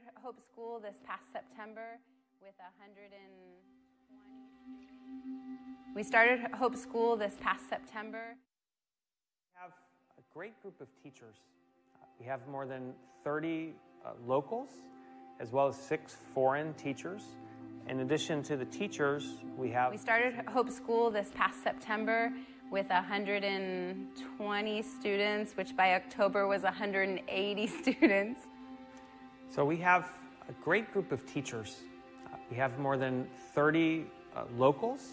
started 0.00 0.20
Hope 0.22 0.40
School 0.40 0.80
this 0.80 0.96
past 1.06 1.24
September 1.32 1.98
with 2.40 2.54
120. 2.58 3.10
We 5.94 6.02
started 6.02 6.40
Hope 6.54 6.76
School 6.76 7.16
this 7.16 7.34
past 7.40 7.68
September. 7.68 8.36
We 9.54 9.60
have 9.60 9.72
a 10.18 10.22
great 10.32 10.60
group 10.62 10.80
of 10.80 10.88
teachers. 11.02 11.36
We 12.18 12.26
have 12.26 12.46
more 12.48 12.66
than 12.66 12.94
30 13.24 13.74
uh, 14.04 14.12
locals, 14.26 14.70
as 15.40 15.50
well 15.50 15.68
as 15.68 15.76
six 15.76 16.16
foreign 16.34 16.72
teachers. 16.74 17.22
In 17.88 18.00
addition 18.00 18.42
to 18.44 18.56
the 18.56 18.66
teachers, 18.66 19.34
we 19.56 19.70
have. 19.70 19.90
We 19.90 19.98
started 19.98 20.34
Hope 20.48 20.70
School 20.70 21.10
this 21.10 21.30
past 21.34 21.62
September 21.62 22.32
with 22.70 22.88
120 22.88 24.82
students, 24.82 25.56
which 25.56 25.76
by 25.76 25.94
October 25.94 26.46
was 26.46 26.62
180 26.62 27.66
students. 27.82 28.40
So 29.50 29.64
we 29.64 29.78
have 29.78 30.08
a 30.48 30.52
great 30.62 30.92
group 30.92 31.10
of 31.10 31.26
teachers. 31.26 31.78
Uh, 32.24 32.36
we 32.48 32.56
have 32.56 32.78
more 32.78 32.96
than 32.96 33.26
30 33.52 34.06
uh, 34.36 34.44
locals, 34.56 35.04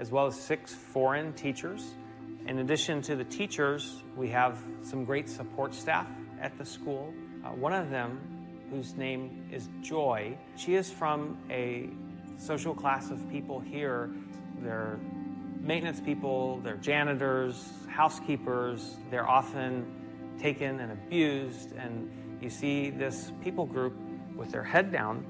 as 0.00 0.10
well 0.10 0.26
as 0.26 0.34
six 0.34 0.74
foreign 0.74 1.32
teachers. 1.34 1.94
In 2.48 2.58
addition 2.58 3.00
to 3.02 3.14
the 3.14 3.22
teachers, 3.22 4.02
we 4.16 4.30
have 4.30 4.58
some 4.82 5.04
great 5.04 5.28
support 5.28 5.72
staff 5.74 6.08
at 6.40 6.58
the 6.58 6.64
school. 6.64 7.14
Uh, 7.44 7.50
one 7.50 7.72
of 7.72 7.88
them, 7.88 8.18
whose 8.68 8.96
name 8.96 9.48
is 9.52 9.68
Joy, 9.80 10.36
she 10.56 10.74
is 10.74 10.90
from 10.90 11.38
a 11.48 11.88
social 12.36 12.74
class 12.74 13.12
of 13.12 13.30
people 13.30 13.60
here. 13.60 14.10
They're 14.60 14.98
maintenance 15.60 16.00
people, 16.00 16.58
they're 16.64 16.78
janitors, 16.78 17.70
housekeepers. 17.88 18.96
They're 19.08 19.28
often 19.28 19.86
taken 20.40 20.80
and 20.80 20.90
abused. 20.90 21.70
And 21.76 22.10
you 22.40 22.50
see 22.50 22.90
this 22.90 23.32
people 23.42 23.66
group 23.66 23.94
with 24.36 24.50
their 24.50 24.62
head 24.62 24.92
down 24.92 25.24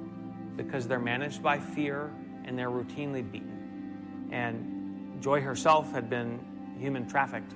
because 0.56 0.86
they're 0.86 0.98
managed 0.98 1.42
by 1.42 1.58
fear 1.58 2.12
and 2.44 2.58
they're 2.58 2.70
routinely 2.70 3.28
beaten. 3.30 4.28
And 4.30 5.22
Joy 5.22 5.40
herself 5.40 5.90
had 5.92 6.10
been 6.10 6.40
human 6.78 7.08
trafficked 7.08 7.54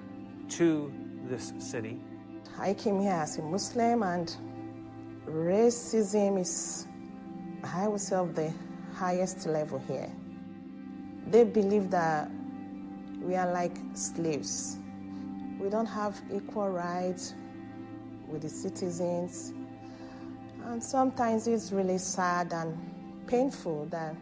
to 0.51 0.93
this 1.25 1.53
city. 1.59 2.01
I 2.59 2.75
came 2.75 3.01
here 3.01 3.13
as 3.13 3.39
a 3.39 3.43
Muslim, 3.43 4.03
and 4.03 4.37
racism 5.27 6.41
is, 6.41 6.87
I 7.63 7.89
would 7.89 8.01
say, 8.01 8.17
of 8.17 8.35
the 8.35 8.53
highest 8.95 9.47
level 9.47 9.79
here. 9.87 10.11
They 11.29 11.45
believe 11.45 11.91
that 11.91 12.31
we 13.21 13.37
are 13.37 13.51
like 13.53 13.77
slaves. 13.95 14.79
We 15.59 15.71
don't 15.71 15.87
have 15.87 16.21
equal 16.35 16.69
rights 16.69 17.35
with 18.33 18.43
the 18.43 18.49
citizens. 18.49 19.53
And 20.65 20.83
sometimes 20.83 21.47
it's 21.47 21.71
really 21.71 21.99
sad 21.99 22.53
and 22.53 22.77
painful 23.27 23.87
that 23.87 24.17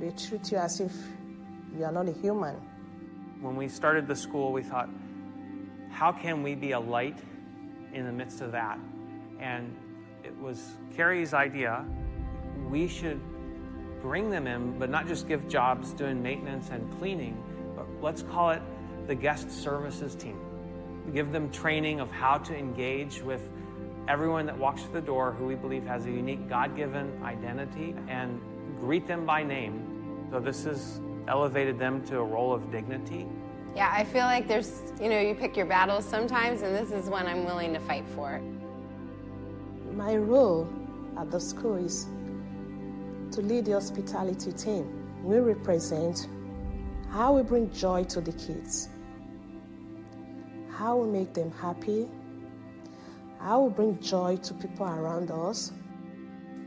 they 0.00 0.10
treat 0.10 0.50
you 0.50 0.58
as 0.58 0.80
if 0.80 0.92
you 1.76 1.84
are 1.84 1.92
not 1.92 2.08
a 2.08 2.12
human. 2.12 2.56
When 3.40 3.56
we 3.56 3.68
started 3.68 4.08
the 4.08 4.16
school, 4.16 4.52
we 4.52 4.62
thought, 4.62 4.88
how 5.90 6.12
can 6.12 6.42
we 6.42 6.54
be 6.54 6.72
a 6.72 6.80
light 6.80 7.18
in 7.92 8.06
the 8.06 8.12
midst 8.12 8.40
of 8.40 8.52
that? 8.52 8.78
And 9.38 9.76
it 10.24 10.36
was 10.38 10.76
Carrie's 10.96 11.34
idea. 11.34 11.84
We 12.70 12.88
should 12.88 13.20
bring 14.00 14.30
them 14.30 14.46
in, 14.46 14.78
but 14.78 14.90
not 14.90 15.06
just 15.06 15.28
give 15.28 15.48
jobs 15.48 15.92
doing 15.92 16.22
maintenance 16.22 16.70
and 16.70 16.90
cleaning, 16.98 17.36
but 17.76 17.86
let's 18.00 18.22
call 18.22 18.50
it 18.50 18.62
the 19.06 19.14
guest 19.14 19.50
services 19.50 20.14
team. 20.14 20.38
Give 21.12 21.32
them 21.32 21.50
training 21.50 22.00
of 22.00 22.10
how 22.10 22.38
to 22.38 22.56
engage 22.56 23.22
with 23.22 23.48
everyone 24.08 24.46
that 24.46 24.56
walks 24.56 24.82
through 24.82 24.94
the 24.94 25.00
door 25.00 25.32
who 25.32 25.46
we 25.46 25.54
believe 25.54 25.84
has 25.86 26.06
a 26.06 26.10
unique 26.10 26.48
God 26.48 26.76
given 26.76 27.20
identity 27.22 27.94
and 28.08 28.40
greet 28.80 29.06
them 29.06 29.26
by 29.26 29.42
name. 29.42 30.28
So 30.30 30.40
this 30.40 30.64
has 30.64 31.00
elevated 31.28 31.78
them 31.78 32.04
to 32.06 32.18
a 32.18 32.24
role 32.24 32.52
of 32.52 32.70
dignity. 32.70 33.26
Yeah, 33.74 33.90
I 33.92 34.04
feel 34.04 34.24
like 34.24 34.48
there's, 34.48 34.92
you 35.00 35.08
know, 35.08 35.20
you 35.20 35.34
pick 35.34 35.56
your 35.56 35.66
battles 35.66 36.04
sometimes, 36.04 36.62
and 36.62 36.74
this 36.74 36.90
is 36.90 37.08
one 37.08 37.26
I'm 37.26 37.44
willing 37.44 37.72
to 37.74 37.80
fight 37.80 38.04
for. 38.14 38.40
My 39.94 40.16
role 40.16 40.68
at 41.18 41.30
the 41.30 41.40
school 41.40 41.76
is 41.76 42.06
to 43.32 43.40
lead 43.40 43.64
the 43.64 43.72
hospitality 43.72 44.52
team. 44.52 45.22
We 45.22 45.38
represent 45.38 46.28
how 47.10 47.34
we 47.34 47.42
bring 47.42 47.70
joy 47.72 48.04
to 48.04 48.20
the 48.20 48.32
kids, 48.32 48.88
how 50.76 50.96
will 50.96 51.06
make 51.06 51.34
them 51.34 51.50
happy, 51.52 52.08
I 53.40 53.56
will 53.56 53.70
bring 53.70 53.98
joy 54.00 54.36
to 54.36 54.54
people 54.54 54.86
around 54.86 55.30
us. 55.30 55.72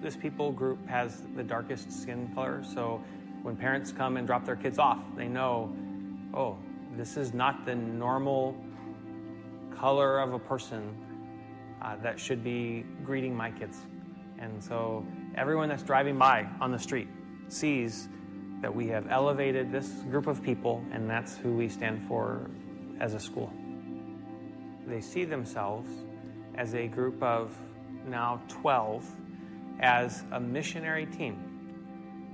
This 0.01 0.15
people 0.15 0.51
group 0.51 0.85
has 0.87 1.23
the 1.35 1.43
darkest 1.43 1.91
skin 1.91 2.29
color, 2.35 2.63
so 2.63 3.01
when 3.41 3.55
parents 3.55 3.91
come 3.91 4.17
and 4.17 4.27
drop 4.27 4.45
their 4.45 4.55
kids 4.55 4.77
off, 4.77 4.99
they 5.15 5.27
know, 5.27 5.73
oh, 6.33 6.57
this 6.95 7.17
is 7.17 7.33
not 7.33 7.65
the 7.65 7.75
normal 7.75 8.55
color 9.75 10.19
of 10.19 10.33
a 10.33 10.39
person 10.39 10.95
uh, 11.81 11.95
that 11.97 12.19
should 12.19 12.43
be 12.43 12.85
greeting 13.03 13.35
my 13.35 13.51
kids. 13.51 13.77
And 14.37 14.63
so 14.63 15.05
everyone 15.35 15.69
that's 15.69 15.83
driving 15.83 16.17
by 16.17 16.47
on 16.59 16.71
the 16.71 16.79
street 16.79 17.07
sees 17.47 18.09
that 18.61 18.73
we 18.73 18.87
have 18.87 19.07
elevated 19.09 19.71
this 19.71 19.87
group 20.09 20.27
of 20.27 20.43
people, 20.43 20.83
and 20.91 21.09
that's 21.09 21.37
who 21.37 21.53
we 21.53 21.69
stand 21.69 22.05
for 22.07 22.49
as 22.99 23.13
a 23.13 23.19
school. 23.19 23.51
They 24.87 25.01
see 25.01 25.25
themselves 25.25 25.89
as 26.55 26.73
a 26.75 26.87
group 26.87 27.21
of 27.21 27.55
now 28.07 28.41
12 28.47 29.05
as 29.79 30.23
a 30.31 30.39
missionary 30.39 31.05
team. 31.05 31.55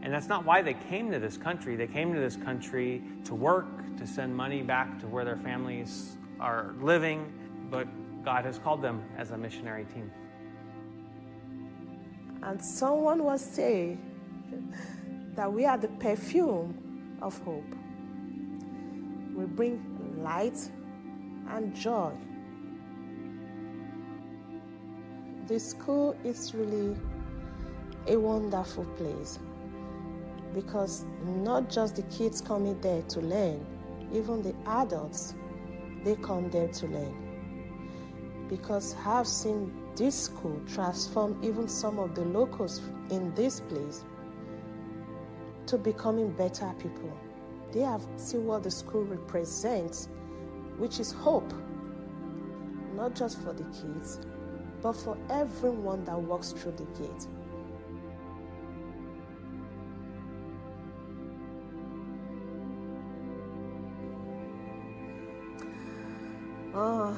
And 0.04 0.12
that's 0.12 0.28
not 0.28 0.46
why 0.46 0.62
they 0.62 0.74
came 0.74 1.12
to 1.12 1.20
this 1.20 1.38
country. 1.38 1.76
They 1.76 1.88
came 1.88 2.14
to 2.14 2.20
this 2.20 2.36
country 2.36 3.04
to 3.26 3.36
work, 3.36 3.68
to 3.98 4.08
send 4.08 4.36
money 4.36 4.62
back 4.64 5.00
to 5.00 5.08
where 5.08 5.24
their 5.24 5.38
families 5.38 6.18
are 6.40 6.74
living, 6.82 7.32
but 7.70 7.88
God 8.24 8.46
has 8.46 8.58
called 8.58 8.82
them 8.82 9.04
as 9.18 9.32
a 9.32 9.38
missionary 9.38 9.86
team. 9.86 10.12
And 12.44 12.60
someone 12.64 13.24
was 13.24 13.42
saying 13.42 14.00
that 15.36 15.52
we 15.52 15.66
are 15.66 15.78
the 15.78 15.88
perfume 15.88 17.18
of 17.22 17.38
hope. 17.44 17.64
We 19.36 19.46
bring 19.46 20.22
light 20.24 20.58
and 21.50 21.76
joy. 21.76 22.12
The 25.48 25.60
school 25.60 26.16
is 26.24 26.54
really 26.54 26.96
a 28.08 28.16
wonderful 28.16 28.86
place 28.98 29.40
because 30.54 31.04
not 31.26 31.70
just 31.70 31.96
the 31.96 32.04
kids 32.04 32.42
coming 32.42 32.80
there 32.82 33.02
to 33.04 33.22
learn, 33.22 33.66
even 34.14 34.44
the 34.44 34.54
adults, 34.68 35.34
they 36.04 36.16
come 36.16 36.50
there 36.52 36.68
to 36.68 36.88
learn. 36.88 38.46
Because 38.50 38.96
I've 39.06 39.28
seen 39.28 39.74
this 39.96 40.16
school 40.16 40.62
transform 40.68 41.40
even 41.44 41.68
some 41.68 41.98
of 42.00 42.14
the 42.16 42.24
locals 42.26 42.80
in 43.10 43.34
this 43.34 43.62
place 43.62 44.04
to 45.66 45.78
becoming 45.78 46.32
better 46.32 46.72
people. 46.80 47.18
They 47.72 47.82
have 47.82 48.06
seen 48.18 48.46
what 48.46 48.64
the 48.64 48.72
school 48.72 49.04
represents, 49.06 50.08
which 50.78 51.00
is 51.00 51.12
hope, 51.12 51.52
not 52.96 53.16
just 53.16 53.42
for 53.42 53.54
the 53.54 53.64
kids, 53.64 54.20
but 54.82 54.94
for 54.94 55.18
everyone 55.30 56.04
that 56.06 56.20
walks 56.20 56.52
through 56.52 56.74
the 56.74 56.86
gate. 57.00 57.28
Oh, 66.74 67.16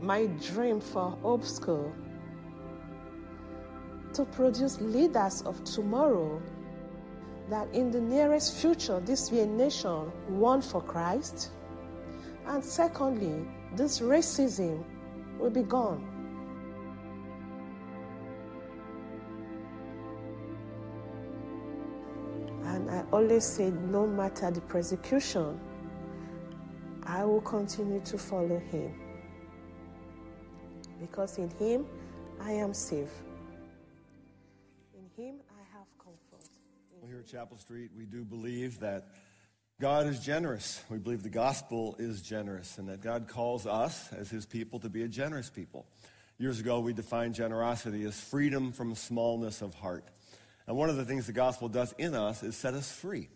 my 0.00 0.26
dream 0.26 0.80
for 0.80 1.10
Hope 1.22 1.44
School 1.44 1.92
to 4.12 4.24
produce 4.24 4.80
leaders 4.80 5.42
of 5.42 5.62
tomorrow 5.64 6.40
that 7.48 7.72
in 7.72 7.90
the 7.90 8.00
nearest 8.00 8.56
future 8.56 9.00
this 9.00 9.30
be 9.30 9.40
a 9.40 9.46
nation 9.46 10.10
one 10.28 10.60
for 10.60 10.82
Christ. 10.82 11.50
And 12.46 12.64
secondly, 12.64 13.46
this 13.74 14.00
racism 14.00 14.84
will 15.38 15.50
be 15.50 15.62
gone. 15.62 16.07
Always 23.12 23.44
said, 23.44 23.74
no 23.90 24.06
matter 24.06 24.50
the 24.50 24.60
persecution, 24.62 25.58
I 27.04 27.24
will 27.24 27.40
continue 27.40 28.00
to 28.00 28.18
follow 28.18 28.58
him. 28.58 28.92
Because 31.00 31.38
in 31.38 31.50
him 31.50 31.86
I 32.40 32.52
am 32.52 32.74
safe. 32.74 33.10
In 34.94 35.24
him 35.24 35.36
I 35.50 35.78
have 35.78 35.86
comfort. 35.98 36.48
Well, 37.00 37.08
here 37.08 37.20
at 37.20 37.26
Chapel 37.26 37.56
Street, 37.56 37.90
we 37.96 38.04
do 38.04 38.24
believe 38.24 38.80
that 38.80 39.08
God 39.80 40.06
is 40.06 40.18
generous. 40.20 40.82
We 40.90 40.98
believe 40.98 41.22
the 41.22 41.28
gospel 41.28 41.94
is 41.98 42.20
generous 42.20 42.78
and 42.78 42.88
that 42.88 43.00
God 43.00 43.28
calls 43.28 43.66
us 43.66 44.12
as 44.12 44.28
his 44.28 44.44
people 44.44 44.80
to 44.80 44.88
be 44.88 45.04
a 45.04 45.08
generous 45.08 45.48
people. 45.48 45.86
Years 46.36 46.60
ago, 46.60 46.80
we 46.80 46.92
defined 46.92 47.34
generosity 47.34 48.04
as 48.04 48.20
freedom 48.20 48.72
from 48.72 48.94
smallness 48.94 49.62
of 49.62 49.74
heart. 49.74 50.04
And 50.68 50.76
one 50.76 50.90
of 50.90 50.96
the 50.96 51.04
things 51.06 51.26
the 51.26 51.32
gospel 51.32 51.70
does 51.70 51.94
in 51.96 52.14
us 52.14 52.42
is 52.42 52.54
set 52.54 52.74
us 52.74 52.92
free 52.92 53.30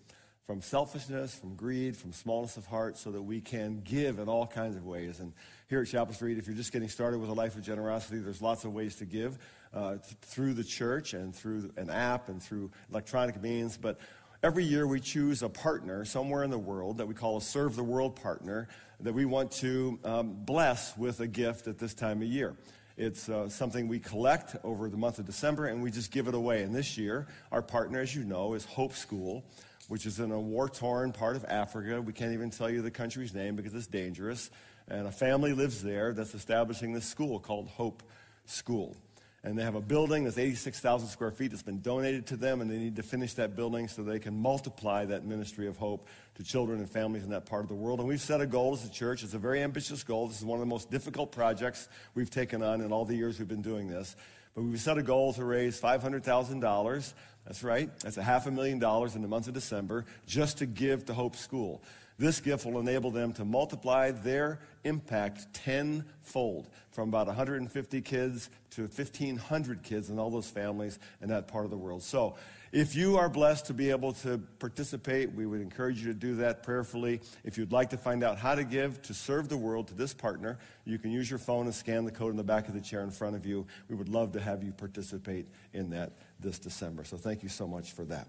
from 0.45 0.61
selfishness, 0.61 1.35
from 1.35 1.55
greed, 1.55 1.97
from 1.97 2.13
smallness 2.13 2.59
of 2.59 2.67
heart, 2.67 2.99
so 2.99 3.11
that 3.11 3.23
we 3.23 3.41
can 3.41 3.81
give 3.81 4.19
in 4.19 4.29
all 4.29 4.47
kinds 4.47 4.77
of 4.77 4.85
ways. 4.85 5.19
And 5.19 5.33
here 5.67 5.81
at 5.81 5.89
Chapel 5.89 6.13
Street, 6.13 6.37
if 6.37 6.47
you're 6.47 6.55
just 6.55 6.73
getting 6.73 6.91
started 6.91 7.21
with 7.21 7.31
a 7.31 7.33
life 7.33 7.57
of 7.57 7.63
generosity, 7.63 8.19
there's 8.19 8.43
lots 8.43 8.67
of 8.67 8.75
ways 8.75 8.97
to 8.97 9.07
give 9.07 9.39
uh, 9.73 9.93
th- 9.93 10.03
through 10.21 10.53
the 10.53 10.65
church 10.65 11.15
and 11.15 11.35
through 11.35 11.71
an 11.79 11.89
app 11.89 12.29
and 12.29 12.43
through 12.43 12.71
electronic 12.91 13.41
means. 13.41 13.79
But 13.79 13.99
every 14.43 14.65
year 14.65 14.87
we 14.87 15.01
choose 15.01 15.43
a 15.43 15.49
partner 15.49 16.05
somewhere 16.05 16.45
in 16.45 16.51
the 16.51 16.59
world 16.59 16.99
that 16.99 17.09
we 17.09 17.15
call 17.15 17.39
a 17.39 17.41
Serve 17.41 17.77
the 17.77 17.85
World 17.85 18.15
partner 18.15 18.69
that 19.01 19.15
we 19.15 19.25
want 19.25 19.53
to 19.53 19.99
um, 20.05 20.37
bless 20.45 20.95
with 20.99 21.21
a 21.21 21.27
gift 21.27 21.67
at 21.67 21.79
this 21.79 21.95
time 21.95 22.21
of 22.21 22.29
year. 22.29 22.57
It's 22.97 23.29
uh, 23.29 23.49
something 23.49 23.89
we 23.89 23.99
collect 23.99 24.57
over 24.65 24.89
the 24.89 24.97
month 24.97 25.19
of 25.19 25.27
December 25.27 25.67
and 25.67 25.83
we 25.83 25.91
just 25.91 26.11
give 26.11 26.29
it 26.29 26.35
away. 26.35 26.63
And 26.63 26.75
this 26.75 26.99
year, 26.99 27.27
our 27.51 27.63
partner, 27.63 28.01
as 28.01 28.15
you 28.15 28.25
know, 28.25 28.55
is 28.55 28.65
Hope 28.65 28.93
School, 28.93 29.45
which 29.89 30.07
is 30.07 30.21
in 30.21 30.31
a 30.31 30.41
war 30.41 30.69
torn 30.69 31.13
part 31.13 31.37
of 31.37 31.45
Africa. 31.47 32.01
We 32.01 32.13
can't 32.13 32.33
even 32.33 32.51
tell 32.51 32.69
you 32.69 32.83
the 32.83 32.91
country's 32.91 33.35
name 33.35 33.57
because 33.57 33.75
it's 33.75 33.87
dangerous. 33.87 34.51
And 34.89 35.07
a 35.07 35.13
family 35.13 35.53
lives 35.53 35.83
there 35.83 36.13
that's 36.13 36.35
establishing 36.35 36.93
this 36.93 37.07
school 37.07 37.39
called 37.41 37.69
Hope 37.69 38.03
School. 38.45 38.97
And 39.45 39.59
they 39.59 39.65
have 39.65 39.75
a 39.75 39.81
building 39.81 40.23
that's 40.23 40.39
86,000 40.39 41.09
square 41.09 41.33
feet 41.33 41.51
that's 41.51 41.65
been 41.65 41.81
donated 41.81 42.27
to 42.29 42.37
them, 42.37 42.61
and 42.61 42.71
they 42.71 42.77
need 42.77 42.95
to 42.97 43.03
finish 43.03 43.35
that 43.35 43.57
building 43.57 43.89
so 43.89 44.03
they 44.03 44.21
can 44.21 44.41
multiply 44.41 45.05
that 45.07 45.25
ministry 45.25 45.67
of 45.67 45.77
hope 45.77 46.07
to 46.37 46.45
children 46.45 46.79
and 46.79 46.89
families 46.89 47.25
in 47.25 47.31
that 47.31 47.45
part 47.45 47.63
of 47.63 47.69
the 47.69 47.75
world. 47.75 47.99
And 47.99 48.09
we've 48.09 48.21
set 48.21 48.41
a 48.41 48.47
goal 48.47 48.73
as 48.73 48.85
a 48.85 48.91
church. 48.91 49.25
It's 49.25 49.35
a 49.35 49.39
very 49.39 49.61
ambitious 49.61 50.05
goal. 50.05 50.29
This 50.29 50.39
is 50.39 50.45
one 50.45 50.59
of 50.59 50.61
the 50.61 50.71
most 50.71 50.93
difficult 50.93 51.33
projects 51.33 51.89
we've 52.15 52.31
taken 52.31 52.63
on 52.63 52.81
in 52.81 52.93
all 52.93 53.05
the 53.05 53.17
years 53.17 53.41
we've 53.41 53.49
been 53.49 53.63
doing 53.63 53.89
this. 53.89 54.15
But 54.55 54.63
we've 54.63 54.81
set 54.81 54.97
a 54.97 55.03
goal 55.03 55.33
to 55.33 55.45
raise 55.45 55.81
$500,000. 55.81 57.13
That's 57.45 57.65
right. 57.65 57.91
That's 58.01 58.19
a 58.19 58.23
half 58.23 58.47
a 58.47 58.53
million 58.53 58.79
dollars 58.79 59.17
in 59.17 59.23
the 59.23 59.29
month 59.29 59.49
of 59.49 59.55
December 59.55 60.05
just 60.25 60.59
to 60.59 60.67
give 60.67 61.07
to 61.07 61.15
Hope 61.15 61.35
School. 61.35 61.83
This 62.23 62.39
gift 62.39 62.65
will 62.65 62.79
enable 62.79 63.11
them 63.11 63.33
to 63.33 63.45
multiply 63.45 64.13
their 64.13 64.61
impact 64.85 65.53
tenfold 65.55 66.69
from 66.93 67.09
about 67.09 67.27
150 67.27 68.01
kids 68.01 68.49
to 68.71 68.83
1,500 68.83 69.83
kids 69.83 70.09
in 70.09 70.21
all 70.21 70.31
those 70.31 70.49
families 70.49 71.01
in 71.21 71.31
that 71.31 71.49
part 71.49 71.65
of 71.65 71.73
the 71.73 71.77
world. 71.77 72.01
So, 72.01 72.37
if 72.71 72.95
you 72.95 73.17
are 73.17 73.29
blessed 73.29 73.67
to 73.67 73.75
be 73.75 73.91
able 73.91 74.13
to 74.13 74.39
participate, 74.61 75.35
we 75.35 75.47
would 75.47 75.61
encourage 75.61 75.99
you 75.99 76.13
to 76.13 76.19
do 76.19 76.37
that 76.37 76.63
prayerfully. 76.63 77.21
If 77.43 77.59
you'd 77.59 77.73
like 77.73 77.91
to 77.91 77.97
find 77.97 78.23
out 78.23 78.39
how 78.39 78.55
to 78.55 78.63
give 78.63 79.03
to 79.03 79.15
serve 79.15 79.49
the 79.49 79.59
world 79.59 79.89
to 79.89 79.95
this 79.95 80.15
partner, 80.15 80.61
you 80.85 81.01
can 81.01 81.11
use 81.11 81.29
your 81.29 81.41
phone 81.41 81.67
and 81.67 81.75
scan 81.75 82.05
the 82.05 82.13
code 82.13 82.31
in 82.31 82.37
the 82.37 82.45
back 82.45 82.69
of 82.69 82.75
the 82.75 82.81
chair 82.81 83.01
in 83.01 83.11
front 83.11 83.35
of 83.35 83.45
you. 83.45 83.67
We 83.89 83.97
would 83.97 84.09
love 84.09 84.31
to 84.35 84.41
have 84.41 84.63
you 84.63 84.71
participate 84.71 85.49
in 85.73 85.91
that 85.91 86.13
this 86.39 86.61
December. 86.61 87.03
So, 87.03 87.17
thank 87.17 87.43
you 87.43 87.49
so 87.49 87.67
much 87.67 87.91
for 87.91 88.05
that. 88.05 88.29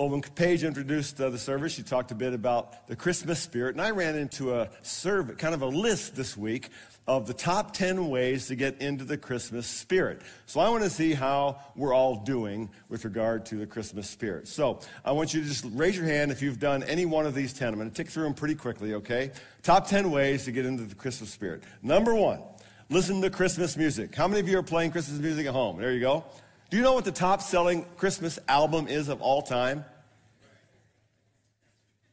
Well, 0.00 0.08
when 0.08 0.22
Paige 0.22 0.64
introduced 0.64 1.20
uh, 1.20 1.28
the 1.28 1.36
service, 1.36 1.74
she 1.74 1.82
talked 1.82 2.10
a 2.10 2.14
bit 2.14 2.32
about 2.32 2.88
the 2.88 2.96
Christmas 2.96 3.38
spirit, 3.38 3.74
and 3.74 3.82
I 3.82 3.90
ran 3.90 4.16
into 4.16 4.54
a 4.54 4.70
survey, 4.80 5.34
kind 5.34 5.52
of 5.52 5.60
a 5.60 5.66
list 5.66 6.16
this 6.16 6.38
week 6.38 6.70
of 7.06 7.26
the 7.26 7.34
top 7.34 7.74
10 7.74 8.08
ways 8.08 8.46
to 8.46 8.54
get 8.54 8.80
into 8.80 9.04
the 9.04 9.18
Christmas 9.18 9.66
spirit. 9.66 10.22
So 10.46 10.58
I 10.58 10.70
want 10.70 10.84
to 10.84 10.88
see 10.88 11.12
how 11.12 11.60
we're 11.76 11.92
all 11.92 12.16
doing 12.16 12.70
with 12.88 13.04
regard 13.04 13.44
to 13.46 13.56
the 13.56 13.66
Christmas 13.66 14.08
spirit. 14.08 14.48
So 14.48 14.80
I 15.04 15.12
want 15.12 15.34
you 15.34 15.42
to 15.42 15.46
just 15.46 15.66
raise 15.68 15.98
your 15.98 16.06
hand 16.06 16.32
if 16.32 16.40
you've 16.40 16.58
done 16.58 16.82
any 16.84 17.04
one 17.04 17.26
of 17.26 17.34
these 17.34 17.52
10. 17.52 17.68
I'm 17.68 17.74
going 17.74 17.90
to 17.90 17.94
tick 17.94 18.08
through 18.08 18.24
them 18.24 18.32
pretty 18.32 18.54
quickly, 18.54 18.94
okay? 18.94 19.32
Top 19.62 19.86
10 19.86 20.10
ways 20.10 20.46
to 20.46 20.50
get 20.50 20.64
into 20.64 20.84
the 20.84 20.94
Christmas 20.94 21.28
spirit. 21.28 21.62
Number 21.82 22.14
one, 22.14 22.40
listen 22.88 23.20
to 23.20 23.28
Christmas 23.28 23.76
music. 23.76 24.14
How 24.14 24.26
many 24.26 24.40
of 24.40 24.48
you 24.48 24.58
are 24.60 24.62
playing 24.62 24.92
Christmas 24.92 25.20
music 25.20 25.46
at 25.46 25.52
home? 25.52 25.78
There 25.78 25.92
you 25.92 26.00
go. 26.00 26.24
Do 26.70 26.76
you 26.76 26.84
know 26.84 26.92
what 26.92 27.04
the 27.04 27.10
top 27.10 27.42
selling 27.42 27.84
Christmas 27.96 28.38
album 28.46 28.86
is 28.86 29.08
of 29.08 29.20
all 29.20 29.42
time? 29.42 29.84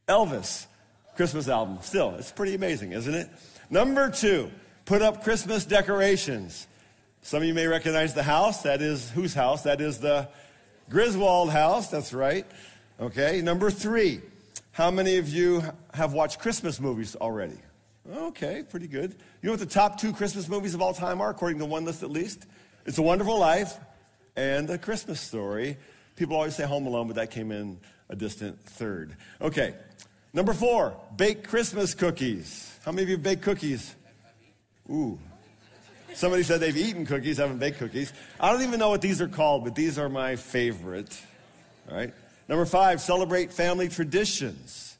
Elvis 0.08 0.66
Christmas 1.14 1.48
album. 1.48 1.78
Still, 1.80 2.16
it's 2.16 2.32
pretty 2.32 2.56
amazing, 2.56 2.90
isn't 2.90 3.14
it? 3.14 3.28
Number 3.70 4.10
two, 4.10 4.50
put 4.84 5.00
up 5.00 5.22
Christmas 5.22 5.64
decorations. 5.64 6.66
Some 7.22 7.42
of 7.42 7.48
you 7.48 7.54
may 7.54 7.68
recognize 7.68 8.14
the 8.14 8.24
house. 8.24 8.62
That 8.62 8.82
is 8.82 9.10
whose 9.10 9.32
house? 9.32 9.62
That 9.62 9.80
is 9.80 9.98
the 9.98 10.28
Griswold 10.90 11.50
house. 11.50 11.88
That's 11.88 12.12
right. 12.12 12.44
Okay. 13.00 13.40
Number 13.42 13.70
three, 13.70 14.20
how 14.72 14.90
many 14.90 15.18
of 15.18 15.28
you 15.28 15.62
have 15.94 16.14
watched 16.14 16.40
Christmas 16.40 16.80
movies 16.80 17.14
already? 17.14 17.58
Okay, 18.12 18.64
pretty 18.68 18.88
good. 18.88 19.12
You 19.40 19.46
know 19.46 19.52
what 19.52 19.60
the 19.60 19.66
top 19.66 20.00
two 20.00 20.12
Christmas 20.12 20.48
movies 20.48 20.74
of 20.74 20.82
all 20.82 20.94
time 20.94 21.20
are, 21.20 21.30
according 21.30 21.60
to 21.60 21.64
one 21.64 21.84
list 21.84 22.02
at 22.02 22.10
least? 22.10 22.46
It's 22.86 22.98
A 22.98 23.02
Wonderful 23.02 23.38
Life 23.38 23.78
and 24.38 24.70
A 24.70 24.78
Christmas 24.78 25.20
Story. 25.20 25.76
People 26.14 26.36
always 26.36 26.54
say 26.54 26.64
Home 26.64 26.86
Alone, 26.86 27.08
but 27.08 27.16
that 27.16 27.32
came 27.32 27.50
in 27.50 27.80
a 28.08 28.14
distant 28.14 28.62
third. 28.64 29.16
Okay, 29.40 29.74
number 30.32 30.52
four, 30.52 30.96
bake 31.16 31.48
Christmas 31.48 31.92
cookies. 31.92 32.78
How 32.84 32.92
many 32.92 33.02
of 33.02 33.08
you 33.08 33.18
bake 33.18 33.42
cookies? 33.42 33.96
Ooh. 34.88 35.18
Somebody 36.14 36.44
said 36.44 36.60
they've 36.60 36.76
eaten 36.76 37.04
cookies, 37.04 37.38
haven't 37.38 37.58
baked 37.58 37.78
cookies. 37.78 38.12
I 38.38 38.52
don't 38.52 38.62
even 38.62 38.78
know 38.78 38.88
what 38.90 39.02
these 39.02 39.20
are 39.20 39.28
called, 39.28 39.64
but 39.64 39.74
these 39.74 39.98
are 39.98 40.08
my 40.08 40.36
favorite. 40.36 41.20
All 41.90 41.96
right. 41.96 42.14
Number 42.48 42.64
five, 42.64 43.00
celebrate 43.00 43.52
family 43.52 43.88
traditions. 43.88 44.96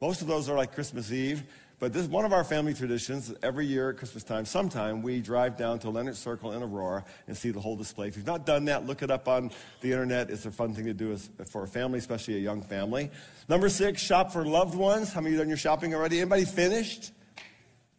Most 0.00 0.20
of 0.20 0.28
those 0.28 0.48
are 0.50 0.56
like 0.56 0.74
Christmas 0.74 1.10
Eve. 1.10 1.42
But 1.80 1.92
this 1.92 2.02
is 2.02 2.08
one 2.08 2.24
of 2.24 2.32
our 2.32 2.44
family 2.44 2.72
traditions. 2.72 3.34
Every 3.42 3.66
year 3.66 3.90
at 3.90 3.96
Christmas 3.96 4.22
time, 4.22 4.44
sometime, 4.44 5.02
we 5.02 5.20
drive 5.20 5.56
down 5.56 5.80
to 5.80 5.90
Leonard 5.90 6.16
Circle 6.16 6.52
in 6.52 6.62
Aurora 6.62 7.04
and 7.26 7.36
see 7.36 7.50
the 7.50 7.60
whole 7.60 7.76
display. 7.76 8.08
If 8.08 8.16
you've 8.16 8.26
not 8.26 8.46
done 8.46 8.66
that, 8.66 8.86
look 8.86 9.02
it 9.02 9.10
up 9.10 9.26
on 9.26 9.50
the 9.80 9.90
internet. 9.90 10.30
It's 10.30 10.46
a 10.46 10.50
fun 10.50 10.72
thing 10.74 10.84
to 10.86 10.94
do 10.94 11.16
for 11.46 11.64
a 11.64 11.68
family, 11.68 11.98
especially 11.98 12.36
a 12.36 12.40
young 12.40 12.62
family. 12.62 13.10
Number 13.48 13.68
six, 13.68 14.00
shop 14.00 14.32
for 14.32 14.46
loved 14.46 14.76
ones. 14.76 15.12
How 15.12 15.20
many 15.20 15.30
of 15.30 15.32
you 15.32 15.38
done 15.38 15.48
your 15.48 15.58
shopping 15.58 15.94
already? 15.94 16.20
Anybody 16.20 16.44
finished? 16.44 17.12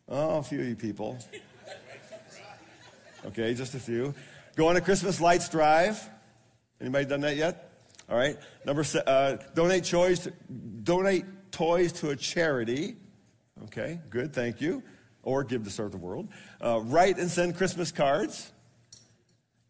Oh, 0.07 0.37
a 0.37 0.43
few 0.43 0.61
of 0.61 0.67
you 0.67 0.75
people. 0.75 1.19
Okay, 3.25 3.53
just 3.55 3.75
a 3.75 3.79
few. 3.79 4.13
Go 4.55 4.67
on 4.69 4.77
a 4.77 4.81
Christmas 4.81 5.19
lights 5.19 5.49
drive. 5.49 6.09
Anybody 6.79 7.05
done 7.05 7.21
that 7.21 7.35
yet? 7.35 7.71
All 8.09 8.17
right. 8.17 8.37
Number 8.65 8.85
uh, 9.05 9.37
donate 9.53 9.83
toys. 9.83 10.27
Donate 10.83 11.25
toys 11.51 11.91
to 11.93 12.11
a 12.11 12.15
charity. 12.15 12.95
Okay, 13.63 13.99
good, 14.09 14.33
thank 14.33 14.61
you. 14.61 14.83
Or 15.23 15.43
give 15.43 15.63
to 15.63 15.69
serve 15.69 15.91
the 15.91 15.97
world. 15.97 16.27
Uh, 16.63 16.81
write 16.81 17.17
and 17.17 17.31
send 17.31 17.57
Christmas 17.57 17.91
cards. 17.91 18.51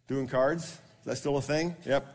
Doing 0.08 0.28
cards? 0.28 0.64
Is 0.66 0.80
that 1.06 1.18
still 1.18 1.38
a 1.38 1.42
thing? 1.42 1.76
Yep. 1.86 2.06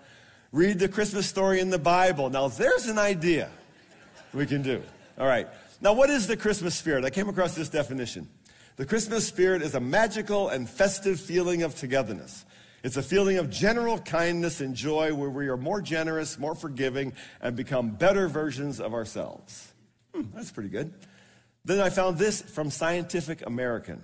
Read 0.53 0.79
the 0.79 0.89
Christmas 0.89 1.27
story 1.27 1.61
in 1.61 1.71
the 1.71 1.79
Bible. 1.79 2.29
Now, 2.29 2.49
there's 2.49 2.87
an 2.87 2.99
idea 2.99 3.49
we 4.35 4.47
can 4.47 4.62
do. 4.62 4.83
All 5.19 5.27
right. 5.27 5.49
Now, 5.81 5.93
what 5.93 6.11
is 6.11 6.27
the 6.27 6.37
Christmas 6.37 6.75
spirit? 6.75 7.05
I 7.05 7.11
came 7.11 7.29
across 7.29 7.55
this 7.55 7.69
definition. 7.69 8.29
The 8.77 8.85
Christmas 8.85 9.27
spirit 9.27 9.62
is 9.62 9.75
a 9.75 9.81
magical 9.81 10.49
and 10.49 10.69
festive 10.69 11.21
feeling 11.21 11.62
of 11.62 11.75
togetherness. 11.75 12.45
It's 12.83 12.97
a 12.97 13.03
feeling 13.03 13.39
of 13.39 13.50
general 13.50 13.99
kindness 13.99 14.61
and 14.61 14.75
joy 14.75 15.15
where 15.15 15.31
we 15.31 15.49
are 15.49 15.57
more 15.57 15.81
generous, 15.81 16.39
more 16.39 16.55
forgiving, 16.55 17.12
and 17.41 17.55
become 17.55 17.91
better 17.91 18.29
versions 18.29 18.81
of 18.81 18.95
ourselves. 18.95 19.73
Hmm, 20.15 20.23
that's 20.35 20.50
pretty 20.50 20.71
good. 20.71 20.93
Then 21.64 21.81
I 21.81 21.90
found 21.90 22.19
this 22.19 22.40
from 22.43 22.71
Scientific 22.71 23.47
American. 23.47 24.02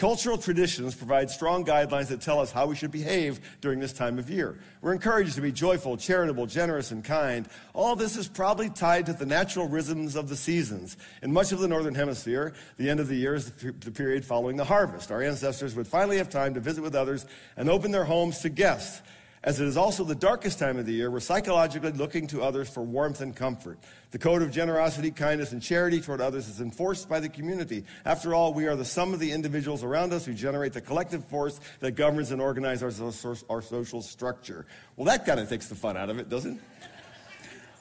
Cultural 0.00 0.38
traditions 0.38 0.94
provide 0.94 1.28
strong 1.28 1.62
guidelines 1.62 2.08
that 2.08 2.22
tell 2.22 2.40
us 2.40 2.50
how 2.50 2.64
we 2.64 2.74
should 2.74 2.90
behave 2.90 3.38
during 3.60 3.80
this 3.80 3.92
time 3.92 4.18
of 4.18 4.30
year. 4.30 4.58
We're 4.80 4.94
encouraged 4.94 5.34
to 5.34 5.42
be 5.42 5.52
joyful, 5.52 5.98
charitable, 5.98 6.46
generous, 6.46 6.90
and 6.90 7.04
kind. 7.04 7.46
All 7.74 7.94
this 7.96 8.16
is 8.16 8.26
probably 8.26 8.70
tied 8.70 9.04
to 9.06 9.12
the 9.12 9.26
natural 9.26 9.68
rhythms 9.68 10.16
of 10.16 10.30
the 10.30 10.36
seasons. 10.36 10.96
In 11.22 11.30
much 11.30 11.52
of 11.52 11.58
the 11.58 11.68
Northern 11.68 11.94
Hemisphere, 11.94 12.54
the 12.78 12.88
end 12.88 12.98
of 12.98 13.08
the 13.08 13.14
year 13.14 13.34
is 13.34 13.50
the 13.50 13.90
period 13.90 14.24
following 14.24 14.56
the 14.56 14.64
harvest. 14.64 15.10
Our 15.10 15.22
ancestors 15.22 15.76
would 15.76 15.86
finally 15.86 16.16
have 16.16 16.30
time 16.30 16.54
to 16.54 16.60
visit 16.60 16.80
with 16.80 16.94
others 16.94 17.26
and 17.58 17.68
open 17.68 17.90
their 17.90 18.06
homes 18.06 18.38
to 18.38 18.48
guests 18.48 19.02
as 19.42 19.58
it 19.58 19.66
is 19.66 19.78
also 19.78 20.04
the 20.04 20.14
darkest 20.14 20.58
time 20.58 20.78
of 20.78 20.84
the 20.84 20.92
year, 20.92 21.10
we're 21.10 21.18
psychologically 21.18 21.92
looking 21.92 22.26
to 22.26 22.42
others 22.42 22.68
for 22.68 22.82
warmth 22.82 23.22
and 23.22 23.34
comfort. 23.34 23.78
The 24.10 24.18
code 24.18 24.42
of 24.42 24.50
generosity, 24.50 25.10
kindness, 25.10 25.52
and 25.52 25.62
charity 25.62 26.02
toward 26.02 26.20
others 26.20 26.46
is 26.46 26.60
enforced 26.60 27.08
by 27.08 27.20
the 27.20 27.28
community. 27.30 27.84
After 28.04 28.34
all, 28.34 28.52
we 28.52 28.66
are 28.66 28.76
the 28.76 28.84
sum 28.84 29.14
of 29.14 29.20
the 29.20 29.32
individuals 29.32 29.82
around 29.82 30.12
us 30.12 30.26
who 30.26 30.34
generate 30.34 30.74
the 30.74 30.82
collective 30.82 31.24
force 31.24 31.58
that 31.78 31.92
governs 31.92 32.32
and 32.32 32.42
organizes 32.42 33.24
our, 33.24 33.36
our 33.48 33.62
social 33.62 34.02
structure. 34.02 34.66
Well, 34.96 35.06
that 35.06 35.24
kind 35.24 35.40
of 35.40 35.48
takes 35.48 35.68
the 35.68 35.74
fun 35.74 35.96
out 35.96 36.10
of 36.10 36.18
it, 36.18 36.28
doesn't 36.28 36.56
it? 36.56 36.62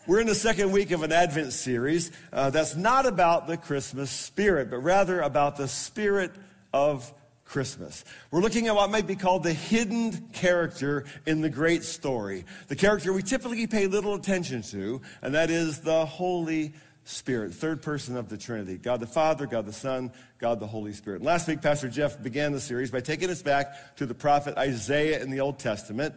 We're 0.07 0.21
in 0.21 0.27
the 0.27 0.35
second 0.35 0.71
week 0.71 0.91
of 0.91 1.03
an 1.03 1.11
Advent 1.11 1.51
series 1.51 2.11
uh, 2.31 2.49
that's 2.51 2.75
not 2.75 3.05
about 3.05 3.47
the 3.47 3.57
Christmas 3.57 4.09
spirit, 4.09 4.69
but 4.69 4.77
rather 4.77 5.19
about 5.19 5.57
the 5.57 5.67
spirit 5.67 6.31
of 6.73 7.13
Christmas. 7.49 8.05
We're 8.29 8.41
looking 8.41 8.67
at 8.67 8.75
what 8.75 8.91
might 8.91 9.07
be 9.07 9.15
called 9.15 9.41
the 9.41 9.53
hidden 9.53 10.29
character 10.33 11.05
in 11.25 11.41
the 11.41 11.49
great 11.49 11.83
story, 11.83 12.45
the 12.67 12.75
character 12.75 13.11
we 13.11 13.23
typically 13.23 13.65
pay 13.65 13.87
little 13.87 14.13
attention 14.13 14.61
to, 14.63 15.01
and 15.23 15.33
that 15.33 15.49
is 15.49 15.79
the 15.79 16.05
Holy 16.05 16.73
Spirit, 17.05 17.51
third 17.55 17.81
person 17.81 18.15
of 18.15 18.29
the 18.29 18.37
Trinity 18.37 18.77
God 18.77 18.99
the 18.99 19.07
Father, 19.07 19.47
God 19.47 19.65
the 19.65 19.73
Son, 19.73 20.11
God 20.37 20.59
the 20.59 20.67
Holy 20.67 20.93
Spirit. 20.93 21.23
Last 21.23 21.47
week, 21.47 21.59
Pastor 21.59 21.89
Jeff 21.89 22.21
began 22.21 22.51
the 22.51 22.59
series 22.59 22.91
by 22.91 23.01
taking 23.01 23.31
us 23.31 23.41
back 23.41 23.95
to 23.95 24.05
the 24.05 24.13
prophet 24.13 24.55
Isaiah 24.55 25.19
in 25.19 25.31
the 25.31 25.39
Old 25.39 25.57
Testament, 25.57 26.13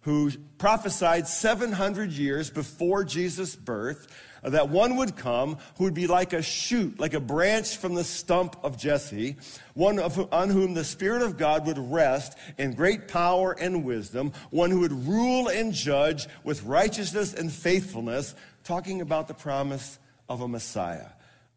who 0.00 0.30
prophesied 0.56 1.28
700 1.28 2.10
years 2.10 2.48
before 2.48 3.04
Jesus' 3.04 3.54
birth 3.54 4.08
that 4.42 4.68
one 4.68 4.96
would 4.96 5.16
come 5.16 5.58
who 5.76 5.84
would 5.84 5.94
be 5.94 6.06
like 6.06 6.32
a 6.32 6.42
shoot, 6.42 6.98
like 6.98 7.14
a 7.14 7.20
branch 7.20 7.76
from 7.76 7.94
the 7.94 8.04
stump 8.04 8.56
of 8.62 8.78
Jesse, 8.78 9.36
one 9.74 9.98
of, 9.98 10.32
on 10.32 10.48
whom 10.48 10.74
the 10.74 10.84
Spirit 10.84 11.22
of 11.22 11.36
God 11.36 11.66
would 11.66 11.78
rest 11.78 12.38
in 12.58 12.74
great 12.74 13.08
power 13.08 13.52
and 13.52 13.84
wisdom, 13.84 14.32
one 14.50 14.70
who 14.70 14.80
would 14.80 14.92
rule 15.06 15.48
and 15.48 15.72
judge 15.72 16.26
with 16.44 16.62
righteousness 16.64 17.34
and 17.34 17.52
faithfulness, 17.52 18.34
talking 18.64 19.00
about 19.00 19.28
the 19.28 19.34
promise 19.34 19.98
of 20.28 20.40
a 20.40 20.48
Messiah, 20.48 21.08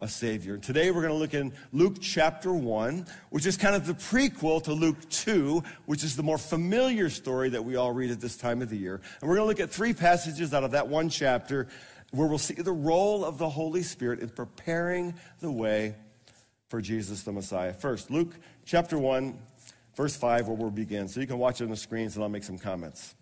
a 0.01 0.07
Savior. 0.07 0.57
Today 0.57 0.91
we're 0.91 1.01
going 1.01 1.13
to 1.13 1.19
look 1.19 1.33
in 1.33 1.53
Luke 1.71 1.97
chapter 2.01 2.51
1, 2.51 3.05
which 3.29 3.45
is 3.45 3.55
kind 3.55 3.75
of 3.75 3.85
the 3.85 3.93
prequel 3.93 4.61
to 4.63 4.73
Luke 4.73 5.09
2, 5.09 5.63
which 5.85 6.03
is 6.03 6.15
the 6.15 6.23
more 6.23 6.37
familiar 6.37 7.09
story 7.09 7.49
that 7.49 7.63
we 7.63 7.75
all 7.75 7.91
read 7.91 8.11
at 8.11 8.19
this 8.19 8.35
time 8.35 8.61
of 8.61 8.69
the 8.69 8.77
year. 8.77 8.99
And 9.21 9.29
we're 9.29 9.35
going 9.35 9.45
to 9.45 9.49
look 9.49 9.59
at 9.59 9.73
three 9.73 9.93
passages 9.93 10.53
out 10.53 10.63
of 10.63 10.71
that 10.71 10.87
one 10.87 11.09
chapter 11.09 11.67
where 12.13 12.27
we'll 12.27 12.37
see 12.37 12.53
the 12.53 12.71
role 12.71 13.25
of 13.25 13.37
the 13.37 13.49
Holy 13.49 13.83
Spirit 13.83 14.19
in 14.19 14.29
preparing 14.29 15.15
the 15.39 15.51
way 15.51 15.95
for 16.67 16.79
Jesus 16.79 17.23
the 17.23 17.31
Messiah. 17.31 17.73
First, 17.73 18.11
Luke 18.11 18.33
chapter 18.65 18.97
1, 18.97 19.37
verse 19.95 20.15
5, 20.15 20.47
where 20.47 20.55
we'll 20.55 20.69
begin. 20.69 21.07
So 21.07 21.19
you 21.19 21.27
can 21.27 21.39
watch 21.39 21.59
it 21.59 21.63
on 21.63 21.71
the 21.71 21.75
screens 21.75 22.15
and 22.15 22.23
I'll 22.23 22.29
make 22.29 22.43
some 22.43 22.59
comments. 22.59 23.15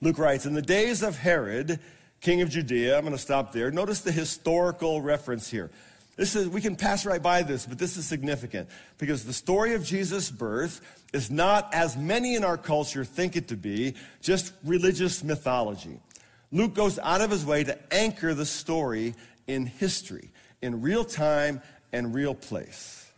Luke 0.00 0.18
writes, 0.18 0.46
In 0.46 0.54
the 0.54 0.62
days 0.62 1.02
of 1.02 1.18
Herod, 1.18 1.78
king 2.20 2.42
of 2.42 2.50
Judea. 2.50 2.96
I'm 2.96 3.02
going 3.02 3.12
to 3.12 3.18
stop 3.18 3.52
there. 3.52 3.70
Notice 3.70 4.00
the 4.00 4.12
historical 4.12 5.00
reference 5.00 5.50
here. 5.50 5.70
This 6.16 6.36
is, 6.36 6.48
we 6.48 6.60
can 6.60 6.76
pass 6.76 7.06
right 7.06 7.22
by 7.22 7.42
this, 7.42 7.64
but 7.64 7.78
this 7.78 7.96
is 7.96 8.06
significant 8.06 8.68
because 8.98 9.24
the 9.24 9.32
story 9.32 9.74
of 9.74 9.84
Jesus' 9.84 10.30
birth 10.30 10.80
is 11.14 11.30
not, 11.30 11.72
as 11.72 11.96
many 11.96 12.34
in 12.34 12.44
our 12.44 12.58
culture 12.58 13.04
think 13.04 13.36
it 13.36 13.48
to 13.48 13.56
be, 13.56 13.94
just 14.20 14.52
religious 14.64 15.24
mythology. 15.24 15.98
Luke 16.52 16.74
goes 16.74 16.98
out 16.98 17.20
of 17.20 17.30
his 17.30 17.44
way 17.44 17.64
to 17.64 17.78
anchor 17.94 18.34
the 18.34 18.46
story 18.46 19.14
in 19.46 19.66
history, 19.66 20.30
in 20.62 20.82
real 20.82 21.04
time 21.04 21.62
and 21.92 22.14
real 22.14 22.34
place. 22.34 23.10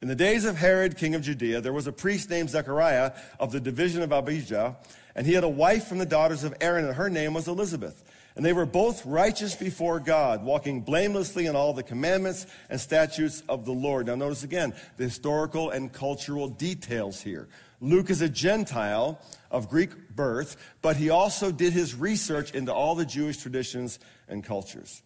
In 0.00 0.08
the 0.08 0.16
days 0.16 0.44
of 0.44 0.56
Herod, 0.56 0.96
king 0.96 1.14
of 1.14 1.22
Judea, 1.22 1.60
there 1.60 1.72
was 1.72 1.86
a 1.86 1.92
priest 1.92 2.28
named 2.28 2.50
Zechariah 2.50 3.12
of 3.38 3.52
the 3.52 3.60
division 3.60 4.02
of 4.02 4.10
Abijah, 4.10 4.76
and 5.14 5.26
he 5.26 5.34
had 5.34 5.44
a 5.44 5.48
wife 5.48 5.86
from 5.86 5.98
the 5.98 6.06
daughters 6.06 6.42
of 6.42 6.54
Aaron, 6.60 6.84
and 6.84 6.94
her 6.94 7.08
name 7.08 7.34
was 7.34 7.46
Elizabeth. 7.46 8.02
And 8.34 8.44
they 8.44 8.52
were 8.52 8.66
both 8.66 9.04
righteous 9.04 9.54
before 9.54 10.00
God, 10.00 10.42
walking 10.42 10.80
blamelessly 10.80 11.46
in 11.46 11.54
all 11.54 11.74
the 11.74 11.82
commandments 11.82 12.46
and 12.70 12.80
statutes 12.80 13.42
of 13.48 13.64
the 13.66 13.72
Lord. 13.72 14.06
Now, 14.06 14.14
notice 14.14 14.42
again 14.42 14.74
the 14.96 15.04
historical 15.04 15.70
and 15.70 15.92
cultural 15.92 16.48
details 16.48 17.20
here. 17.20 17.48
Luke 17.82 18.10
is 18.10 18.22
a 18.22 18.28
Gentile 18.28 19.20
of 19.50 19.68
Greek 19.68 20.14
birth, 20.14 20.56
but 20.80 20.96
he 20.96 21.10
also 21.10 21.50
did 21.50 21.72
his 21.72 21.94
research 21.94 22.52
into 22.52 22.72
all 22.72 22.94
the 22.94 23.04
Jewish 23.04 23.38
traditions 23.38 23.98
and 24.28 24.42
cultures. 24.42 25.02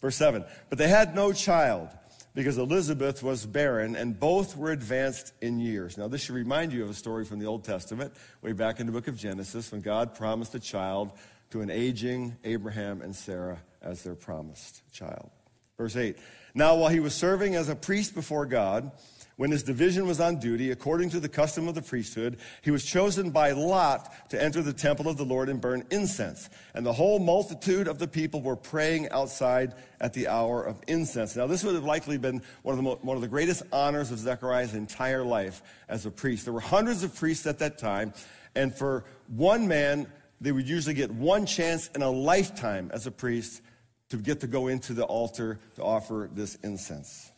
Verse 0.00 0.16
7 0.16 0.44
But 0.70 0.78
they 0.78 0.88
had 0.88 1.14
no 1.14 1.32
child 1.32 1.90
because 2.34 2.56
Elizabeth 2.56 3.22
was 3.22 3.44
barren, 3.44 3.94
and 3.94 4.18
both 4.18 4.56
were 4.56 4.72
advanced 4.72 5.34
in 5.42 5.60
years. 5.60 5.98
Now, 5.98 6.08
this 6.08 6.22
should 6.22 6.34
remind 6.34 6.72
you 6.72 6.82
of 6.82 6.88
a 6.88 6.94
story 6.94 7.26
from 7.26 7.38
the 7.38 7.46
Old 7.46 7.62
Testament, 7.62 8.14
way 8.40 8.52
back 8.52 8.80
in 8.80 8.86
the 8.86 8.92
book 8.92 9.06
of 9.06 9.18
Genesis, 9.18 9.70
when 9.70 9.82
God 9.82 10.14
promised 10.14 10.54
a 10.54 10.60
child 10.60 11.12
to 11.50 11.60
an 11.60 11.70
aging 11.70 12.38
Abraham 12.42 13.02
and 13.02 13.14
Sarah 13.14 13.58
as 13.82 14.02
their 14.02 14.14
promised 14.14 14.80
child. 14.92 15.30
Verse 15.76 15.94
8 15.94 16.16
Now, 16.54 16.76
while 16.76 16.88
he 16.88 17.00
was 17.00 17.14
serving 17.14 17.54
as 17.54 17.68
a 17.68 17.76
priest 17.76 18.14
before 18.14 18.46
God, 18.46 18.92
when 19.36 19.50
his 19.50 19.62
division 19.62 20.06
was 20.06 20.20
on 20.20 20.38
duty, 20.38 20.70
according 20.70 21.10
to 21.10 21.20
the 21.20 21.28
custom 21.28 21.68
of 21.68 21.74
the 21.74 21.82
priesthood, 21.82 22.38
he 22.60 22.70
was 22.70 22.84
chosen 22.84 23.30
by 23.30 23.52
Lot 23.52 24.30
to 24.30 24.42
enter 24.42 24.62
the 24.62 24.72
temple 24.72 25.08
of 25.08 25.16
the 25.16 25.24
Lord 25.24 25.48
and 25.48 25.60
burn 25.60 25.84
incense. 25.90 26.50
And 26.74 26.84
the 26.84 26.92
whole 26.92 27.18
multitude 27.18 27.88
of 27.88 27.98
the 27.98 28.08
people 28.08 28.42
were 28.42 28.56
praying 28.56 29.08
outside 29.10 29.74
at 30.00 30.12
the 30.12 30.28
hour 30.28 30.62
of 30.62 30.80
incense. 30.86 31.36
Now, 31.36 31.46
this 31.46 31.64
would 31.64 31.74
have 31.74 31.84
likely 31.84 32.18
been 32.18 32.42
one 32.62 32.78
of 32.78 32.84
the, 32.84 32.90
one 33.04 33.16
of 33.16 33.22
the 33.22 33.28
greatest 33.28 33.62
honors 33.72 34.10
of 34.10 34.18
Zechariah's 34.18 34.74
entire 34.74 35.24
life 35.24 35.62
as 35.88 36.06
a 36.06 36.10
priest. 36.10 36.44
There 36.44 36.54
were 36.54 36.60
hundreds 36.60 37.02
of 37.02 37.14
priests 37.14 37.46
at 37.46 37.58
that 37.60 37.78
time, 37.78 38.12
and 38.54 38.74
for 38.74 39.04
one 39.28 39.66
man 39.66 40.06
they 40.42 40.52
would 40.52 40.68
usually 40.68 40.94
get 40.94 41.10
one 41.10 41.46
chance 41.46 41.88
in 41.94 42.02
a 42.02 42.10
lifetime 42.10 42.90
as 42.92 43.06
a 43.06 43.12
priest 43.12 43.62
to 44.10 44.16
get 44.16 44.40
to 44.40 44.46
go 44.46 44.66
into 44.66 44.92
the 44.92 45.04
altar 45.04 45.58
to 45.76 45.82
offer 45.82 46.28
this 46.32 46.56
incense. 46.56 47.30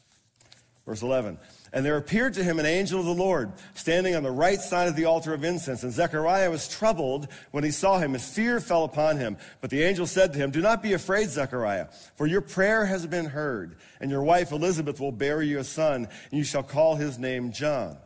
Verse 0.87 1.03
11. 1.03 1.39
And 1.75 1.85
there 1.85 1.97
appeared 1.97 2.35
to 2.35 2.45
him 2.45 2.61
an 2.61 2.67
angel 2.67 3.01
of 3.01 3.07
the 3.07 3.13
Lord 3.13 3.53
standing 3.75 4.15
on 4.15 4.23
the 4.23 4.31
right 4.31 4.61
side 4.61 4.87
of 4.87 4.95
the 4.95 5.07
altar 5.07 5.35
of 5.35 5.43
incense. 5.43 5.83
And 5.83 5.93
Zechariah 5.93 6.49
was 6.49 6.69
troubled 6.69 7.27
when 7.51 7.65
he 7.65 7.73
saw 7.73 7.99
him, 7.99 8.15
and 8.15 8.23
fear 8.23 8.61
fell 8.61 8.85
upon 8.85 9.17
him. 9.19 9.37
But 9.61 9.71
the 9.71 9.83
angel 9.83 10.07
said 10.07 10.33
to 10.33 10.39
him, 10.39 10.53
Do 10.53 10.63
not 10.63 10.85
be 10.85 10.93
afraid, 10.93 11.31
Zechariah, 11.31 11.89
for 12.15 12.29
your 12.29 12.43
prayer 12.43 12.87
has 12.87 13.07
been 13.09 13.27
heard, 13.27 13.75
and 14.01 14.09
your 14.09 14.23
wife 14.23 14.53
Elizabeth 14.53 15.01
will 15.01 15.11
bear 15.11 15.43
you 15.43 15.59
a 15.59 15.65
son, 15.65 16.05
and 16.31 16.39
you 16.39 16.45
shall 16.45 16.63
call 16.63 16.95
his 16.95 17.19
name 17.19 17.51
John 17.51 17.99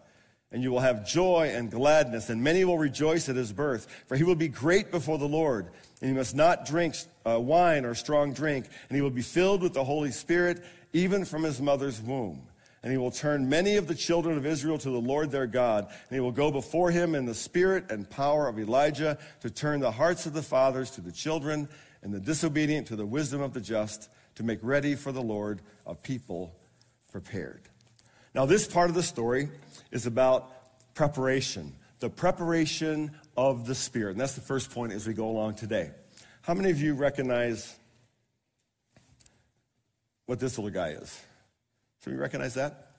and 0.50 0.62
you 0.62 0.70
will 0.70 0.80
have 0.80 1.06
joy 1.06 1.52
and 1.54 1.70
gladness, 1.70 2.30
and 2.30 2.42
many 2.42 2.64
will 2.64 2.78
rejoice 2.78 3.28
at 3.28 3.36
his 3.36 3.52
birth, 3.52 3.86
for 4.06 4.16
he 4.16 4.24
will 4.24 4.34
be 4.34 4.48
great 4.48 4.90
before 4.90 5.18
the 5.18 5.28
Lord. 5.28 5.66
And 6.00 6.10
he 6.10 6.16
must 6.16 6.34
not 6.34 6.64
drink 6.64 6.94
uh, 7.26 7.38
wine 7.38 7.84
or 7.84 7.94
strong 7.94 8.32
drink, 8.32 8.66
and 8.88 8.96
he 8.96 9.02
will 9.02 9.10
be 9.10 9.20
filled 9.20 9.62
with 9.62 9.74
the 9.74 9.84
Holy 9.84 10.10
Spirit, 10.10 10.64
even 10.94 11.26
from 11.26 11.42
his 11.42 11.60
mother's 11.60 12.00
womb. 12.00 12.40
And 12.88 12.94
he 12.94 12.98
will 12.98 13.10
turn 13.10 13.50
many 13.50 13.76
of 13.76 13.86
the 13.86 13.94
children 13.94 14.38
of 14.38 14.46
Israel 14.46 14.78
to 14.78 14.88
the 14.88 14.98
Lord 14.98 15.30
their 15.30 15.46
God, 15.46 15.88
and 15.90 16.16
he 16.16 16.20
will 16.20 16.32
go 16.32 16.50
before 16.50 16.90
him 16.90 17.14
in 17.14 17.26
the 17.26 17.34
spirit 17.34 17.90
and 17.90 18.08
power 18.08 18.48
of 18.48 18.58
Elijah 18.58 19.18
to 19.42 19.50
turn 19.50 19.80
the 19.80 19.90
hearts 19.90 20.24
of 20.24 20.32
the 20.32 20.40
fathers 20.40 20.90
to 20.92 21.02
the 21.02 21.12
children, 21.12 21.68
and 22.00 22.14
the 22.14 22.18
disobedient 22.18 22.86
to 22.86 22.96
the 22.96 23.04
wisdom 23.04 23.42
of 23.42 23.52
the 23.52 23.60
just, 23.60 24.08
to 24.36 24.42
make 24.42 24.58
ready 24.62 24.94
for 24.94 25.12
the 25.12 25.20
Lord 25.20 25.60
a 25.86 25.94
people 25.94 26.56
prepared. 27.12 27.60
Now, 28.34 28.46
this 28.46 28.66
part 28.66 28.88
of 28.88 28.94
the 28.94 29.02
story 29.02 29.50
is 29.90 30.06
about 30.06 30.94
preparation, 30.94 31.74
the 31.98 32.08
preparation 32.08 33.10
of 33.36 33.66
the 33.66 33.74
Spirit. 33.74 34.12
And 34.12 34.20
that's 34.20 34.34
the 34.34 34.40
first 34.40 34.70
point 34.70 34.94
as 34.94 35.06
we 35.06 35.12
go 35.12 35.28
along 35.28 35.56
today. 35.56 35.90
How 36.40 36.54
many 36.54 36.70
of 36.70 36.80
you 36.80 36.94
recognize 36.94 37.76
what 40.24 40.40
this 40.40 40.56
little 40.56 40.70
guy 40.70 40.92
is? 40.92 41.22
Do 42.04 42.10
you 42.10 42.18
recognize 42.18 42.54
that? 42.54 42.92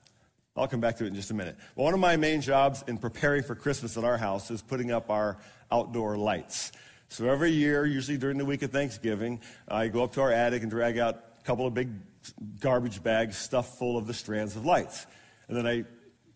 I'll 0.56 0.68
come 0.68 0.80
back 0.80 0.96
to 0.98 1.04
it 1.04 1.08
in 1.08 1.14
just 1.14 1.30
a 1.30 1.34
minute. 1.34 1.56
Well, 1.74 1.84
one 1.84 1.94
of 1.94 2.00
my 2.00 2.16
main 2.16 2.40
jobs 2.40 2.84
in 2.86 2.98
preparing 2.98 3.42
for 3.42 3.54
Christmas 3.54 3.96
at 3.96 4.04
our 4.04 4.18
house 4.18 4.50
is 4.50 4.62
putting 4.62 4.90
up 4.90 5.10
our 5.10 5.38
outdoor 5.70 6.16
lights. 6.16 6.72
So 7.08 7.28
every 7.28 7.50
year, 7.50 7.86
usually 7.86 8.18
during 8.18 8.36
the 8.38 8.44
week 8.44 8.62
of 8.62 8.70
Thanksgiving, 8.70 9.40
I 9.68 9.88
go 9.88 10.04
up 10.04 10.12
to 10.14 10.20
our 10.20 10.32
attic 10.32 10.62
and 10.62 10.70
drag 10.70 10.98
out 10.98 11.24
a 11.40 11.44
couple 11.44 11.66
of 11.66 11.74
big 11.74 11.90
garbage 12.60 13.02
bags 13.02 13.36
stuffed 13.36 13.78
full 13.78 13.96
of 13.96 14.06
the 14.06 14.14
strands 14.14 14.54
of 14.54 14.64
lights. 14.64 15.06
And 15.48 15.56
then 15.56 15.66
I 15.66 15.84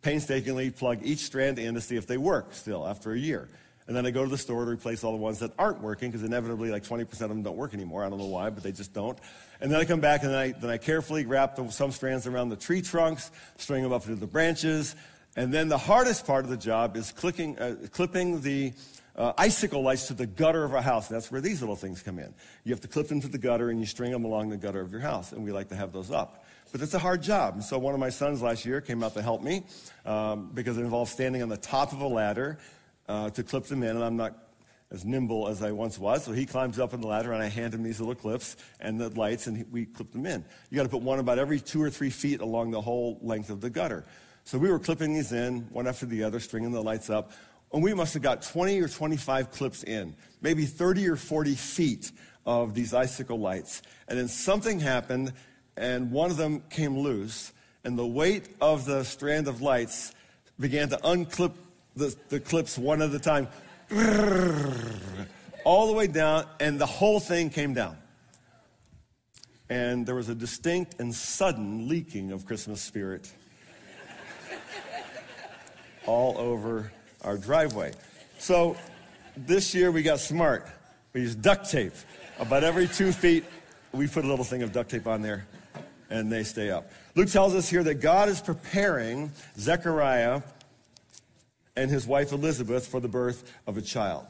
painstakingly 0.03 0.71
plug 0.71 1.01
each 1.03 1.21
strand 1.21 1.59
in 1.59 1.75
to 1.75 1.81
see 1.81 1.97
if 1.97 2.07
they 2.07 2.19
work 2.19 2.55
still 2.55 2.87
after 2.87 3.13
a 3.13 3.19
year. 3.19 3.49
And 3.87 3.95
then 3.95 4.07
I 4.07 4.11
go 4.11 4.25
to 4.25 4.31
the 4.31 4.39
store 4.39 4.65
to 4.65 4.71
replace 4.71 5.05
all 5.05 5.13
the 5.13 5.19
ones 5.19 5.41
that 5.41 5.53
aren't 5.59 5.83
working 5.83 6.11
because 6.11 6.25
inevitably 6.25 6.71
like 6.71 6.85
20% 6.85 7.03
of 7.03 7.29
them 7.29 7.43
don't 7.43 7.57
work 7.57 7.75
anymore. 7.75 8.05
I 8.05 8.09
don't 8.09 8.19
know 8.19 8.27
why, 8.27 8.49
but 8.49 8.63
they 8.63 8.73
just 8.73 8.95
don't. 8.95 9.19
And 9.61 9.71
then 9.71 9.79
I 9.79 9.85
come 9.85 10.01
back 10.01 10.23
and 10.23 10.33
then 10.33 10.39
I, 10.39 10.53
then 10.53 10.71
I 10.71 10.79
carefully 10.79 11.27
wrap 11.27 11.57
the, 11.57 11.69
some 11.71 11.93
strands 11.93 12.27
around 12.27 12.49
the 12.49 12.57
tree 12.57 12.81
trunks, 12.81 13.31
string 13.59 13.83
them 13.83 13.93
up 13.93 14.05
to 14.05 14.15
the 14.15 14.27
branches. 14.27 14.97
And 15.37 15.53
then 15.53 15.69
the 15.69 15.79
hardest 15.79 16.27
part 16.27 16.45
of 16.45 16.51
the 16.51 16.57
job 16.57 16.97
is 16.97 17.13
clicking, 17.13 17.59
uh, 17.59 17.77
clipping 17.93 18.41
the 18.41 18.73
uh, 19.17 19.33
icicle 19.37 19.83
lights 19.83 20.07
to 20.07 20.15
the 20.15 20.27
gutter 20.27 20.65
of 20.65 20.75
our 20.75 20.83
house. 20.83 21.09
That's 21.09 21.31
where 21.31 21.43
these 21.43 21.61
little 21.61 21.77
things 21.77 22.03
come 22.03 22.19
in. 22.19 22.33
You 22.65 22.73
have 22.73 22.81
to 22.81 22.89
clip 22.89 23.09
them 23.09 23.21
to 23.21 23.29
the 23.29 23.39
gutter 23.39 23.69
and 23.69 23.81
you 23.81 23.87
string 23.87 24.13
them 24.13 24.25
along 24.25 24.49
the 24.49 24.57
gutter 24.57 24.81
of 24.81 24.93
your 24.93 25.01
house. 25.01 25.33
And 25.33 25.45
we 25.45 25.53
like 25.53 25.69
to 25.69 25.77
have 25.77 25.93
those 25.93 26.11
up. 26.11 26.45
But 26.73 26.81
it's 26.81 26.95
a 26.95 26.99
hard 26.99 27.23
job. 27.23 27.63
So 27.63 27.79
one 27.79 27.95
of 27.95 28.01
my 28.01 28.09
sons 28.09 28.43
last 28.43 28.65
year 28.65 28.81
came 28.81 29.05
out 29.05 29.15
to 29.15 29.23
help 29.23 29.43
me 29.43 29.65
um, 30.05 30.51
because 30.55 30.79
it 30.79 30.81
involves 30.81 31.13
standing 31.13 31.43
on 31.43 31.49
the 31.49 31.57
top 31.57 31.93
of 31.93 32.01
a 32.01 32.09
ladder 32.09 32.59
uh, 33.09 33.31
to 33.31 33.43
clip 33.43 33.65
them 33.65 33.83
in, 33.83 33.91
and 33.91 34.05
I'm 34.05 34.17
not 34.17 34.37
as 34.91 35.05
nimble 35.05 35.49
as 35.49 35.63
I 35.63 35.73
once 35.73 35.99
was. 35.99 36.25
So 36.25 36.33
he 36.33 36.47
climbs 36.47 36.79
up 36.79 36.95
on 36.95 37.01
the 37.01 37.07
ladder, 37.07 37.33
and 37.33 37.43
I 37.43 37.49
hand 37.49 37.75
him 37.75 37.83
these 37.83 38.01
little 38.01 38.15
clips 38.15 38.57
and 38.81 39.01
the 39.01 39.09
lights, 39.11 39.47
and 39.47 39.65
we 39.73 39.87
clip 39.87 40.13
them 40.13 40.27
in. 40.27 40.45
You 40.71 40.77
got 40.77 40.85
to 40.85 40.89
put 40.89 41.03
one 41.03 41.19
about 41.19 41.39
every 41.39 41.61
two 41.61 41.83
or 41.83 41.91
three 41.91 42.11
feet 42.11 42.41
along 42.41 42.71
the 42.71 42.81
whole 42.81 43.19
length 43.23 43.51
of 43.51 43.61
the 43.61 43.71
gutter. 43.71 44.05
So 44.45 44.59
we 44.59 44.71
were 44.71 44.79
clipping 44.79 45.15
these 45.15 45.33
in, 45.33 45.63
one 45.71 45.87
after 45.87 46.07
the 46.07 46.23
other, 46.23 46.39
stringing 46.39 46.73
the 46.73 46.83
lights 46.83 47.11
up. 47.11 47.33
And 47.73 47.83
we 47.83 47.95
must 47.95 48.15
have 48.15 48.23
got 48.23 48.43
20 48.43 48.81
or 48.81 48.89
25 48.89 49.51
clips 49.51 49.83
in, 49.83 50.15
maybe 50.43 50.65
30 50.65 51.09
or 51.09 51.17
40 51.17 51.55
feet 51.55 52.13
of 52.47 52.75
these 52.75 52.95
icicle 52.95 53.39
lights. 53.39 53.83
And 54.07 54.19
then 54.19 54.29
something 54.29 54.79
happened 54.79 55.33
and 55.77 56.11
one 56.11 56.31
of 56.31 56.37
them 56.37 56.63
came 56.71 56.97
loose, 56.99 57.53
and 57.85 57.99
the 57.99 58.07
weight 58.07 58.49
of 58.61 58.85
the 58.85 59.03
strand 59.03 59.49
of 59.49 59.61
lights 59.61 60.13
began 60.59 60.89
to 60.91 60.97
unclip 60.99 61.53
the, 61.97 62.15
the 62.29 62.41
clips 62.41 62.77
one 62.77 63.03
at 63.03 63.13
a 63.15 63.19
time, 63.19 63.49
all 65.65 65.87
the 65.87 65.93
way 65.93 66.07
down, 66.07 66.47
and 66.61 66.79
the 66.81 66.87
whole 66.87 67.21
thing 67.21 67.51
came 67.51 67.75
down. 67.75 67.97
and 69.71 70.07
there 70.07 70.15
was 70.15 70.29
a 70.29 70.35
distinct 70.35 71.01
and 71.01 71.15
sudden 71.15 71.89
leaking 71.89 72.33
of 72.33 72.45
Christmas 72.45 72.81
spirit 72.81 73.33
all 76.07 76.37
over 76.39 76.93
our 77.23 77.39
driveway. 77.39 77.93
So 78.39 78.77
this 79.37 79.75
year 79.75 79.91
we 79.91 80.03
got 80.03 80.21
smart. 80.21 80.69
We 81.13 81.23
used 81.23 81.41
duct 81.41 81.71
tape. 81.71 81.95
About 82.39 82.63
every 82.65 82.89
two 82.89 83.11
feet, 83.13 83.45
we 83.93 84.07
put 84.07 84.25
a 84.25 84.29
little 84.29 84.45
thing 84.45 84.63
of 84.63 84.73
duct 84.73 84.91
tape 84.91 85.07
on 85.07 85.23
there, 85.23 85.47
and 86.11 86.31
they 86.31 86.43
stay 86.43 86.71
up. 86.71 86.91
Luke 87.15 87.31
tells 87.31 87.55
us 87.55 87.69
here 87.69 87.83
that 87.85 87.95
God 87.95 88.29
is 88.29 88.41
preparing 88.41 89.31
Zechariah 89.59 90.43
and 91.77 91.91
his 91.91 92.07
wife 92.07 92.33
Elizabeth 92.33 92.87
for 92.87 93.01
the 93.01 93.09
birth 93.09 93.53
of 93.67 93.77
a 93.77 93.83
child. 93.83 94.27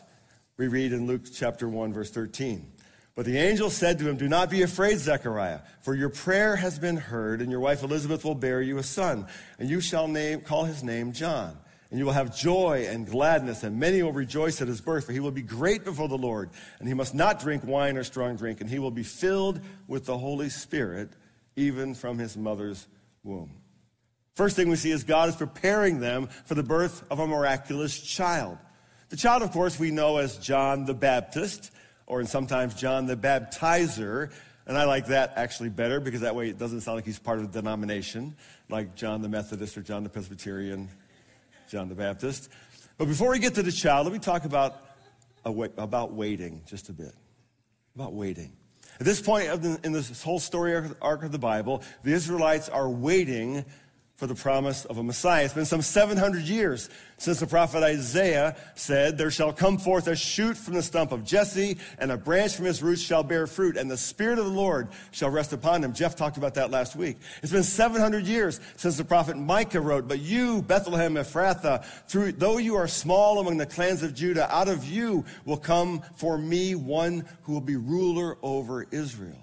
We 0.57 0.69
read 0.69 0.93
in 0.93 1.07
Luke 1.07 1.23
chapter 1.33 1.69
1, 1.69 1.93
verse 1.93 2.11
13. 2.11 2.73
But 3.15 3.27
the 3.27 3.39
angel 3.39 3.71
said 3.71 3.99
to 3.99 4.09
him, 4.09 4.17
Do 4.17 4.29
not 4.29 4.51
be 4.51 4.63
afraid, 4.63 4.99
Zechariah, 4.99 5.61
for 5.83 5.95
your 5.95 6.09
prayer 6.09 6.57
has 6.57 6.79
been 6.79 6.97
heard, 6.97 7.41
and 7.41 7.51
your 7.51 7.61
wife 7.61 7.83
Elizabeth 7.83 8.25
will 8.25 8.35
bear 8.35 8.61
you 8.61 8.79
a 8.79 8.83
son, 8.83 9.27
and 9.59 9.69
you 9.69 9.81
shall 9.81 10.09
name, 10.09 10.41
call 10.41 10.65
his 10.65 10.83
name 10.83 11.13
John. 11.13 11.57
And 11.91 11.99
you 12.01 12.07
will 12.07 12.13
have 12.13 12.37
joy 12.37 12.87
and 12.89 13.09
gladness, 13.09 13.63
and 13.63 13.79
many 13.79 14.03
will 14.03 14.13
rejoice 14.13 14.61
at 14.61 14.67
his 14.67 14.81
birth, 14.81 15.07
for 15.07 15.13
he 15.13 15.21
will 15.21 15.31
be 15.31 15.43
great 15.43 15.85
before 15.85 16.09
the 16.09 16.19
Lord, 16.19 16.51
and 16.81 16.89
he 16.89 16.95
must 16.95 17.15
not 17.15 17.39
drink 17.39 17.63
wine 17.65 17.97
or 17.97 18.03
strong 18.03 18.35
drink, 18.35 18.61
and 18.61 18.69
he 18.69 18.81
will 18.81 18.91
be 18.91 19.05
filled 19.05 19.61
with 19.87 20.07
the 20.07 20.19
Holy 20.19 20.49
Spirit, 20.49 21.11
even 21.55 21.95
from 21.95 22.19
his 22.19 22.37
mother's 22.37 22.89
womb. 23.23 23.64
First 24.35 24.57
thing 24.57 24.69
we 24.69 24.77
see 24.77 24.91
is 24.91 25.05
God 25.05 25.29
is 25.29 25.37
preparing 25.37 26.01
them 26.01 26.29
for 26.45 26.57
the 26.57 26.63
birth 26.63 27.05
of 27.09 27.21
a 27.21 27.27
miraculous 27.27 28.01
child. 28.01 28.59
The 29.11 29.17
child, 29.17 29.43
of 29.43 29.53
course, 29.53 29.79
we 29.79 29.93
know 29.93 30.17
as 30.17 30.39
John 30.39 30.87
the 30.87 30.95
Baptist, 30.95 31.71
or 32.07 32.25
sometimes 32.25 32.75
John 32.75 33.07
the 33.07 33.17
Baptizer. 33.17 34.33
And 34.67 34.77
I 34.77 34.85
like 34.85 35.07
that 35.07 35.35
actually 35.37 35.69
better 35.69 36.01
because 36.01 36.23
that 36.23 36.35
way 36.35 36.49
it 36.49 36.59
doesn't 36.59 36.81
sound 36.81 36.97
like 36.97 37.05
he's 37.05 37.19
part 37.19 37.39
of 37.39 37.45
a 37.45 37.49
denomination, 37.49 38.35
like 38.69 38.97
John 38.97 39.23
the 39.23 39.29
Methodist 39.29 39.79
or 39.79 39.83
John 39.83 40.03
the 40.03 40.09
Presbyterian, 40.09 40.89
John 41.71 41.89
the 41.89 41.95
Baptist. 41.95 42.49
But 42.99 43.07
before 43.07 43.31
we 43.31 43.39
get 43.39 43.55
to 43.55 43.63
the 43.63 43.73
child, 43.73 44.07
let 44.07 44.13
me 44.13 44.19
talk 44.19 44.45
about, 44.45 44.81
about 45.45 46.13
waiting 46.13 46.63
just 46.67 46.89
a 46.89 46.93
bit. 46.93 47.15
About 47.95 48.15
waiting. 48.15 48.53
At 48.99 49.07
this 49.07 49.21
point 49.21 49.49
in 49.85 49.93
this 49.93 50.23
whole 50.23 50.39
story 50.39 50.75
arc 51.03 51.23
of 51.23 51.33
the 51.33 51.39
Bible, 51.39 51.83
the 52.03 52.13
Israelites 52.13 52.69
are 52.69 52.89
waiting 52.89 53.65
for 54.17 54.29
the 54.29 54.35
promise 54.35 54.85
of 54.85 54.99
a 54.99 55.03
Messiah. 55.03 55.45
It's 55.45 55.55
been 55.55 55.65
some 55.65 55.83
700 55.83 56.43
years 56.43 56.89
since 57.19 57.41
the 57.41 57.49
prophet 57.49 57.83
Isaiah 57.83 58.57
said, 58.77 59.19
There 59.19 59.31
shall 59.31 59.53
come 59.53 59.77
forth 59.77 60.07
a 60.07 60.15
shoot 60.15 60.57
from 60.57 60.75
the 60.75 60.83
stump 60.83 61.11
of 61.11 61.25
Jesse, 61.25 61.79
and 61.99 62.13
a 62.13 62.17
branch 62.17 62.55
from 62.55 62.67
his 62.67 62.81
roots 62.81 63.03
shall 63.03 63.25
bear 63.25 63.49
fruit, 63.49 63.77
and 63.77 63.91
the 63.91 63.97
Spirit 63.97 64.39
of 64.39 64.45
the 64.45 64.53
Lord 64.53 64.89
shall 65.11 65.31
rest 65.31 65.53
upon 65.53 65.83
him. 65.83 65.93
Jeff 65.93 66.15
talked 66.15 66.37
about 66.37 66.55
that 66.55 66.71
last 66.71 66.95
week. 66.95 67.17
It's 67.43 67.51
been 67.51 67.65
700 67.65 68.25
years 68.25 68.61
since 68.77 68.97
the 68.97 69.05
prophet 69.05 69.37
Micah 69.37 69.81
wrote, 69.81 70.07
But 70.07 70.21
you, 70.21 70.63
Bethlehem 70.63 71.15
Ephrathah, 71.15 71.85
through, 72.07 72.33
though 72.33 72.59
you 72.59 72.77
are 72.77 72.89
small 72.89 73.41
among 73.41 73.57
the 73.57 73.67
clans 73.67 74.05
of 74.05 74.15
Judah, 74.15 74.53
out 74.55 74.69
of 74.69 74.85
you 74.85 75.25
will 75.45 75.57
come 75.57 76.03
for 76.17 76.39
me 76.39 76.77
one 76.77 77.27
who 77.43 77.53
will 77.53 77.61
be 77.61 77.77
ruler 77.77 78.39
over 78.43 78.87
Israel. 78.93 79.39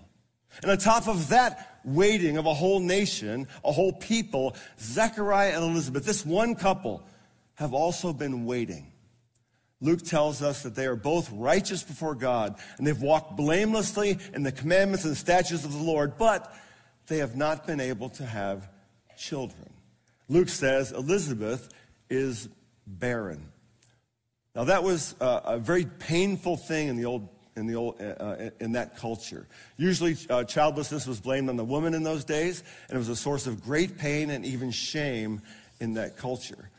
And 0.62 0.72
on 0.72 0.78
top 0.78 1.08
of 1.08 1.30
that 1.30 1.71
waiting 1.84 2.38
of 2.38 2.46
a 2.46 2.54
whole 2.54 2.80
nation, 2.80 3.48
a 3.64 3.72
whole 3.72 3.94
people, 3.94 4.56
Zechariah 4.80 5.56
and 5.56 5.72
Elizabeth, 5.72 6.06
this 6.06 6.26
one 6.26 6.56
couple, 6.56 7.04
have 7.56 7.74
also 7.74 8.14
been 8.14 8.46
waiting. 8.46 8.92
Luke 9.82 10.04
tells 10.04 10.44
us 10.44 10.64
that 10.64 10.76
they 10.76 10.86
are 10.86 10.96
both 10.96 11.32
righteous 11.32 11.84
before 11.84 12.14
God 12.14 12.56
and 12.78 12.86
they've 12.86 13.02
walked 13.02 13.36
blamelessly 13.36 14.20
in 14.34 14.44
the 14.44 14.52
commandments 14.52 15.06
and 15.06 15.18
statutes 15.18 15.66
of 15.66 15.74
the 15.74 15.84
Lord, 15.84 16.18
but 16.18 16.54
they 17.08 17.18
have 17.18 17.36
not 17.36 17.66
been 17.66 17.80
able 17.80 18.10
to 18.10 18.26
have 18.26 18.70
children. 19.18 19.74
Luke 20.30 20.50
says 20.50 20.92
Elizabeth 20.92 21.70
is 22.10 22.48
barren. 22.86 23.52
Now, 24.56 24.66
that 24.66 24.84
was 24.84 25.16
a, 25.20 25.42
a 25.46 25.58
very 25.58 25.86
painful 25.86 26.58
thing 26.58 26.88
in 26.88 26.98
the 26.98 27.06
Old 27.06 27.28
in, 27.56 27.68
the 27.68 27.76
old, 27.76 28.02
uh, 28.02 28.06
uh, 28.24 28.50
in 28.60 28.72
that 28.74 28.98
culture. 28.98 29.48
Usually, 29.78 30.16
uh, 30.30 30.44
childlessness 30.44 31.06
was 31.06 31.20
blamed 31.20 31.50
on 31.50 31.58
the 31.58 31.66
woman 31.66 31.94
in 31.94 32.04
those 32.04 32.24
days, 32.24 32.64
and 32.88 32.96
it 32.96 33.00
was 33.00 33.10
a 33.10 33.16
source 33.16 33.48
of 33.48 33.64
great 33.64 33.98
pain 33.98 34.30
and 34.30 34.46
even 34.46 34.72
shame 34.72 35.42
in 35.80 35.94
that 35.96 36.18
culture. 36.18 36.70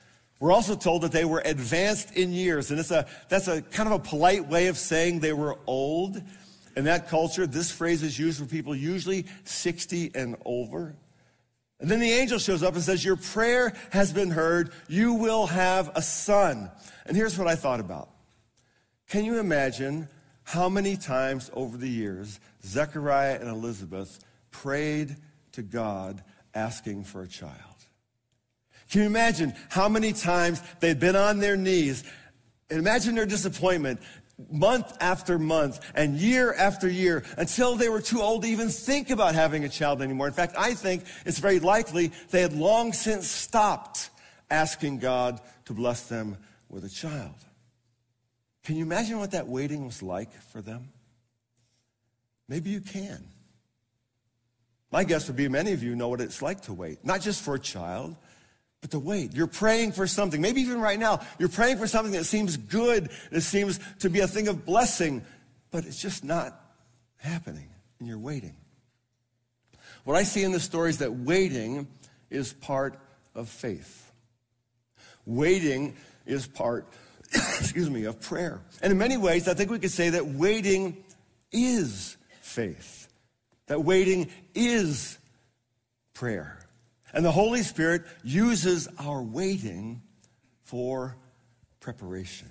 We're 0.41 0.53
also 0.53 0.75
told 0.75 1.03
that 1.03 1.13
they 1.13 1.25
were 1.25 1.43
advanced 1.45 2.17
in 2.17 2.33
years, 2.33 2.71
and 2.71 2.81
it's 2.81 2.91
a, 2.91 3.07
that's 3.29 3.49
a 3.49 3.63
kind 3.63 3.89
of 3.89 3.95
a 3.95 3.99
polite 4.03 4.49
way 4.49 4.67
of 4.67 4.77
saying 4.77 5.21
they 5.21 5.33
were 5.33 5.59
old. 5.67 6.21
In 6.75 6.85
that 6.85 7.09
culture, 7.09 7.47
this 7.47 7.71
phrase 7.71 8.03
is 8.03 8.19
used 8.19 8.41
for 8.41 8.47
people 8.47 8.75
usually 8.75 9.27
60 9.45 10.11
and 10.15 10.37
over. 10.45 10.97
And 11.79 11.91
then 11.91 12.01
the 12.01 12.11
angel 12.11 12.39
shows 12.39 12.63
up 12.63 12.75
and 12.75 12.83
says, 12.83 13.05
Your 13.05 13.17
prayer 13.17 13.75
has 13.91 14.13
been 14.13 14.31
heard. 14.31 14.73
You 14.89 15.15
will 15.15 15.47
have 15.49 15.91
a 15.95 16.03
son. 16.03 16.71
And 17.07 17.17
here's 17.17 17.37
what 17.37 17.49
I 17.49 17.57
thought 17.57 17.81
about. 17.81 18.09
Can 19.09 19.25
you 19.25 19.39
imagine 19.39 20.09
how 20.53 20.69
many 20.69 20.99
times 20.99 21.51
over 21.55 21.79
the 21.79 21.89
years 21.89 22.39
Zechariah 22.63 23.39
and 23.41 23.49
Elizabeth 23.49 24.23
prayed 24.51 25.17
to 25.53 25.63
God 25.63 26.23
asking 26.55 27.05
for 27.05 27.23
a 27.23 27.29
child? 27.29 27.57
Can 28.91 29.01
you 29.01 29.07
imagine 29.07 29.55
how 29.71 29.89
many 29.89 30.13
times 30.13 30.63
they'd 30.81 31.01
been 31.01 31.17
on 31.17 31.39
their 31.39 31.57
knees? 31.57 32.05
And 32.69 32.79
Imagine 32.79 33.15
their 33.15 33.25
disappointment 33.25 34.01
month 34.51 34.95
after 35.01 35.39
month 35.39 35.81
and 35.95 36.19
year 36.19 36.53
after 36.53 36.87
year 36.87 37.25
until 37.39 37.77
they 37.77 37.89
were 37.89 38.03
too 38.03 38.21
old 38.21 38.43
to 38.43 38.49
even 38.49 38.69
think 38.69 39.09
about 39.09 39.35
having 39.35 39.65
a 39.65 39.71
child 39.71 40.03
anymore. 40.03 40.27
In 40.27 40.35
fact, 40.35 40.55
I 40.59 40.75
think 40.75 41.05
it's 41.25 41.39
very 41.39 41.61
likely 41.61 42.13
they 42.31 42.43
had 42.43 42.53
long 42.53 42.93
since 42.93 43.27
stopped 43.27 44.11
asking 44.51 44.99
God 44.99 45.41
to 45.65 45.73
bless 45.73 46.03
them 46.03 46.37
with 46.69 46.85
a 46.85 46.91
child. 46.91 47.37
Can 48.65 48.77
you 48.77 48.85
imagine 48.85 49.19
what 49.19 49.33
that 49.33 49.49
waiting 49.49 49.85
was 49.85 50.03
like 50.03 50.33
for 50.33 50.63
them? 50.63 50.89
Maybe 52.49 52.71
you 52.71 52.81
can. 52.81 53.25
My 54.91 55.05
guess 55.05 55.27
would 55.27 55.37
be 55.37 55.49
many 55.49 55.73
of 55.73 55.83
you 55.83 55.97
know 55.97 56.09
what 56.09 56.21
it's 56.21 56.43
like 56.43 56.63
to 56.63 56.73
wait, 56.73 57.05
not 57.05 57.23
just 57.23 57.43
for 57.43 57.55
a 57.55 57.59
child, 57.59 58.15
but 58.83 58.91
to 58.91 58.99
wait. 58.99 59.33
You're 59.33 59.47
praying 59.47 59.93
for 59.93 60.07
something. 60.07 60.41
Maybe 60.41 60.61
even 60.61 60.81
right 60.81 60.99
now, 60.99 61.21
you're 61.39 61.49
praying 61.49 61.79
for 61.79 61.87
something 61.87 62.13
that 62.13 62.25
seems 62.25 62.57
good, 62.57 63.11
that 63.31 63.41
seems 63.41 63.81
to 64.01 64.11
be 64.11 64.21
a 64.21 64.29
thing 64.29 64.49
of 64.49 64.67
blessing, 64.67 65.25
but 65.71 65.87
it's 65.87 66.01
just 66.01 66.25
not 66.25 66.61
happening, 67.17 67.69
and 67.99 68.09
you're 68.09 68.19
waiting. 68.19 68.55
What 70.05 70.17
I 70.17 70.25
see 70.25 70.43
in 70.43 70.53
the 70.53 70.61
story 70.61 70.91
is 70.91 70.99
that 70.99 71.13
waiting 71.13 71.87
is 72.29 72.53
part 72.53 72.99
of 73.35 73.49
faith. 73.49 74.13
Waiting 75.25 75.97
is 76.27 76.47
part 76.47 76.87
excuse 77.61 77.91
me, 77.91 78.05
of 78.05 78.21
prayer. 78.21 78.61
And 78.83 78.93
in 78.93 78.99
many 78.99 79.17
ways, 79.17 79.49
I 79.49 79.55
think 79.55 79.71
we 79.71 79.79
could 79.79 79.91
say 79.91 80.11
that 80.11 80.27
waiting 80.27 80.97
is 81.51 82.17
faith, 82.41 83.09
that 83.67 83.83
waiting 83.85 84.29
is 84.55 85.19
prayer. 86.15 86.59
And 87.13 87.25
the 87.25 87.33
Holy 87.33 87.63
Spirit 87.63 88.05
uses 88.23 88.89
our 88.99 89.23
waiting 89.23 90.03
for 90.63 91.17
preparation. 91.81 92.49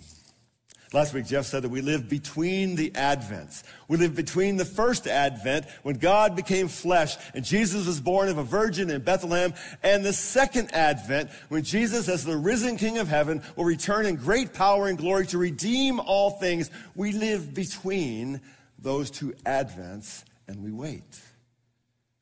Last 0.94 1.14
week, 1.14 1.26
Jeff 1.26 1.46
said 1.46 1.64
that 1.64 1.70
we 1.70 1.80
live 1.80 2.10
between 2.10 2.76
the 2.76 2.92
Advents. 2.92 3.64
We 3.88 3.96
live 3.96 4.14
between 4.14 4.58
the 4.58 4.66
first 4.66 5.08
Advent, 5.08 5.66
when 5.84 5.96
God 5.96 6.36
became 6.36 6.68
flesh 6.68 7.16
and 7.34 7.46
Jesus 7.46 7.88
was 7.88 8.02
born 8.02 8.28
of 8.28 8.38
a 8.38 8.44
virgin 8.44 8.90
in 8.90 9.02
Bethlehem, 9.02 9.54
and 9.84 10.04
the 10.04 10.12
second 10.12 10.74
Advent, 10.74 11.30
when 11.48 11.64
Jesus, 11.64 12.10
as 12.10 12.26
the 12.26 12.36
risen 12.36 12.76
King 12.76 12.98
of 12.98 13.08
heaven, 13.08 13.42
will 13.56 13.64
return 13.64 14.06
in 14.06 14.18
great 14.18 14.54
power 14.54 14.88
and 14.88 14.98
glory 14.98 15.26
to 15.28 15.38
redeem 15.38 16.02
all 16.02 16.32
things. 16.32 16.70
We 16.94 17.14
live 17.14 17.54
between 17.54 18.42
those 18.78 19.10
two 19.10 19.32
Advents, 19.46 20.26
and 20.50 20.62
we 20.62 20.74
wait. 20.74 21.22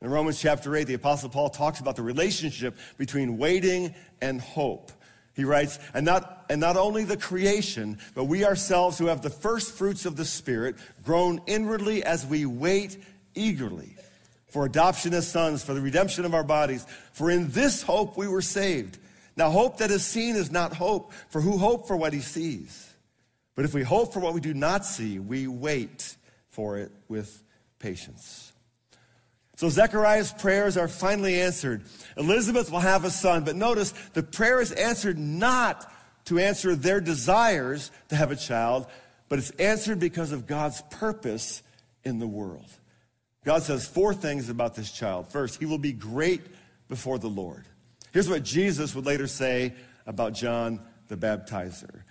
In 0.01 0.11
Romans 0.11 0.39
chapter 0.39 0.75
8, 0.75 0.83
the 0.83 0.93
Apostle 0.93 1.29
Paul 1.29 1.49
talks 1.49 1.79
about 1.79 1.95
the 1.95 2.03
relationship 2.03 2.77
between 2.99 3.39
waiting 3.39 3.95
and 4.21 4.39
hope. 4.39 4.91
He 5.39 5.45
writes, 5.45 5.79
and 5.93 6.05
not, 6.05 6.43
and 6.49 6.59
not 6.59 6.75
only 6.75 7.05
the 7.05 7.15
creation, 7.15 7.97
but 8.13 8.25
we 8.25 8.43
ourselves 8.43 8.97
who 8.97 9.05
have 9.05 9.21
the 9.21 9.29
first 9.29 9.71
fruits 9.71 10.05
of 10.05 10.17
the 10.17 10.25
Spirit, 10.25 10.75
groan 11.01 11.39
inwardly 11.47 12.03
as 12.03 12.25
we 12.25 12.45
wait 12.45 13.01
eagerly 13.35 13.95
for 14.49 14.65
adoption 14.65 15.13
as 15.13 15.31
sons, 15.31 15.63
for 15.63 15.73
the 15.73 15.79
redemption 15.79 16.25
of 16.25 16.33
our 16.33 16.43
bodies. 16.43 16.85
For 17.13 17.31
in 17.31 17.51
this 17.51 17.81
hope 17.81 18.17
we 18.17 18.27
were 18.27 18.41
saved. 18.41 18.97
Now, 19.37 19.49
hope 19.49 19.77
that 19.77 19.91
is 19.91 20.05
seen 20.05 20.35
is 20.35 20.51
not 20.51 20.73
hope, 20.73 21.13
for 21.29 21.39
who 21.39 21.57
hope 21.57 21.87
for 21.87 21.95
what 21.95 22.11
he 22.11 22.19
sees? 22.19 22.93
But 23.55 23.63
if 23.63 23.73
we 23.73 23.83
hope 23.83 24.11
for 24.11 24.19
what 24.19 24.33
we 24.33 24.41
do 24.41 24.53
not 24.53 24.85
see, 24.85 25.19
we 25.19 25.47
wait 25.47 26.17
for 26.49 26.77
it 26.77 26.91
with 27.07 27.41
patience. 27.79 28.48
So 29.59 29.67
Zechariah's 29.67 30.31
prayers 30.31 30.77
are 30.77 30.87
finally 30.87 31.41
answered. 31.41 31.83
Elizabeth 32.15 32.71
will 32.71 32.79
have 32.79 33.03
a 33.03 33.11
son, 33.11 33.43
but 33.43 33.57
notice 33.57 33.91
the 34.13 34.23
prayer 34.23 34.61
is 34.61 34.71
answered 34.71 35.19
not 35.19 35.91
to 36.27 36.39
answer 36.39 36.77
their 36.77 37.01
desires 37.01 37.91
to 38.07 38.15
have 38.15 38.31
a 38.31 38.37
child, 38.37 38.87
but 39.27 39.37
it's 39.37 39.49
answered 39.51 39.99
because 39.99 40.31
of 40.31 40.47
God's 40.47 40.81
purpose 40.91 41.61
in 42.05 42.19
the 42.19 42.25
world. 42.25 42.67
God 43.43 43.61
says 43.61 43.85
four 43.85 44.13
things 44.13 44.47
about 44.47 44.75
this 44.75 44.93
child. 44.93 45.29
First, 45.29 45.59
he 45.59 45.65
will 45.65 45.77
be 45.77 45.91
great 45.91 46.43
before 46.87 47.19
the 47.19 47.27
Lord. 47.27 47.65
Here's 48.13 48.29
what 48.29 48.43
Jesus 48.43 48.95
would 48.95 49.05
later 49.05 49.27
say 49.27 49.73
about 50.07 50.31
John 50.31 50.79
the 51.09 51.17
Baptizer. 51.17 52.03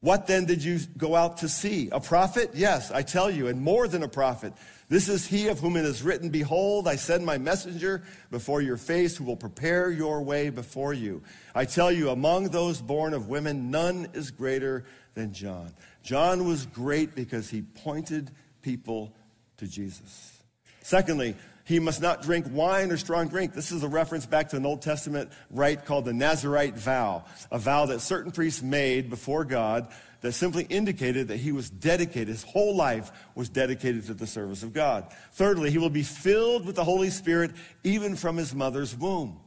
What 0.00 0.28
then 0.28 0.44
did 0.44 0.62
you 0.62 0.78
go 0.96 1.16
out 1.16 1.38
to 1.38 1.48
see? 1.48 1.88
A 1.90 1.98
prophet? 1.98 2.50
Yes, 2.54 2.92
I 2.92 3.02
tell 3.02 3.30
you, 3.30 3.48
and 3.48 3.60
more 3.60 3.88
than 3.88 4.04
a 4.04 4.08
prophet. 4.08 4.52
This 4.88 5.08
is 5.08 5.26
he 5.26 5.48
of 5.48 5.58
whom 5.58 5.76
it 5.76 5.84
is 5.84 6.02
written, 6.02 6.30
Behold, 6.30 6.86
I 6.86 6.94
send 6.94 7.26
my 7.26 7.36
messenger 7.36 8.04
before 8.30 8.62
your 8.62 8.76
face 8.76 9.16
who 9.16 9.24
will 9.24 9.36
prepare 9.36 9.90
your 9.90 10.22
way 10.22 10.50
before 10.50 10.94
you. 10.94 11.22
I 11.54 11.64
tell 11.64 11.90
you, 11.90 12.10
among 12.10 12.50
those 12.50 12.80
born 12.80 13.12
of 13.12 13.28
women, 13.28 13.70
none 13.70 14.08
is 14.14 14.30
greater 14.30 14.84
than 15.14 15.32
John. 15.32 15.74
John 16.04 16.46
was 16.46 16.64
great 16.64 17.16
because 17.16 17.50
he 17.50 17.62
pointed 17.62 18.30
people 18.62 19.12
to 19.56 19.66
Jesus. 19.66 20.42
Secondly, 20.82 21.34
he 21.68 21.78
must 21.78 22.00
not 22.00 22.22
drink 22.22 22.46
wine 22.50 22.90
or 22.90 22.96
strong 22.96 23.28
drink. 23.28 23.52
This 23.52 23.72
is 23.72 23.82
a 23.82 23.88
reference 23.88 24.24
back 24.24 24.48
to 24.48 24.56
an 24.56 24.64
Old 24.64 24.80
Testament 24.80 25.30
rite 25.50 25.84
called 25.84 26.06
the 26.06 26.14
Nazarite 26.14 26.78
vow, 26.78 27.26
a 27.52 27.58
vow 27.58 27.84
that 27.86 28.00
certain 28.00 28.32
priests 28.32 28.62
made 28.62 29.10
before 29.10 29.44
God 29.44 29.86
that 30.22 30.32
simply 30.32 30.64
indicated 30.64 31.28
that 31.28 31.36
he 31.36 31.52
was 31.52 31.68
dedicated, 31.68 32.28
his 32.28 32.42
whole 32.42 32.74
life 32.74 33.12
was 33.34 33.50
dedicated 33.50 34.06
to 34.06 34.14
the 34.14 34.26
service 34.26 34.62
of 34.62 34.72
God. 34.72 35.12
Thirdly, 35.32 35.70
he 35.70 35.76
will 35.76 35.90
be 35.90 36.02
filled 36.02 36.64
with 36.64 36.74
the 36.74 36.84
Holy 36.84 37.10
Spirit 37.10 37.50
even 37.84 38.16
from 38.16 38.38
his 38.38 38.54
mother's 38.54 38.96
womb. 38.96 39.38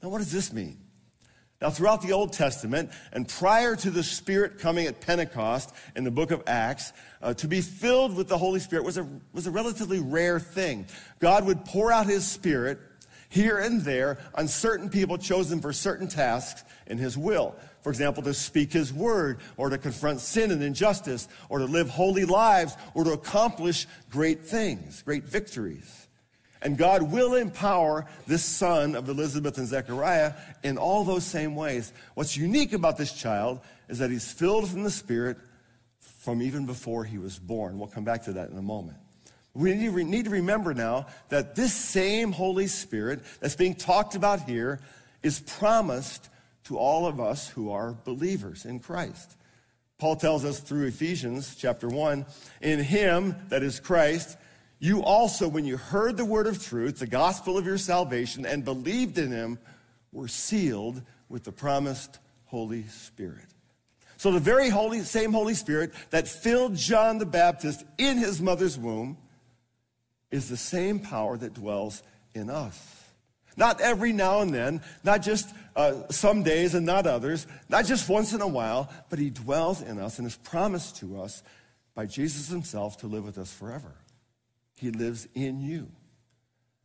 Now, 0.00 0.10
what 0.10 0.18
does 0.18 0.30
this 0.30 0.52
mean? 0.52 0.78
Now, 1.64 1.70
throughout 1.70 2.02
the 2.02 2.12
Old 2.12 2.34
Testament 2.34 2.90
and 3.10 3.26
prior 3.26 3.74
to 3.74 3.90
the 3.90 4.02
Spirit 4.02 4.58
coming 4.58 4.86
at 4.86 5.00
Pentecost 5.00 5.74
in 5.96 6.04
the 6.04 6.10
book 6.10 6.30
of 6.30 6.42
Acts, 6.46 6.92
uh, 7.22 7.32
to 7.32 7.48
be 7.48 7.62
filled 7.62 8.14
with 8.14 8.28
the 8.28 8.36
Holy 8.36 8.60
Spirit 8.60 8.84
was 8.84 8.98
a, 8.98 9.08
was 9.32 9.46
a 9.46 9.50
relatively 9.50 9.98
rare 9.98 10.38
thing. 10.38 10.84
God 11.20 11.46
would 11.46 11.64
pour 11.64 11.90
out 11.90 12.04
His 12.04 12.26
Spirit 12.26 12.80
here 13.30 13.56
and 13.56 13.80
there 13.80 14.18
on 14.34 14.46
certain 14.46 14.90
people 14.90 15.16
chosen 15.16 15.62
for 15.62 15.72
certain 15.72 16.06
tasks 16.06 16.64
in 16.86 16.98
His 16.98 17.16
will. 17.16 17.56
For 17.80 17.88
example, 17.88 18.22
to 18.24 18.34
speak 18.34 18.70
His 18.70 18.92
word, 18.92 19.38
or 19.56 19.70
to 19.70 19.78
confront 19.78 20.20
sin 20.20 20.50
and 20.50 20.62
injustice, 20.62 21.28
or 21.48 21.60
to 21.60 21.64
live 21.64 21.88
holy 21.88 22.26
lives, 22.26 22.76
or 22.92 23.04
to 23.04 23.12
accomplish 23.12 23.86
great 24.10 24.44
things, 24.44 25.00
great 25.00 25.24
victories. 25.24 26.03
And 26.64 26.78
God 26.78 27.02
will 27.02 27.34
empower 27.34 28.06
this 28.26 28.42
son 28.42 28.96
of 28.96 29.08
Elizabeth 29.08 29.58
and 29.58 29.68
Zechariah 29.68 30.32
in 30.62 30.78
all 30.78 31.04
those 31.04 31.24
same 31.24 31.54
ways. 31.54 31.92
What's 32.14 32.36
unique 32.36 32.72
about 32.72 32.96
this 32.96 33.12
child 33.12 33.60
is 33.88 33.98
that 33.98 34.10
he's 34.10 34.32
filled 34.32 34.68
from 34.70 34.82
the 34.82 34.90
Spirit 34.90 35.36
from 36.00 36.40
even 36.40 36.64
before 36.64 37.04
he 37.04 37.18
was 37.18 37.38
born. 37.38 37.78
We'll 37.78 37.88
come 37.88 38.04
back 38.04 38.24
to 38.24 38.32
that 38.32 38.48
in 38.48 38.56
a 38.56 38.62
moment. 38.62 38.96
We 39.52 39.74
need 39.74 40.24
to 40.24 40.30
remember 40.30 40.72
now 40.72 41.06
that 41.28 41.54
this 41.54 41.74
same 41.74 42.32
Holy 42.32 42.66
Spirit 42.66 43.20
that's 43.40 43.56
being 43.56 43.74
talked 43.74 44.14
about 44.14 44.48
here 44.48 44.80
is 45.22 45.40
promised 45.40 46.28
to 46.64 46.78
all 46.78 47.06
of 47.06 47.20
us 47.20 47.46
who 47.46 47.70
are 47.70 47.94
believers 48.04 48.64
in 48.64 48.80
Christ. 48.80 49.36
Paul 49.98 50.16
tells 50.16 50.44
us 50.44 50.60
through 50.60 50.86
Ephesians 50.86 51.54
chapter 51.56 51.88
1 51.88 52.26
in 52.62 52.80
him, 52.80 53.36
that 53.50 53.62
is 53.62 53.78
Christ, 53.78 54.38
you 54.78 55.02
also, 55.02 55.48
when 55.48 55.64
you 55.64 55.76
heard 55.76 56.16
the 56.16 56.24
word 56.24 56.46
of 56.46 56.62
truth, 56.62 56.98
the 56.98 57.06
gospel 57.06 57.56
of 57.56 57.64
your 57.64 57.78
salvation, 57.78 58.44
and 58.44 58.64
believed 58.64 59.18
in 59.18 59.30
him, 59.30 59.58
were 60.12 60.28
sealed 60.28 61.02
with 61.28 61.44
the 61.44 61.52
promised 61.52 62.18
Holy 62.46 62.84
Spirit. 62.84 63.46
So 64.16 64.32
the 64.32 64.40
very 64.40 64.68
holy, 64.68 65.00
same 65.00 65.32
Holy 65.32 65.54
Spirit 65.54 65.92
that 66.10 66.28
filled 66.28 66.76
John 66.76 67.18
the 67.18 67.26
Baptist 67.26 67.84
in 67.98 68.16
his 68.16 68.40
mother's 68.40 68.78
womb 68.78 69.18
is 70.30 70.48
the 70.48 70.56
same 70.56 70.98
power 70.98 71.36
that 71.36 71.54
dwells 71.54 72.02
in 72.34 72.50
us. 72.50 73.04
Not 73.56 73.80
every 73.80 74.12
now 74.12 74.40
and 74.40 74.52
then, 74.52 74.82
not 75.04 75.22
just 75.22 75.54
uh, 75.76 76.08
some 76.10 76.42
days 76.42 76.74
and 76.74 76.84
not 76.84 77.06
others, 77.06 77.46
not 77.68 77.84
just 77.84 78.08
once 78.08 78.32
in 78.32 78.40
a 78.40 78.48
while, 78.48 78.92
but 79.10 79.18
he 79.18 79.30
dwells 79.30 79.80
in 79.82 79.98
us 79.98 80.18
and 80.18 80.26
is 80.26 80.36
promised 80.36 80.96
to 80.96 81.20
us 81.20 81.42
by 81.94 82.06
Jesus 82.06 82.48
himself 82.48 82.96
to 82.98 83.06
live 83.06 83.24
with 83.24 83.38
us 83.38 83.52
forever. 83.52 83.92
He 84.84 84.90
lives 84.90 85.26
in 85.34 85.62
you. 85.62 85.88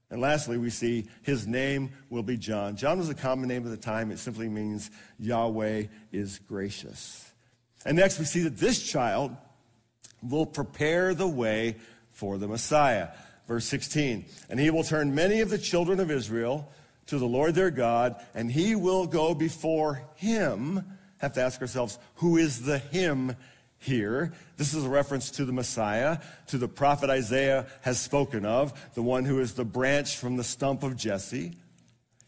And 0.09 0.21
lastly, 0.21 0.57
we 0.57 0.69
see 0.69 1.09
his 1.21 1.45
name 1.45 1.91
will 2.09 2.23
be 2.23 2.37
John. 2.37 2.77
John 2.77 2.97
was 2.97 3.09
a 3.09 3.13
common 3.13 3.49
name 3.49 3.65
at 3.65 3.71
the 3.71 3.75
time. 3.75 4.09
It 4.09 4.19
simply 4.19 4.47
means 4.47 4.89
Yahweh 5.19 5.83
is 6.13 6.39
gracious. 6.47 7.29
And 7.85 7.97
next, 7.97 8.17
we 8.17 8.23
see 8.23 8.43
that 8.43 8.55
this 8.55 8.89
child 8.89 9.35
will 10.23 10.45
prepare 10.45 11.13
the 11.13 11.27
way 11.27 11.75
for 12.11 12.37
the 12.37 12.47
Messiah. 12.47 13.09
Verse 13.49 13.65
16, 13.65 14.25
and 14.49 14.61
he 14.61 14.69
will 14.69 14.85
turn 14.85 15.13
many 15.13 15.41
of 15.41 15.49
the 15.49 15.57
children 15.57 15.99
of 15.99 16.09
Israel 16.09 16.71
to 17.07 17.17
the 17.17 17.25
Lord 17.25 17.53
their 17.53 17.71
God, 17.71 18.15
and 18.33 18.49
he 18.49 18.75
will 18.75 19.07
go 19.07 19.35
before 19.35 20.03
him. 20.15 20.85
Have 21.17 21.33
to 21.33 21.41
ask 21.41 21.59
ourselves, 21.59 21.99
who 22.15 22.37
is 22.37 22.61
the 22.61 22.77
him 22.79 23.35
here. 23.79 24.33
This 24.57 24.73
is 24.73 24.85
a 24.85 24.89
reference 24.89 25.31
to 25.31 25.45
the 25.45 25.53
Messiah, 25.53 26.19
to 26.47 26.57
the 26.57 26.67
prophet 26.67 27.09
Isaiah 27.09 27.65
has 27.81 27.99
spoken 27.99 28.45
of, 28.45 28.91
the 28.93 29.01
one 29.01 29.25
who 29.25 29.39
is 29.39 29.53
the 29.53 29.65
branch 29.65 30.17
from 30.17 30.37
the 30.37 30.43
stump 30.43 30.83
of 30.83 30.95
Jesse. 30.95 31.53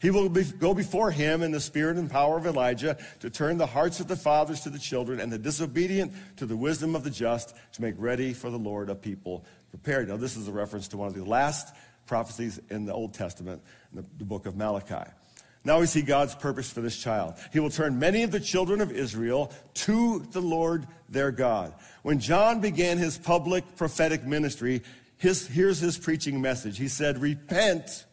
He 0.00 0.10
will 0.10 0.28
be, 0.28 0.42
go 0.42 0.74
before 0.74 1.12
him 1.12 1.42
in 1.42 1.52
the 1.52 1.60
spirit 1.60 1.96
and 1.96 2.10
power 2.10 2.36
of 2.36 2.46
Elijah 2.46 2.96
to 3.20 3.30
turn 3.30 3.56
the 3.56 3.66
hearts 3.66 4.00
of 4.00 4.08
the 4.08 4.16
fathers 4.16 4.62
to 4.62 4.70
the 4.70 4.78
children 4.78 5.20
and 5.20 5.30
the 5.30 5.38
disobedient 5.38 6.12
to 6.38 6.46
the 6.46 6.56
wisdom 6.56 6.96
of 6.96 7.04
the 7.04 7.10
just 7.10 7.54
to 7.74 7.82
make 7.82 7.94
ready 7.98 8.32
for 8.32 8.50
the 8.50 8.58
Lord 8.58 8.90
a 8.90 8.96
people 8.96 9.44
prepared. 9.70 10.08
Now, 10.08 10.16
this 10.16 10.36
is 10.36 10.48
a 10.48 10.52
reference 10.52 10.88
to 10.88 10.96
one 10.96 11.06
of 11.06 11.14
the 11.14 11.24
last 11.24 11.72
prophecies 12.06 12.60
in 12.68 12.84
the 12.84 12.92
Old 12.92 13.14
Testament, 13.14 13.62
in 13.92 14.02
the, 14.02 14.06
the 14.18 14.24
book 14.24 14.46
of 14.46 14.56
Malachi. 14.56 15.08
Now 15.64 15.78
we 15.78 15.86
see 15.86 16.02
God's 16.02 16.34
purpose 16.34 16.70
for 16.70 16.80
this 16.80 16.96
child. 16.96 17.34
He 17.52 17.60
will 17.60 17.70
turn 17.70 17.98
many 17.98 18.24
of 18.24 18.32
the 18.32 18.40
children 18.40 18.80
of 18.80 18.90
Israel 18.90 19.52
to 19.74 20.20
the 20.32 20.40
Lord 20.40 20.86
their 21.08 21.30
God. 21.30 21.74
When 22.02 22.18
John 22.18 22.60
began 22.60 22.98
his 22.98 23.16
public 23.16 23.76
prophetic 23.76 24.24
ministry, 24.24 24.82
his, 25.18 25.46
here's 25.46 25.78
his 25.78 25.98
preaching 25.98 26.40
message. 26.40 26.78
He 26.78 26.88
said, 26.88 27.18
Repent, 27.18 28.06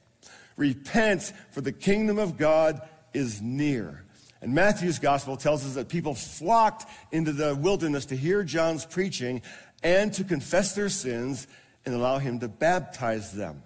repent, 0.58 1.34
for 1.52 1.62
the 1.62 1.72
kingdom 1.72 2.20
of 2.20 2.38
God 2.38 2.88
is 3.14 3.42
near. 3.42 4.06
And 4.42 4.54
Matthew's 4.54 5.00
gospel 5.00 5.36
tells 5.36 5.66
us 5.66 5.74
that 5.74 5.90
people 5.90 6.14
flocked 6.14 6.86
into 7.12 7.34
the 7.34 7.56
wilderness 7.56 8.06
to 8.08 8.16
hear 8.16 8.44
John's 8.44 8.86
preaching 8.86 9.42
and 9.82 10.14
to 10.14 10.24
confess 10.24 10.76
their 10.76 10.90
sins 10.90 11.48
and 11.86 11.96
allow 11.96 12.20
him 12.20 12.40
to 12.40 12.48
baptize 12.48 13.34
them. 13.34 13.64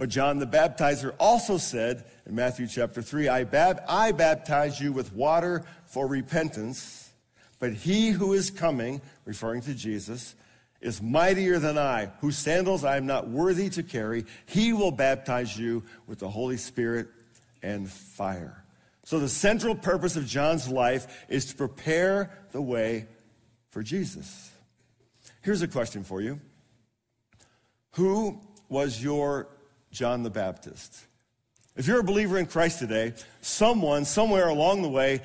But 0.00 0.08
John 0.08 0.38
the 0.38 0.46
Baptizer 0.46 1.14
also 1.20 1.58
said 1.58 2.06
in 2.24 2.34
Matthew 2.34 2.66
chapter 2.66 3.02
3 3.02 3.28
I, 3.28 3.44
bab- 3.44 3.82
I 3.86 4.12
baptize 4.12 4.80
you 4.80 4.94
with 4.94 5.12
water 5.12 5.62
for 5.84 6.06
repentance, 6.06 7.10
but 7.58 7.74
he 7.74 8.08
who 8.08 8.32
is 8.32 8.50
coming, 8.50 9.02
referring 9.26 9.60
to 9.60 9.74
Jesus, 9.74 10.34
is 10.80 11.02
mightier 11.02 11.58
than 11.58 11.76
I, 11.76 12.06
whose 12.22 12.38
sandals 12.38 12.82
I 12.82 12.96
am 12.96 13.04
not 13.04 13.28
worthy 13.28 13.68
to 13.68 13.82
carry. 13.82 14.24
He 14.46 14.72
will 14.72 14.90
baptize 14.90 15.58
you 15.58 15.84
with 16.06 16.18
the 16.18 16.30
Holy 16.30 16.56
Spirit 16.56 17.08
and 17.62 17.86
fire. 17.86 18.64
So, 19.04 19.20
the 19.20 19.28
central 19.28 19.74
purpose 19.74 20.16
of 20.16 20.24
John's 20.24 20.66
life 20.66 21.26
is 21.28 21.44
to 21.50 21.56
prepare 21.56 22.30
the 22.52 22.62
way 22.62 23.06
for 23.70 23.82
Jesus. 23.82 24.50
Here's 25.42 25.60
a 25.60 25.68
question 25.68 26.04
for 26.04 26.22
you 26.22 26.40
Who 27.96 28.40
was 28.70 29.04
your 29.04 29.48
John 29.90 30.22
the 30.22 30.30
Baptist. 30.30 31.06
If 31.76 31.86
you're 31.86 32.00
a 32.00 32.04
believer 32.04 32.38
in 32.38 32.46
Christ 32.46 32.78
today, 32.78 33.14
someone 33.40 34.04
somewhere 34.04 34.48
along 34.48 34.82
the 34.82 34.88
way 34.88 35.22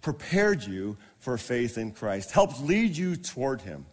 prepared 0.00 0.64
you 0.64 0.96
for 1.18 1.36
faith 1.36 1.76
in 1.76 1.92
Christ, 1.92 2.30
helped 2.30 2.60
lead 2.62 2.96
you 2.96 3.16
toward 3.16 3.60
him. 3.60 3.86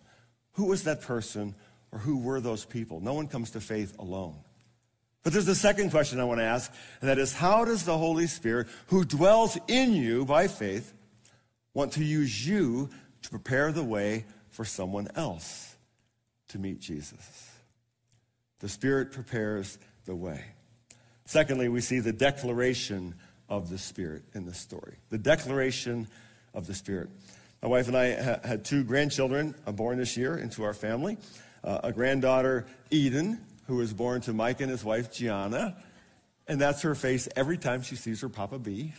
Who 0.53 0.65
was 0.65 0.83
that 0.83 1.01
person 1.01 1.55
or 1.91 1.99
who 1.99 2.17
were 2.17 2.39
those 2.39 2.63
people? 2.63 2.99
No 2.99 3.13
one 3.13 3.27
comes 3.27 3.51
to 3.51 3.59
faith 3.59 3.97
alone. 3.99 4.35
But 5.23 5.33
there's 5.33 5.47
a 5.47 5.55
second 5.55 5.89
question 5.89 6.19
I 6.19 6.23
want 6.23 6.39
to 6.39 6.45
ask, 6.45 6.71
and 7.01 7.09
that 7.09 7.17
is 7.17 7.33
how 7.33 7.65
does 7.65 7.83
the 7.83 7.97
Holy 7.97 8.27
Spirit, 8.27 8.67
who 8.87 9.03
dwells 9.03 9.57
in 9.67 9.93
you 9.93 10.23
by 10.23 10.47
faith, 10.47 10.93
want 11.73 11.93
to 11.93 12.03
use 12.03 12.47
you 12.47 12.89
to 13.23 13.29
prepare 13.29 13.71
the 13.71 13.83
way 13.83 14.25
for 14.49 14.63
someone 14.63 15.07
else 15.15 15.75
to 16.49 16.59
meet 16.59 16.79
Jesus? 16.79 17.49
The 18.59 18.69
Spirit 18.69 19.11
prepares 19.11 19.79
the 20.05 20.15
way. 20.15 20.43
Secondly, 21.25 21.69
we 21.69 21.81
see 21.81 21.99
the 21.99 22.13
declaration 22.13 23.15
of 23.49 23.69
the 23.69 23.77
Spirit 23.77 24.23
in 24.33 24.45
this 24.45 24.59
story. 24.59 24.97
The 25.09 25.17
declaration 25.17 26.07
of 26.53 26.67
the 26.67 26.73
Spirit. 26.73 27.09
My 27.61 27.67
wife 27.69 27.87
and 27.87 27.97
I 27.97 28.21
ha- 28.21 28.39
had 28.43 28.65
two 28.65 28.83
grandchildren 28.83 29.55
born 29.65 29.97
this 29.97 30.15
year 30.17 30.37
into 30.37 30.63
our 30.63 30.73
family 30.73 31.17
uh, 31.65 31.79
a 31.83 31.91
granddaughter, 31.91 32.65
Eden, 32.91 33.41
who 33.67 33.77
was 33.77 33.91
born 33.91 34.21
to 34.21 34.33
Mike 34.33 34.61
and 34.61 34.69
his 34.69 34.83
wife, 34.83 35.11
Gianna. 35.11 35.75
And 36.47 36.61
that's 36.61 36.83
her 36.83 36.93
face 36.93 37.27
every 37.35 37.57
time 37.57 37.81
she 37.81 37.95
sees 37.95 38.21
her 38.21 38.29
Papa 38.29 38.59
B. 38.59 38.93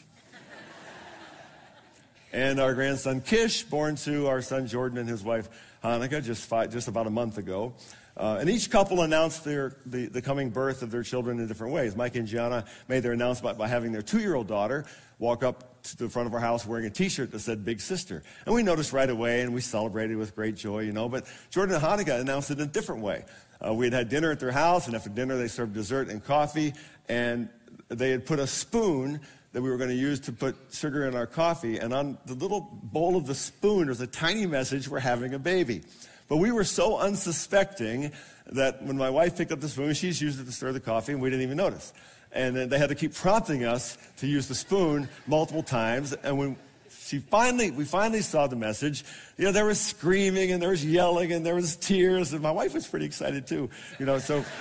and 2.32 2.58
our 2.58 2.74
grandson, 2.74 3.20
Kish, 3.20 3.62
born 3.62 3.94
to 3.96 4.26
our 4.26 4.42
son 4.42 4.66
Jordan 4.66 4.98
and 4.98 5.08
his 5.08 5.22
wife, 5.22 5.48
Hanukkah, 5.84 6.24
just, 6.24 6.44
five, 6.48 6.72
just 6.72 6.88
about 6.88 7.06
a 7.06 7.10
month 7.10 7.38
ago. 7.38 7.74
Uh, 8.16 8.38
and 8.40 8.48
each 8.48 8.70
couple 8.70 9.02
announced 9.02 9.44
their, 9.44 9.76
the, 9.84 10.06
the 10.06 10.22
coming 10.22 10.48
birth 10.48 10.82
of 10.82 10.90
their 10.90 11.02
children 11.02 11.38
in 11.38 11.46
different 11.46 11.72
ways. 11.72 11.94
Mike 11.94 12.16
and 12.16 12.26
Gianna 12.26 12.64
made 12.88 13.02
their 13.02 13.12
announcement 13.12 13.58
by 13.58 13.68
having 13.68 13.92
their 13.92 14.02
two 14.02 14.20
year 14.20 14.34
old 14.34 14.46
daughter 14.46 14.86
walk 15.18 15.42
up 15.42 15.82
to 15.82 15.96
the 15.96 16.08
front 16.08 16.26
of 16.26 16.34
our 16.34 16.40
house 16.40 16.66
wearing 16.66 16.86
a 16.86 16.90
t 16.90 17.08
shirt 17.08 17.30
that 17.32 17.40
said 17.40 17.64
Big 17.64 17.80
Sister. 17.80 18.22
And 18.46 18.54
we 18.54 18.62
noticed 18.62 18.92
right 18.92 19.08
away 19.08 19.42
and 19.42 19.54
we 19.54 19.60
celebrated 19.60 20.16
with 20.16 20.34
great 20.34 20.56
joy, 20.56 20.80
you 20.80 20.92
know. 20.92 21.08
But 21.08 21.26
Jordan 21.50 21.74
and 21.74 21.84
Hanukkah 21.84 22.20
announced 22.20 22.50
it 22.50 22.58
in 22.58 22.64
a 22.64 22.70
different 22.70 23.02
way. 23.02 23.24
Uh, 23.64 23.74
we 23.74 23.86
had 23.86 23.92
had 23.92 24.08
dinner 24.08 24.30
at 24.30 24.40
their 24.40 24.52
house, 24.52 24.86
and 24.86 24.94
after 24.94 25.08
dinner, 25.08 25.36
they 25.36 25.48
served 25.48 25.72
dessert 25.74 26.08
and 26.08 26.22
coffee. 26.22 26.74
And 27.08 27.48
they 27.88 28.10
had 28.10 28.26
put 28.26 28.38
a 28.38 28.46
spoon 28.46 29.20
that 29.52 29.62
we 29.62 29.70
were 29.70 29.78
going 29.78 29.90
to 29.90 29.96
use 29.96 30.20
to 30.20 30.32
put 30.32 30.56
sugar 30.70 31.06
in 31.06 31.14
our 31.14 31.26
coffee. 31.26 31.78
And 31.78 31.94
on 31.94 32.18
the 32.26 32.34
little 32.34 32.60
bowl 32.82 33.16
of 33.16 33.26
the 33.26 33.34
spoon 33.34 33.88
was 33.88 34.00
a 34.00 34.06
tiny 34.06 34.46
message 34.46 34.88
we're 34.88 34.98
having 34.98 35.32
a 35.32 35.38
baby. 35.38 35.82
But 36.28 36.38
we 36.38 36.50
were 36.50 36.64
so 36.64 36.98
unsuspecting 36.98 38.12
that 38.52 38.82
when 38.82 38.96
my 38.96 39.10
wife 39.10 39.36
picked 39.36 39.52
up 39.52 39.60
the 39.60 39.68
spoon, 39.68 39.94
she's 39.94 40.20
used 40.20 40.40
it 40.40 40.44
to 40.44 40.52
stir 40.52 40.72
the 40.72 40.80
coffee, 40.80 41.12
and 41.12 41.22
we 41.22 41.30
didn't 41.30 41.44
even 41.44 41.56
notice. 41.56 41.92
And 42.32 42.56
then 42.56 42.68
they 42.68 42.78
had 42.78 42.88
to 42.88 42.94
keep 42.94 43.14
prompting 43.14 43.64
us 43.64 43.96
to 44.18 44.26
use 44.26 44.48
the 44.48 44.54
spoon 44.54 45.08
multiple 45.26 45.62
times. 45.62 46.12
And 46.12 46.38
when 46.38 46.56
she 46.90 47.18
finally, 47.20 47.70
we 47.70 47.84
finally 47.84 48.22
saw 48.22 48.46
the 48.46 48.56
message, 48.56 49.04
you 49.36 49.44
know, 49.44 49.52
there 49.52 49.64
was 49.64 49.80
screaming 49.80 50.50
and 50.50 50.60
there 50.60 50.70
was 50.70 50.84
yelling 50.84 51.32
and 51.32 51.46
there 51.46 51.54
was 51.54 51.76
tears, 51.76 52.32
and 52.32 52.42
my 52.42 52.50
wife 52.50 52.74
was 52.74 52.86
pretty 52.86 53.06
excited 53.06 53.46
too, 53.46 53.70
you 53.98 54.06
know, 54.06 54.18
so. 54.18 54.44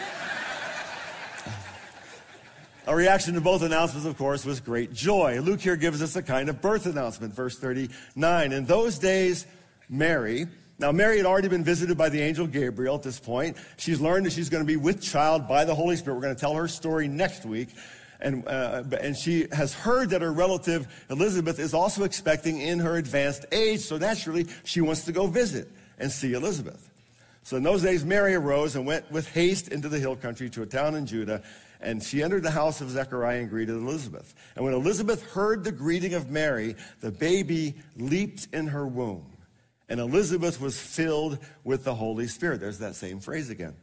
Our 2.87 2.95
reaction 2.95 3.33
to 3.33 3.41
both 3.41 3.63
announcements, 3.63 4.05
of 4.05 4.15
course, 4.15 4.45
was 4.45 4.59
great 4.59 4.93
joy. 4.93 5.39
Luke 5.39 5.59
here 5.59 5.75
gives 5.75 6.03
us 6.03 6.15
a 6.15 6.21
kind 6.21 6.49
of 6.49 6.61
birth 6.61 6.85
announcement, 6.85 7.33
verse 7.33 7.57
39. 7.57 8.51
In 8.51 8.65
those 8.65 8.99
days, 8.99 9.47
Mary, 9.89 10.45
now, 10.77 10.91
Mary 10.91 11.17
had 11.17 11.25
already 11.25 11.47
been 11.47 11.63
visited 11.63 11.97
by 11.97 12.09
the 12.09 12.19
angel 12.19 12.47
Gabriel 12.47 12.95
at 12.95 13.03
this 13.03 13.17
point. 13.17 13.55
She's 13.77 14.01
learned 14.01 14.25
that 14.25 14.33
she's 14.33 14.49
going 14.49 14.63
to 14.63 14.67
be 14.67 14.75
with 14.75 15.01
child 15.01 15.47
by 15.47 15.63
the 15.63 15.73
Holy 15.73 15.95
Spirit. 15.95 16.15
We're 16.15 16.23
going 16.23 16.35
to 16.35 16.39
tell 16.39 16.53
her 16.55 16.67
story 16.67 17.07
next 17.07 17.45
week. 17.45 17.69
And, 18.19 18.45
uh, 18.47 18.83
and 18.99 19.15
she 19.15 19.47
has 19.53 19.73
heard 19.73 20.09
that 20.09 20.21
her 20.21 20.33
relative 20.33 20.87
Elizabeth 21.09 21.59
is 21.59 21.73
also 21.73 22.03
expecting 22.03 22.59
in 22.59 22.79
her 22.79 22.97
advanced 22.97 23.45
age. 23.53 23.81
So 23.81 23.97
naturally, 23.97 24.47
she 24.65 24.81
wants 24.81 25.05
to 25.05 25.13
go 25.13 25.27
visit 25.27 25.69
and 25.97 26.11
see 26.11 26.33
Elizabeth. 26.33 26.89
So 27.43 27.55
in 27.55 27.63
those 27.63 27.81
days, 27.81 28.03
Mary 28.03 28.33
arose 28.33 28.75
and 28.75 28.85
went 28.85 29.09
with 29.11 29.29
haste 29.29 29.69
into 29.69 29.87
the 29.87 29.99
hill 29.99 30.15
country 30.15 30.49
to 30.49 30.63
a 30.63 30.65
town 30.65 30.95
in 30.95 31.05
Judah. 31.05 31.41
And 31.79 32.03
she 32.03 32.21
entered 32.21 32.43
the 32.43 32.51
house 32.51 32.81
of 32.81 32.89
Zechariah 32.89 33.39
and 33.39 33.49
greeted 33.49 33.75
Elizabeth. 33.75 34.33
And 34.55 34.65
when 34.65 34.73
Elizabeth 34.73 35.23
heard 35.31 35.63
the 35.63 35.71
greeting 35.71 36.15
of 36.15 36.31
Mary, 36.31 36.75
the 36.99 37.11
baby 37.11 37.75
leaped 37.95 38.47
in 38.51 38.67
her 38.67 38.85
womb. 38.87 39.25
And 39.87 39.99
Elizabeth 39.99 40.59
was 40.59 40.79
filled 40.79 41.39
with 41.63 41.83
the 41.83 41.95
Holy 41.95 42.27
Spirit. 42.27 42.59
There's 42.59 42.79
that 42.79 42.95
same 42.95 43.19
phrase 43.19 43.49
again. 43.49 43.75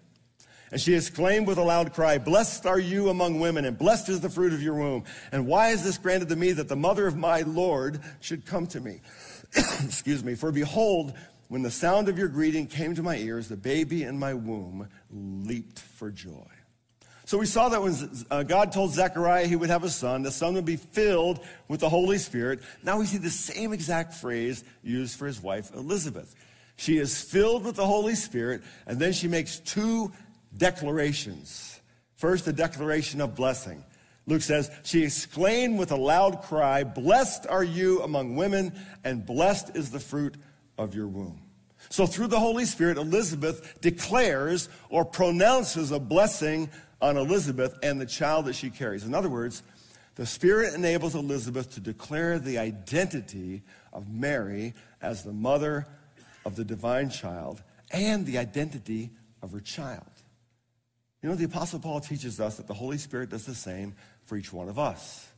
And 0.72 0.80
she 0.80 0.94
exclaimed 0.94 1.46
with 1.46 1.58
a 1.58 1.62
loud 1.62 1.92
cry, 1.92 2.16
Blessed 2.16 2.64
are 2.64 2.78
you 2.78 3.10
among 3.10 3.40
women, 3.40 3.66
and 3.66 3.76
blessed 3.76 4.08
is 4.08 4.20
the 4.20 4.30
fruit 4.30 4.54
of 4.54 4.62
your 4.62 4.74
womb. 4.74 5.04
And 5.30 5.46
why 5.46 5.68
is 5.68 5.84
this 5.84 5.98
granted 5.98 6.30
to 6.30 6.36
me 6.36 6.52
that 6.52 6.68
the 6.68 6.76
mother 6.76 7.06
of 7.06 7.14
my 7.14 7.42
Lord 7.42 8.00
should 8.20 8.46
come 8.46 8.66
to 8.68 8.80
me? 8.80 9.02
Excuse 9.84 10.24
me. 10.24 10.34
For 10.34 10.50
behold, 10.50 11.12
when 11.48 11.60
the 11.60 11.70
sound 11.70 12.08
of 12.08 12.18
your 12.18 12.28
greeting 12.28 12.66
came 12.66 12.94
to 12.94 13.02
my 13.02 13.16
ears, 13.16 13.48
the 13.48 13.56
baby 13.56 14.04
in 14.04 14.18
my 14.18 14.32
womb 14.32 14.88
leaped 15.10 15.78
for 15.78 16.10
joy. 16.10 16.48
So 17.24 17.38
we 17.38 17.46
saw 17.46 17.68
that 17.68 17.80
when 17.80 17.94
uh, 18.30 18.42
God 18.42 18.72
told 18.72 18.92
Zechariah 18.92 19.46
he 19.46 19.56
would 19.56 19.70
have 19.70 19.84
a 19.84 19.90
son, 19.90 20.22
the 20.22 20.30
son 20.30 20.54
would 20.54 20.64
be 20.64 20.76
filled 20.76 21.40
with 21.68 21.80
the 21.80 21.88
Holy 21.88 22.18
Spirit. 22.18 22.60
Now 22.82 22.98
we 22.98 23.06
see 23.06 23.18
the 23.18 23.30
same 23.30 23.72
exact 23.72 24.14
phrase 24.14 24.64
used 24.82 25.18
for 25.18 25.26
his 25.26 25.40
wife, 25.40 25.72
Elizabeth. 25.74 26.34
She 26.76 26.98
is 26.98 27.20
filled 27.20 27.64
with 27.64 27.76
the 27.76 27.86
Holy 27.86 28.14
Spirit, 28.14 28.62
and 28.86 28.98
then 28.98 29.12
she 29.12 29.28
makes 29.28 29.58
two 29.60 30.12
declarations. 30.56 31.80
First, 32.16 32.46
a 32.46 32.52
declaration 32.52 33.20
of 33.20 33.34
blessing. 33.34 33.84
Luke 34.26 34.42
says, 34.42 34.70
She 34.82 35.04
exclaimed 35.04 35.78
with 35.78 35.92
a 35.92 35.96
loud 35.96 36.42
cry, 36.42 36.84
Blessed 36.84 37.46
are 37.48 37.64
you 37.64 38.02
among 38.02 38.36
women, 38.36 38.72
and 39.04 39.24
blessed 39.24 39.76
is 39.76 39.90
the 39.90 40.00
fruit 40.00 40.36
of 40.78 40.94
your 40.94 41.08
womb. 41.08 41.42
So, 41.88 42.06
through 42.06 42.28
the 42.28 42.38
Holy 42.38 42.64
Spirit, 42.64 42.96
Elizabeth 42.96 43.80
declares 43.80 44.68
or 44.88 45.04
pronounces 45.04 45.90
a 45.90 45.98
blessing 45.98 46.70
on 47.02 47.16
Elizabeth 47.16 47.76
and 47.82 48.00
the 48.00 48.06
child 48.06 48.46
that 48.46 48.54
she 48.54 48.70
carries. 48.70 49.04
In 49.04 49.14
other 49.14 49.28
words, 49.28 49.62
the 50.14 50.24
Spirit 50.24 50.74
enables 50.74 51.14
Elizabeth 51.14 51.74
to 51.74 51.80
declare 51.80 52.38
the 52.38 52.58
identity 52.58 53.62
of 53.92 54.08
Mary 54.08 54.74
as 55.02 55.24
the 55.24 55.32
mother 55.32 55.86
of 56.46 56.54
the 56.54 56.64
divine 56.64 57.10
child 57.10 57.62
and 57.90 58.24
the 58.24 58.38
identity 58.38 59.10
of 59.42 59.52
her 59.52 59.60
child. 59.60 60.06
You 61.22 61.28
know, 61.28 61.34
the 61.34 61.44
Apostle 61.44 61.80
Paul 61.80 62.00
teaches 62.00 62.40
us 62.40 62.56
that 62.56 62.66
the 62.66 62.74
Holy 62.74 62.98
Spirit 62.98 63.30
does 63.30 63.46
the 63.46 63.54
same 63.54 63.94
for 64.24 64.36
each 64.36 64.52
one 64.52 64.68
of 64.68 64.78
us. 64.78 65.28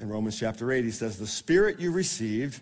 In 0.00 0.08
Romans 0.08 0.38
chapter 0.38 0.70
8, 0.70 0.84
he 0.84 0.90
says, 0.90 1.18
The 1.18 1.26
Spirit 1.26 1.80
you 1.80 1.90
received 1.90 2.60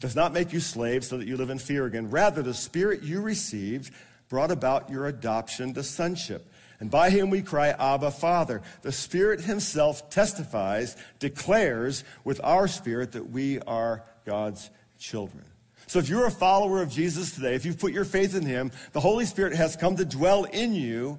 does 0.00 0.16
not 0.16 0.32
make 0.32 0.52
you 0.52 0.60
slaves 0.60 1.08
so 1.08 1.16
that 1.16 1.26
you 1.26 1.36
live 1.36 1.50
in 1.50 1.58
fear 1.58 1.86
again. 1.86 2.10
Rather, 2.10 2.42
the 2.42 2.54
Spirit 2.54 3.02
you 3.02 3.20
received 3.20 3.92
brought 4.28 4.50
about 4.50 4.90
your 4.90 5.06
adoption 5.06 5.74
to 5.74 5.82
sonship. 5.82 6.50
And 6.78 6.90
by 6.90 7.10
him 7.10 7.30
we 7.30 7.42
cry, 7.42 7.68
Abba, 7.68 8.10
Father. 8.10 8.62
The 8.82 8.92
Spirit 8.92 9.40
himself 9.40 10.10
testifies, 10.10 10.96
declares 11.18 12.04
with 12.24 12.40
our 12.44 12.68
spirit 12.68 13.12
that 13.12 13.30
we 13.30 13.60
are 13.60 14.04
God's 14.24 14.70
children. 14.98 15.44
So 15.86 15.98
if 15.98 16.08
you're 16.08 16.26
a 16.26 16.30
follower 16.30 16.82
of 16.82 16.90
Jesus 16.90 17.32
today, 17.34 17.54
if 17.54 17.64
you've 17.64 17.78
put 17.78 17.92
your 17.92 18.04
faith 18.04 18.34
in 18.34 18.44
him, 18.44 18.72
the 18.92 19.00
Holy 19.00 19.24
Spirit 19.24 19.54
has 19.54 19.76
come 19.76 19.96
to 19.96 20.04
dwell 20.04 20.44
in 20.44 20.74
you. 20.74 21.18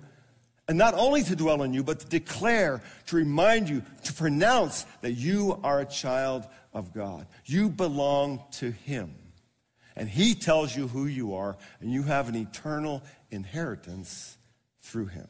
And 0.67 0.77
not 0.77 0.93
only 0.95 1.23
to 1.23 1.35
dwell 1.35 1.63
in 1.63 1.73
you, 1.73 1.83
but 1.83 2.01
to 2.01 2.07
declare, 2.07 2.83
to 3.07 3.15
remind 3.15 3.69
you, 3.69 3.81
to 4.03 4.13
pronounce 4.13 4.85
that 4.99 5.13
you 5.13 5.59
are 5.63 5.79
a 5.79 5.85
child 5.85 6.45
of 6.73 6.93
God. 6.93 7.25
You 7.45 7.69
belong 7.69 8.43
to 8.53 8.71
him. 8.71 9.15
And 9.95 10.09
he 10.09 10.35
tells 10.35 10.75
you 10.75 10.89
who 10.89 11.05
you 11.05 11.35
are, 11.35 11.57
and 11.79 11.91
you 11.91 12.03
have 12.03 12.27
an 12.27 12.35
eternal 12.35 13.01
inheritance 13.31 14.37
through 14.81 15.07
him. 15.07 15.27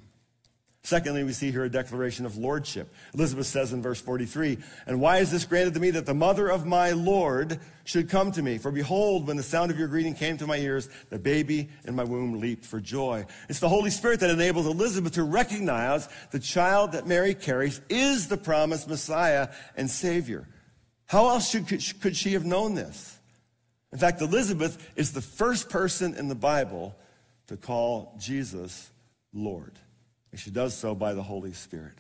Secondly, 0.88 1.26
we 1.26 1.34
see 1.34 1.52
here 1.52 1.66
a 1.66 1.70
declaration 1.70 2.26
of 2.26 2.38
lordship. 2.38 2.94
Elizabeth 3.14 3.46
says 3.46 3.74
in 3.74 3.82
verse 3.82 4.00
43, 4.00 4.58
And 4.86 5.02
why 5.02 5.18
is 5.18 5.30
this 5.30 5.44
granted 5.44 5.74
to 5.74 5.82
me 5.82 5.90
that 5.90 6.06
the 6.06 6.14
mother 6.14 6.48
of 6.48 6.66
my 6.66 6.92
Lord 6.92 7.60
should 7.84 8.10
come 8.10 8.32
to 8.32 8.42
me? 8.42 8.58
For 8.58 8.72
behold, 8.72 9.28
when 9.28 9.36
the 9.36 9.44
sound 9.44 9.70
of 9.70 9.78
your 9.78 9.90
greeting 9.90 10.14
came 10.14 10.38
to 10.38 10.48
my 10.48 10.56
ears, 10.56 10.88
the 11.10 11.20
baby 11.20 11.68
in 11.84 11.94
my 11.94 12.06
womb 12.06 12.40
leaped 12.40 12.66
for 12.66 12.80
joy. 12.80 13.26
It's 13.50 13.60
the 13.60 13.68
Holy 13.68 13.90
Spirit 13.90 14.22
that 14.22 14.30
enables 14.30 14.66
Elizabeth 14.66 15.12
to 15.16 15.24
recognize 15.24 16.08
the 16.32 16.40
child 16.40 16.94
that 16.94 17.06
Mary 17.06 17.34
carries 17.34 17.82
is 17.90 18.30
the 18.30 18.38
promised 18.38 18.88
Messiah 18.88 19.50
and 19.76 19.92
Savior. 19.92 20.48
How 21.08 21.28
else 21.28 21.50
should, 21.50 21.68
could 22.00 22.16
she 22.16 22.32
have 22.32 22.46
known 22.46 22.76
this? 22.76 23.20
In 23.92 23.98
fact, 23.98 24.22
Elizabeth 24.22 24.90
is 24.96 25.12
the 25.12 25.20
first 25.20 25.68
person 25.68 26.16
in 26.16 26.30
the 26.30 26.34
Bible 26.34 26.96
to 27.48 27.58
call 27.58 28.16
Jesus 28.18 28.90
Lord. 29.34 29.78
And 30.32 30.40
she 30.40 30.52
does 30.52 30.74
so 30.76 30.94
by 30.94 31.14
the 31.14 31.24
Holy 31.24 31.54
Spirit. 31.54 31.94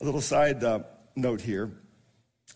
A 0.00 0.04
little 0.04 0.20
side 0.20 0.64
uh, 0.64 0.80
note 1.16 1.40
here. 1.40 1.70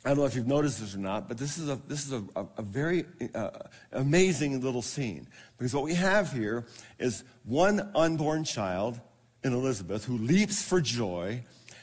I 0.05 0.11
don't 0.11 0.19
know 0.19 0.25
if 0.25 0.35
you've 0.35 0.47
noticed 0.47 0.81
this 0.81 0.95
or 0.95 0.99
not, 0.99 1.29
but 1.29 1.39
this 1.39 1.57
is 1.57 1.69
a, 1.69 1.81
this 1.89 2.07
is 2.07 2.13
a, 2.13 2.23
a, 2.37 2.47
a 2.59 2.63
very 2.63 3.05
uh, 3.35 3.51
amazing 3.93 4.61
little 4.61 4.83
scene. 4.83 5.27
Because 5.57 5.75
what 5.75 5.85
we 5.85 5.95
have 5.95 6.33
here 6.33 6.67
is 6.99 7.25
one 7.45 7.91
unborn 7.95 8.45
child 8.45 9.01
in 9.43 9.53
Elizabeth 9.53 10.05
who 10.05 10.19
leaps 10.19 10.63
for 10.63 10.81
joy 10.81 11.43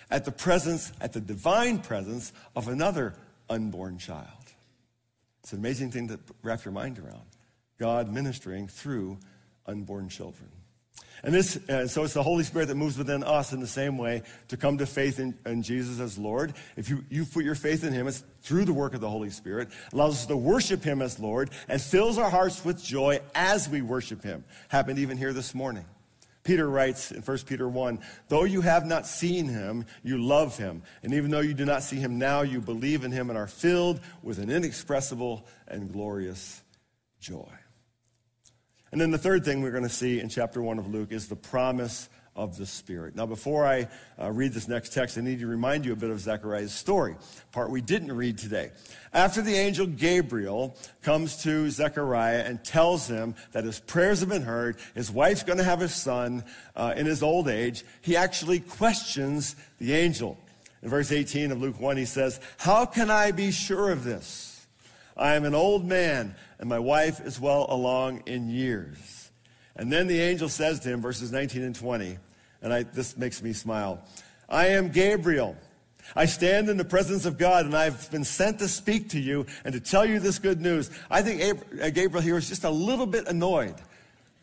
at 0.09 0.25
the 0.25 0.31
presence, 0.31 0.91
at 0.99 1.13
the 1.13 1.21
divine 1.21 1.79
presence 1.79 2.33
of 2.55 2.67
another 2.67 3.15
unborn 3.49 3.97
child. 3.97 4.27
It's 5.41 5.53
an 5.53 5.59
amazing 5.59 5.91
thing 5.91 6.07
to 6.09 6.19
wrap 6.43 6.63
your 6.63 6.73
mind 6.73 6.99
around. 6.99 7.25
God 7.79 8.11
ministering 8.11 8.67
through 8.67 9.17
unborn 9.65 10.09
children. 10.09 10.49
And 11.23 11.33
this, 11.33 11.57
uh, 11.69 11.87
so 11.87 12.03
it's 12.03 12.15
the 12.15 12.23
Holy 12.23 12.43
Spirit 12.43 12.67
that 12.67 12.75
moves 12.75 12.97
within 12.97 13.23
us 13.23 13.53
in 13.53 13.59
the 13.59 13.67
same 13.67 13.97
way 13.97 14.23
to 14.47 14.57
come 14.57 14.79
to 14.79 14.87
faith 14.87 15.19
in, 15.19 15.37
in, 15.45 15.61
Jesus 15.61 15.99
as 15.99 16.17
Lord. 16.17 16.53
If 16.75 16.89
you, 16.89 17.05
you 17.09 17.25
put 17.25 17.45
your 17.45 17.55
faith 17.55 17.83
in 17.83 17.93
Him, 17.93 18.07
it's 18.07 18.23
through 18.41 18.65
the 18.65 18.73
work 18.73 18.95
of 18.95 19.01
the 19.01 19.09
Holy 19.09 19.29
Spirit, 19.29 19.69
allows 19.93 20.13
us 20.13 20.25
to 20.27 20.37
worship 20.37 20.83
Him 20.83 21.01
as 21.01 21.19
Lord, 21.19 21.51
and 21.67 21.79
fills 21.79 22.17
our 22.17 22.29
hearts 22.29 22.65
with 22.65 22.83
joy 22.83 23.19
as 23.35 23.69
we 23.69 23.81
worship 23.81 24.23
Him. 24.23 24.43
Happened 24.69 24.97
even 24.97 25.17
here 25.17 25.33
this 25.33 25.53
morning. 25.53 25.85
Peter 26.43 26.67
writes 26.67 27.11
in 27.11 27.21
1 27.21 27.37
Peter 27.45 27.69
1 27.69 27.99
Though 28.27 28.45
you 28.45 28.61
have 28.61 28.85
not 28.85 29.05
seen 29.05 29.47
him, 29.47 29.85
you 30.03 30.17
love 30.17 30.57
him. 30.57 30.81
And 31.03 31.13
even 31.13 31.29
though 31.29 31.41
you 31.41 31.53
do 31.53 31.65
not 31.65 31.83
see 31.83 31.97
him 31.97 32.17
now, 32.17 32.41
you 32.41 32.59
believe 32.61 33.03
in 33.03 33.11
him 33.11 33.29
and 33.29 33.37
are 33.37 33.47
filled 33.47 33.99
with 34.23 34.39
an 34.39 34.49
inexpressible 34.49 35.45
and 35.67 35.91
glorious 35.91 36.63
joy. 37.19 37.47
And 38.91 38.99
then 38.99 39.11
the 39.11 39.17
third 39.17 39.45
thing 39.45 39.61
we're 39.61 39.71
going 39.71 39.83
to 39.83 39.89
see 39.89 40.19
in 40.19 40.27
chapter 40.27 40.61
1 40.61 40.77
of 40.77 40.93
Luke 40.93 41.11
is 41.11 41.27
the 41.27 41.35
promise 41.35 42.09
of 42.35 42.57
the 42.57 42.65
Spirit. 42.65 43.15
Now, 43.15 43.25
before 43.25 43.65
I 43.65 43.87
uh, 44.19 44.31
read 44.31 44.53
this 44.53 44.67
next 44.67 44.93
text, 44.93 45.17
I 45.17 45.21
need 45.21 45.39
to 45.39 45.47
remind 45.47 45.85
you 45.85 45.93
a 45.93 45.97
bit 45.97 46.09
of 46.09 46.19
Zechariah's 46.19 46.73
story, 46.73 47.15
part 47.51 47.69
we 47.69 47.81
didn't 47.81 48.11
read 48.11 48.37
today. 48.37 48.71
After 49.13 49.41
the 49.41 49.53
angel 49.55 49.85
Gabriel 49.85 50.77
comes 51.01 51.41
to 51.43 51.69
Zechariah 51.69 52.43
and 52.45 52.63
tells 52.63 53.07
him 53.07 53.35
that 53.51 53.63
his 53.63 53.79
prayers 53.79 54.21
have 54.21 54.29
been 54.29 54.43
heard, 54.43 54.77
his 54.95 55.11
wife's 55.11 55.43
going 55.43 55.57
to 55.57 55.63
have 55.63 55.81
a 55.81 55.89
son 55.89 56.43
uh, 56.75 56.93
in 56.95 57.05
his 57.05 57.21
old 57.21 57.47
age, 57.47 57.83
he 58.01 58.15
actually 58.15 58.59
questions 58.59 59.55
the 59.77 59.93
angel. 59.93 60.37
In 60.81 60.89
verse 60.89 61.11
18 61.11 61.51
of 61.51 61.61
Luke 61.61 61.79
1, 61.79 61.97
he 61.97 62.05
says, 62.05 62.39
How 62.57 62.85
can 62.85 63.09
I 63.09 63.31
be 63.31 63.51
sure 63.51 63.89
of 63.89 64.03
this? 64.03 64.50
I 65.21 65.35
am 65.35 65.45
an 65.45 65.53
old 65.53 65.85
man, 65.85 66.33
and 66.57 66.67
my 66.67 66.79
wife 66.79 67.21
is 67.21 67.39
well 67.39 67.67
along 67.69 68.23
in 68.25 68.49
years. 68.49 69.29
And 69.75 69.93
then 69.93 70.07
the 70.07 70.19
angel 70.19 70.49
says 70.49 70.79
to 70.81 70.89
him, 70.89 71.01
verses 71.01 71.31
19 71.31 71.61
and 71.61 71.75
20, 71.75 72.17
and 72.63 72.73
I, 72.73 72.83
this 72.83 73.15
makes 73.15 73.41
me 73.41 73.53
smile 73.53 74.03
I 74.49 74.67
am 74.67 74.89
Gabriel. 74.89 75.55
I 76.15 76.25
stand 76.25 76.67
in 76.67 76.77
the 76.77 76.83
presence 76.83 77.25
of 77.25 77.37
God, 77.37 77.65
and 77.65 77.77
I've 77.77 78.09
been 78.11 78.23
sent 78.23 78.59
to 78.59 78.67
speak 78.67 79.09
to 79.09 79.19
you 79.19 79.45
and 79.63 79.73
to 79.73 79.79
tell 79.79 80.05
you 80.05 80.19
this 80.19 80.39
good 80.39 80.59
news. 80.59 80.89
I 81.09 81.21
think 81.21 81.61
uh, 81.81 81.89
Gabriel 81.91 82.21
here 82.21 82.37
is 82.37 82.49
just 82.49 82.63
a 82.63 82.69
little 82.69 83.05
bit 83.05 83.27
annoyed 83.27 83.75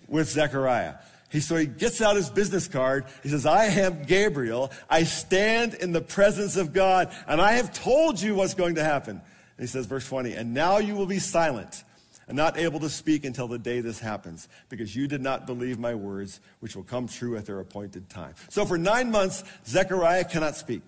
with 0.07 0.31
Zechariah. 0.31 0.95
He, 1.31 1.41
so 1.41 1.57
he 1.57 1.67
gets 1.67 2.01
out 2.01 2.17
his 2.17 2.31
business 2.31 2.69
card. 2.69 3.05
He 3.23 3.29
says, 3.29 3.45
I 3.45 3.65
am 3.65 4.05
Gabriel. 4.05 4.71
I 4.89 5.03
stand 5.03 5.75
in 5.75 5.93
the 5.93 6.01
presence 6.01 6.57
of 6.57 6.73
God, 6.73 7.13
and 7.27 7.41
I 7.41 7.53
have 7.55 7.75
told 7.75 8.21
you 8.21 8.37
what's 8.37 8.55
going 8.55 8.77
to 8.77 8.85
happen. 8.85 9.21
He 9.59 9.67
says, 9.67 9.87
verse 9.87 10.07
20, 10.09 10.35
and 10.35 10.55
now 10.55 10.79
you 10.79 10.95
will 10.95 11.07
be 11.07 11.19
silent 11.19 11.85
and 12.29 12.37
not 12.37 12.59
able 12.59 12.79
to 12.81 12.91
speak 12.91 13.25
until 13.25 13.49
the 13.49 13.59
day 13.59 13.81
this 13.81 13.99
happens, 13.99 14.49
because 14.69 14.95
you 14.95 15.09
did 15.09 15.23
not 15.23 15.47
believe 15.47 15.79
my 15.79 15.95
words, 15.95 16.41
which 16.61 16.77
will 16.77 16.85
come 16.85 17.09
true 17.09 17.37
at 17.37 17.47
their 17.47 17.59
appointed 17.59 18.09
time. 18.11 18.35
So 18.51 18.67
for 18.67 18.77
nine 18.77 19.11
months, 19.11 19.43
Zechariah 19.67 20.25
cannot 20.25 20.55
speak. 20.55 20.83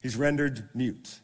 He's 0.00 0.16
rendered 0.16 0.68
mute. 0.74 1.20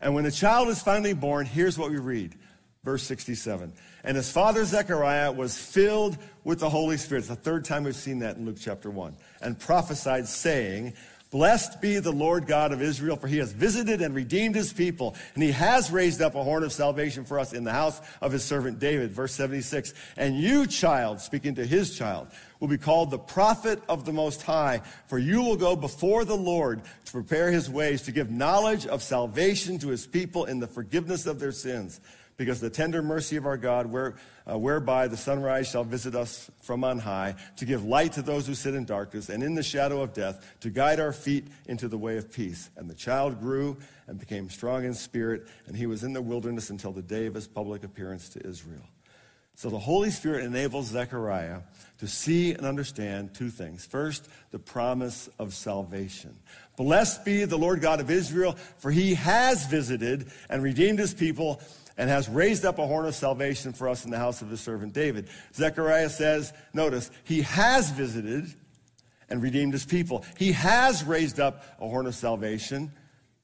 And 0.00 0.14
when 0.14 0.24
the 0.24 0.30
child 0.30 0.68
is 0.68 0.82
finally 0.82 1.12
born, 1.12 1.44
here's 1.44 1.78
what 1.78 1.90
we 1.90 1.98
read. 1.98 2.34
Verse 2.82 3.02
67. 3.02 3.74
And 4.02 4.16
his 4.16 4.32
father 4.32 4.64
Zechariah 4.64 5.30
was 5.32 5.58
filled 5.58 6.16
with 6.44 6.60
the 6.60 6.70
Holy 6.70 6.96
Spirit. 6.96 7.20
It's 7.20 7.28
the 7.28 7.36
third 7.36 7.66
time 7.66 7.84
we've 7.84 7.94
seen 7.94 8.20
that 8.20 8.38
in 8.38 8.46
Luke 8.46 8.56
chapter 8.58 8.88
1. 8.88 9.14
And 9.42 9.58
prophesied, 9.58 10.26
saying, 10.26 10.94
Blessed 11.30 11.80
be 11.80 12.00
the 12.00 12.10
Lord 12.10 12.48
God 12.48 12.72
of 12.72 12.82
Israel, 12.82 13.16
for 13.16 13.28
he 13.28 13.38
has 13.38 13.52
visited 13.52 14.02
and 14.02 14.16
redeemed 14.16 14.56
his 14.56 14.72
people, 14.72 15.14
and 15.34 15.42
he 15.44 15.52
has 15.52 15.92
raised 15.92 16.20
up 16.20 16.34
a 16.34 16.42
horn 16.42 16.64
of 16.64 16.72
salvation 16.72 17.24
for 17.24 17.38
us 17.38 17.52
in 17.52 17.62
the 17.62 17.70
house 17.70 18.00
of 18.20 18.32
his 18.32 18.42
servant 18.42 18.80
David. 18.80 19.12
Verse 19.12 19.32
76. 19.34 19.94
And 20.16 20.36
you, 20.36 20.66
child, 20.66 21.20
speaking 21.20 21.54
to 21.54 21.64
his 21.64 21.96
child, 21.96 22.26
will 22.58 22.66
be 22.66 22.78
called 22.78 23.12
the 23.12 23.18
prophet 23.18 23.80
of 23.88 24.04
the 24.04 24.12
Most 24.12 24.42
High, 24.42 24.82
for 25.06 25.18
you 25.18 25.40
will 25.42 25.56
go 25.56 25.76
before 25.76 26.24
the 26.24 26.36
Lord 26.36 26.82
to 27.04 27.12
prepare 27.12 27.52
his 27.52 27.70
ways, 27.70 28.02
to 28.02 28.12
give 28.12 28.28
knowledge 28.28 28.86
of 28.86 29.00
salvation 29.00 29.78
to 29.78 29.88
his 29.88 30.08
people 30.08 30.46
in 30.46 30.58
the 30.58 30.66
forgiveness 30.66 31.26
of 31.26 31.38
their 31.38 31.52
sins 31.52 32.00
because 32.40 32.58
the 32.58 32.70
tender 32.70 33.02
mercy 33.02 33.36
of 33.36 33.44
our 33.44 33.58
God, 33.58 33.84
where, 33.84 34.14
uh, 34.50 34.56
whereby 34.56 35.08
the 35.08 35.16
sunrise 35.18 35.68
shall 35.68 35.84
visit 35.84 36.14
us 36.14 36.50
from 36.62 36.84
on 36.84 36.98
high, 36.98 37.34
to 37.56 37.66
give 37.66 37.84
light 37.84 38.14
to 38.14 38.22
those 38.22 38.46
who 38.46 38.54
sit 38.54 38.74
in 38.74 38.86
darkness, 38.86 39.28
and 39.28 39.42
in 39.42 39.54
the 39.54 39.62
shadow 39.62 40.00
of 40.00 40.14
death, 40.14 40.42
to 40.60 40.70
guide 40.70 41.00
our 41.00 41.12
feet 41.12 41.48
into 41.66 41.86
the 41.86 41.98
way 41.98 42.16
of 42.16 42.32
peace. 42.32 42.70
And 42.78 42.88
the 42.88 42.94
child 42.94 43.40
grew 43.40 43.76
and 44.06 44.18
became 44.18 44.48
strong 44.48 44.86
in 44.86 44.94
spirit, 44.94 45.48
and 45.66 45.76
he 45.76 45.84
was 45.84 46.02
in 46.02 46.14
the 46.14 46.22
wilderness 46.22 46.70
until 46.70 46.92
the 46.92 47.02
day 47.02 47.26
of 47.26 47.34
his 47.34 47.46
public 47.46 47.84
appearance 47.84 48.30
to 48.30 48.46
Israel. 48.46 48.88
So 49.54 49.68
the 49.68 49.78
Holy 49.78 50.10
Spirit 50.10 50.46
enables 50.46 50.86
Zechariah 50.86 51.60
to 51.98 52.08
see 52.08 52.54
and 52.54 52.64
understand 52.64 53.34
two 53.34 53.50
things. 53.50 53.84
First, 53.84 54.26
the 54.50 54.58
promise 54.58 55.28
of 55.38 55.52
salvation. 55.52 56.34
Blessed 56.78 57.26
be 57.26 57.44
the 57.44 57.58
Lord 57.58 57.82
God 57.82 58.00
of 58.00 58.10
Israel, 58.10 58.56
for 58.78 58.90
he 58.90 59.12
has 59.12 59.66
visited 59.66 60.30
and 60.48 60.62
redeemed 60.62 60.98
his 60.98 61.12
people 61.12 61.60
and 62.00 62.08
has 62.08 62.30
raised 62.30 62.64
up 62.64 62.78
a 62.78 62.86
horn 62.86 63.04
of 63.04 63.14
salvation 63.14 63.74
for 63.74 63.86
us 63.86 64.06
in 64.06 64.10
the 64.10 64.16
house 64.16 64.40
of 64.40 64.48
his 64.48 64.58
servant 64.58 64.94
David. 64.94 65.28
Zechariah 65.54 66.08
says, 66.08 66.50
notice, 66.72 67.10
he 67.24 67.42
has 67.42 67.90
visited 67.90 68.46
and 69.28 69.42
redeemed 69.42 69.74
his 69.74 69.84
people. 69.84 70.24
He 70.38 70.52
has 70.52 71.04
raised 71.04 71.38
up 71.38 71.62
a 71.78 71.86
horn 71.86 72.06
of 72.06 72.14
salvation 72.14 72.90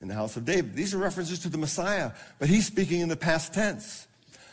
in 0.00 0.08
the 0.08 0.14
house 0.14 0.38
of 0.38 0.46
David. 0.46 0.74
These 0.74 0.94
are 0.94 0.98
references 0.98 1.40
to 1.40 1.50
the 1.50 1.58
Messiah, 1.58 2.12
but 2.38 2.48
he's 2.48 2.66
speaking 2.66 3.00
in 3.00 3.10
the 3.10 3.16
past 3.16 3.52
tense. 3.52 4.08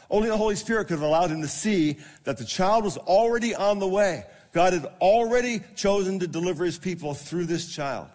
Only 0.10 0.28
the 0.28 0.36
Holy 0.36 0.58
Spirit 0.58 0.89
could 0.89 1.00
have 1.00 1.02
allowed 1.02 1.32
him 1.32 1.39
to 1.39 1.48
see 1.48 1.96
that 2.26 2.38
the 2.38 2.44
child 2.44 2.84
was 2.84 2.98
already 2.98 3.56
on 3.56 3.80
the 3.80 3.88
way. 3.88 4.26
God 4.52 4.74
had 4.74 4.86
already 5.00 5.62
chosen 5.78 6.20
to 6.20 6.28
deliver 6.28 6.66
his 6.66 6.78
people 6.78 7.13
through 7.13 7.46
this 7.46 7.74
child. 7.74 8.10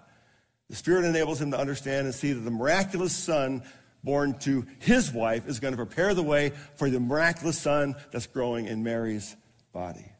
The 0.68 0.76
Spirit 0.76 1.06
enables 1.06 1.40
him 1.40 1.50
to 1.52 1.58
understand 1.58 2.04
and 2.04 2.14
see 2.14 2.34
that 2.34 2.40
the 2.40 2.50
miraculous 2.50 3.16
Son 3.16 3.62
born 4.08 4.32
to 4.38 4.64
his 4.78 5.12
wife 5.12 5.46
is 5.46 5.60
going 5.60 5.74
to 5.74 5.76
prepare 5.76 6.14
the 6.14 6.22
way 6.22 6.50
for 6.76 6.88
the 6.88 6.98
miraculous 6.98 7.58
son 7.58 7.94
that's 8.10 8.26
growing 8.26 8.64
in 8.64 8.82
Mary's 8.82 9.36
body, 9.70 10.10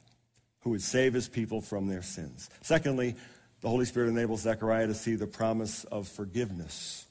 who 0.61 0.69
would 0.69 0.83
save 0.83 1.15
his 1.15 1.27
people 1.27 1.63
from 1.63 1.87
their 1.87 2.03
sins. 2.03 2.51
Secondly, 2.61 3.17
the 3.63 3.69
Holy 3.71 3.87
Spirit 3.87 4.11
enables 4.11 4.43
Zechariah 4.43 4.89
to 4.89 4.95
see 4.95 5.15
the 5.15 5.27
promise 5.27 5.85
of 5.85 6.07
forgiveness. 6.07 7.07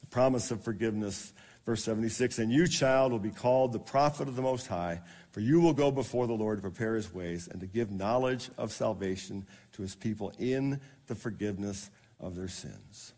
The 0.00 0.06
promise 0.06 0.52
of 0.52 0.62
forgiveness, 0.62 1.32
verse 1.66 1.82
76 1.82 2.38
And 2.38 2.52
you, 2.52 2.68
child, 2.68 3.10
will 3.10 3.18
be 3.18 3.30
called 3.30 3.72
the 3.72 3.80
prophet 3.80 4.28
of 4.28 4.36
the 4.36 4.42
Most 4.42 4.68
High, 4.68 5.00
for 5.32 5.40
you 5.40 5.60
will 5.60 5.74
go 5.74 5.90
before 5.90 6.28
the 6.28 6.34
Lord 6.34 6.58
to 6.58 6.62
prepare 6.62 6.94
his 6.94 7.12
ways 7.12 7.48
and 7.48 7.58
to 7.58 7.66
give 7.66 7.90
knowledge 7.90 8.48
of 8.56 8.70
salvation 8.70 9.44
to 9.72 9.82
his 9.82 9.96
people 9.96 10.32
in 10.38 10.80
the 11.08 11.16
forgiveness 11.16 11.90
of 12.20 12.36
their 12.36 12.46
sins. 12.46 13.12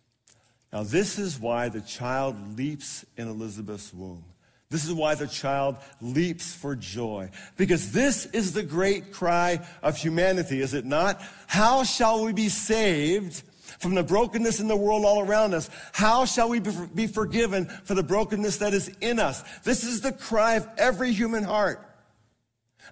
Now, 0.74 0.82
this 0.82 1.20
is 1.20 1.38
why 1.38 1.68
the 1.68 1.80
child 1.80 2.58
leaps 2.58 3.06
in 3.16 3.28
Elizabeth's 3.28 3.94
womb. 3.94 4.24
This 4.70 4.84
is 4.84 4.92
why 4.92 5.14
the 5.14 5.28
child 5.28 5.76
leaps 6.00 6.52
for 6.52 6.74
joy. 6.74 7.30
Because 7.56 7.92
this 7.92 8.26
is 8.26 8.54
the 8.54 8.64
great 8.64 9.12
cry 9.12 9.64
of 9.84 9.96
humanity, 9.96 10.60
is 10.60 10.74
it 10.74 10.84
not? 10.84 11.22
How 11.46 11.84
shall 11.84 12.24
we 12.24 12.32
be 12.32 12.48
saved 12.48 13.44
from 13.78 13.94
the 13.94 14.02
brokenness 14.02 14.58
in 14.58 14.66
the 14.66 14.74
world 14.74 15.04
all 15.04 15.20
around 15.20 15.54
us? 15.54 15.70
How 15.92 16.24
shall 16.24 16.48
we 16.48 16.58
be 16.58 17.06
forgiven 17.06 17.66
for 17.84 17.94
the 17.94 18.02
brokenness 18.02 18.56
that 18.56 18.74
is 18.74 18.88
in 19.00 19.20
us? 19.20 19.44
This 19.62 19.84
is 19.84 20.00
the 20.00 20.10
cry 20.10 20.54
of 20.54 20.66
every 20.76 21.12
human 21.12 21.44
heart, 21.44 21.86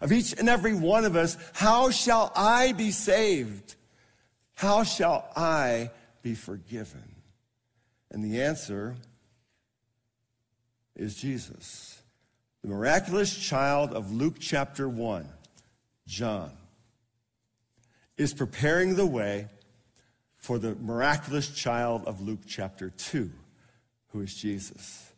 of 0.01 0.13
each 0.13 0.39
and 0.39 0.49
every 0.49 0.75
one 0.75 1.05
of 1.05 1.17
us. 1.17 1.37
How 1.53 1.91
shall 1.91 2.31
I 2.37 2.75
be 2.75 2.93
saved? 2.93 3.75
How 4.55 4.85
shall 4.85 5.29
I 5.35 5.91
be 6.23 6.37
forgiven? 6.37 7.12
And 8.13 8.23
the 8.23 8.43
answer 8.43 8.95
is 10.95 11.17
Jesus. 11.17 12.01
The 12.63 12.69
miraculous 12.69 13.35
child 13.35 13.93
of 13.93 14.13
Luke 14.13 14.37
chapter 14.39 14.87
1, 14.89 15.27
John, 16.07 16.53
is 18.19 18.35
preparing 18.35 18.95
the 18.95 19.07
way 19.07 19.49
for 20.37 20.59
the 20.59 20.75
miraculous 20.75 21.49
child 21.49 22.05
of 22.07 22.21
Luke 22.21 22.43
chapter 22.47 22.91
2, 22.91 23.31
who 24.09 24.21
is 24.21 24.35
Jesus. 24.35 25.11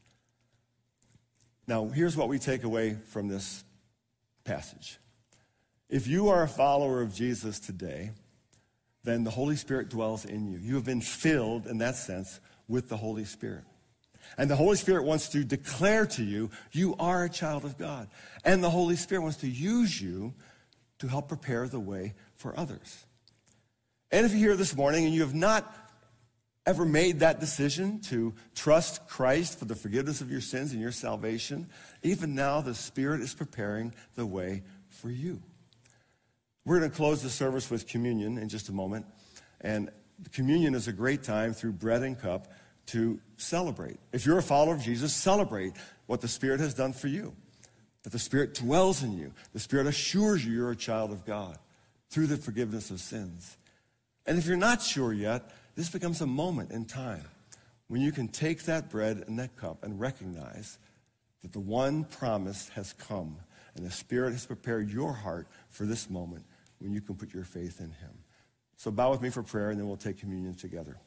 Now, 1.67 1.89
here's 1.89 2.17
what 2.17 2.29
we 2.29 2.39
take 2.39 2.63
away 2.63 2.97
from 3.09 3.27
this 3.27 3.65
passage. 4.45 4.99
If 5.89 6.07
you 6.07 6.29
are 6.29 6.45
a 6.45 6.49
follower 6.49 7.03
of 7.03 7.13
Jesus 7.13 7.59
today, 7.59 8.13
then 9.03 9.25
the 9.25 9.31
Holy 9.31 9.57
Spirit 9.57 9.89
dwells 9.89 10.25
in 10.25 10.47
you. 10.47 10.59
You 10.59 10.77
have 10.77 10.85
been 10.85 11.01
filled, 11.01 11.67
in 11.67 11.79
that 11.79 11.97
sense, 11.97 12.39
with 12.69 12.89
the 12.89 12.97
Holy 12.97 13.25
Spirit. 13.25 13.65
And 14.39 14.51
the 14.51 14.57
Holy 14.57 14.77
Spirit 14.77 15.05
wants 15.05 15.29
to 15.31 15.45
declare 15.45 16.07
to 16.07 16.25
you, 16.25 16.51
you 16.73 16.95
are 16.99 17.25
a 17.25 17.31
child 17.31 17.65
of 17.65 17.77
God. 17.77 18.09
And 18.45 18.65
the 18.65 18.71
Holy 18.71 18.97
Spirit 18.97 19.23
wants 19.23 19.39
to 19.39 19.49
use 19.49 20.01
you 20.01 20.35
to 20.99 21.09
help 21.09 21.29
prepare 21.29 21.69
the 21.69 21.81
way 21.81 22.15
for 22.35 22.59
others. 22.59 23.05
And 24.11 24.25
if 24.25 24.33
you're 24.33 24.51
here 24.51 24.57
this 24.57 24.77
morning 24.77 25.05
and 25.05 25.15
you 25.15 25.23
have 25.23 25.35
not 25.35 25.73
ever 26.67 26.85
made 26.85 27.21
that 27.21 27.41
decision 27.41 28.01
to 28.01 28.35
trust 28.55 29.07
Christ 29.09 29.59
for 29.59 29.67
the 29.67 29.75
forgiveness 29.75 30.21
of 30.21 30.31
your 30.31 30.41
sins 30.41 30.73
and 30.73 30.81
your 30.81 30.93
salvation, 30.93 31.69
even 32.03 32.35
now 32.35 32.61
the 32.61 32.75
Spirit 32.75 33.21
is 33.21 33.35
preparing 33.35 33.93
the 34.15 34.25
way 34.25 34.63
for 34.89 35.11
you. 35.11 35.43
We're 36.65 36.79
going 36.79 36.91
to 36.91 36.97
close 36.97 37.23
the 37.23 37.29
service 37.29 37.71
with 37.71 37.87
communion 37.87 38.39
in 38.39 38.49
just 38.49 38.71
a 38.71 38.73
moment. 38.73 39.05
And 39.61 39.91
communion 40.33 40.75
is 40.75 40.89
a 40.89 40.93
great 40.93 41.23
time 41.23 41.53
through 41.53 41.73
bread 41.73 42.03
and 42.03 42.19
cup 42.19 42.53
to 42.87 43.21
celebrate. 43.37 43.99
If 44.13 44.27
you're 44.27 44.39
a 44.39 44.43
follower 44.43 44.75
of 44.75 44.83
Jesus, 44.83 45.15
celebrate 45.15 45.73
what 46.07 46.21
the 46.21 46.29
Spirit 46.29 46.61
has 46.61 46.75
done 46.75 46.93
for 46.93 47.09
you. 47.09 47.35
That 48.03 48.11
the 48.11 48.19
Spirit 48.19 48.55
dwells 48.55 49.03
in 49.03 49.17
you. 49.17 49.33
The 49.53 49.61
Spirit 49.61 49.87
assures 49.87 50.45
you 50.45 50.53
you're 50.53 50.71
a 50.71 50.77
child 50.77 51.11
of 51.11 51.25
God 51.25 51.59
through 52.11 52.27
the 52.27 52.37
forgiveness 52.37 52.91
of 52.91 53.01
sins. 53.01 53.57
And 54.27 54.39
if 54.39 54.47
you're 54.47 54.57
not 54.57 54.83
sure 54.83 55.13
yet, 55.13 55.51
this 55.75 55.91
becomes 55.91 56.21
a 56.21 56.27
moment 56.27 56.71
in 56.71 56.85
time 56.85 57.25
when 57.89 58.01
you 58.01 58.13
can 58.13 58.29
take 58.29 58.65
that 58.65 58.91
bread 58.91 59.25
and 59.27 59.39
that 59.39 59.57
cup 59.57 59.83
and 59.83 59.99
recognize 59.99 60.79
that 61.43 61.53
the 61.53 61.61
one 61.61 62.05
promise 62.05 62.69
has 62.71 62.93
come 62.93 63.37
and 63.75 63.85
the 63.85 63.91
Spirit 63.91 64.33
has 64.33 64.47
prepared 64.47 64.91
your 64.91 65.13
heart 65.13 65.47
for 65.71 65.85
this 65.85 66.09
moment 66.09 66.45
when 66.79 66.93
you 66.93 67.01
can 67.01 67.17
put 67.17 67.35
your 67.35 67.45
faith 67.45 67.81
in 67.81 67.91
Him. 67.91 68.24
So 68.77 68.91
bow 68.91 69.11
with 69.11 69.23
me 69.23 69.31
for 69.31 69.43
prayer, 69.43 69.71
and 69.71 69.79
then 69.79 69.87
we'll 69.87 69.97
take 69.97 70.19
communion 70.19 70.55
together. 70.55 70.99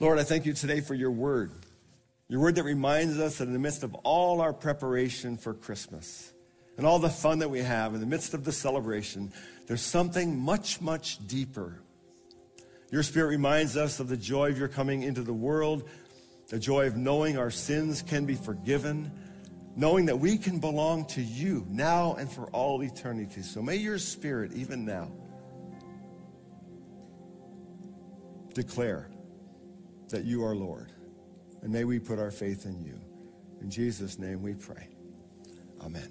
Lord, 0.00 0.18
I 0.18 0.24
thank 0.24 0.44
you 0.44 0.52
today 0.52 0.80
for 0.80 0.94
your 0.94 1.10
word. 1.10 1.52
Your 2.28 2.40
word 2.40 2.56
that 2.56 2.64
reminds 2.64 3.18
us 3.18 3.38
that 3.38 3.46
in 3.46 3.52
the 3.52 3.58
midst 3.58 3.84
of 3.84 3.94
all 3.96 4.40
our 4.40 4.52
preparation 4.52 5.36
for 5.36 5.54
Christmas 5.54 6.32
and 6.76 6.86
all 6.86 6.98
the 6.98 7.08
fun 7.08 7.38
that 7.38 7.50
we 7.50 7.60
have, 7.60 7.94
in 7.94 8.00
the 8.00 8.06
midst 8.06 8.34
of 8.34 8.44
the 8.44 8.52
celebration, 8.52 9.32
there's 9.66 9.82
something 9.82 10.38
much, 10.38 10.80
much 10.80 11.24
deeper. 11.26 11.80
Your 12.90 13.02
spirit 13.02 13.28
reminds 13.28 13.76
us 13.76 14.00
of 14.00 14.08
the 14.08 14.16
joy 14.16 14.50
of 14.50 14.58
your 14.58 14.68
coming 14.68 15.02
into 15.02 15.22
the 15.22 15.32
world, 15.32 15.88
the 16.48 16.58
joy 16.58 16.86
of 16.86 16.96
knowing 16.96 17.38
our 17.38 17.50
sins 17.50 18.02
can 18.02 18.26
be 18.26 18.34
forgiven, 18.34 19.10
knowing 19.76 20.06
that 20.06 20.18
we 20.18 20.36
can 20.36 20.58
belong 20.58 21.04
to 21.06 21.22
you 21.22 21.66
now 21.68 22.14
and 22.14 22.30
for 22.30 22.46
all 22.46 22.82
eternity. 22.82 23.42
So 23.42 23.62
may 23.62 23.76
your 23.76 23.98
spirit, 23.98 24.52
even 24.54 24.84
now, 24.84 25.10
declare 28.54 29.08
that 30.08 30.24
you 30.24 30.44
are 30.44 30.54
Lord. 30.54 30.90
And 31.62 31.72
may 31.72 31.84
we 31.84 31.98
put 31.98 32.18
our 32.18 32.30
faith 32.30 32.66
in 32.66 32.82
you. 32.84 32.98
In 33.60 33.70
Jesus' 33.70 34.18
name 34.18 34.42
we 34.42 34.54
pray. 34.54 34.88
Amen. 35.82 36.10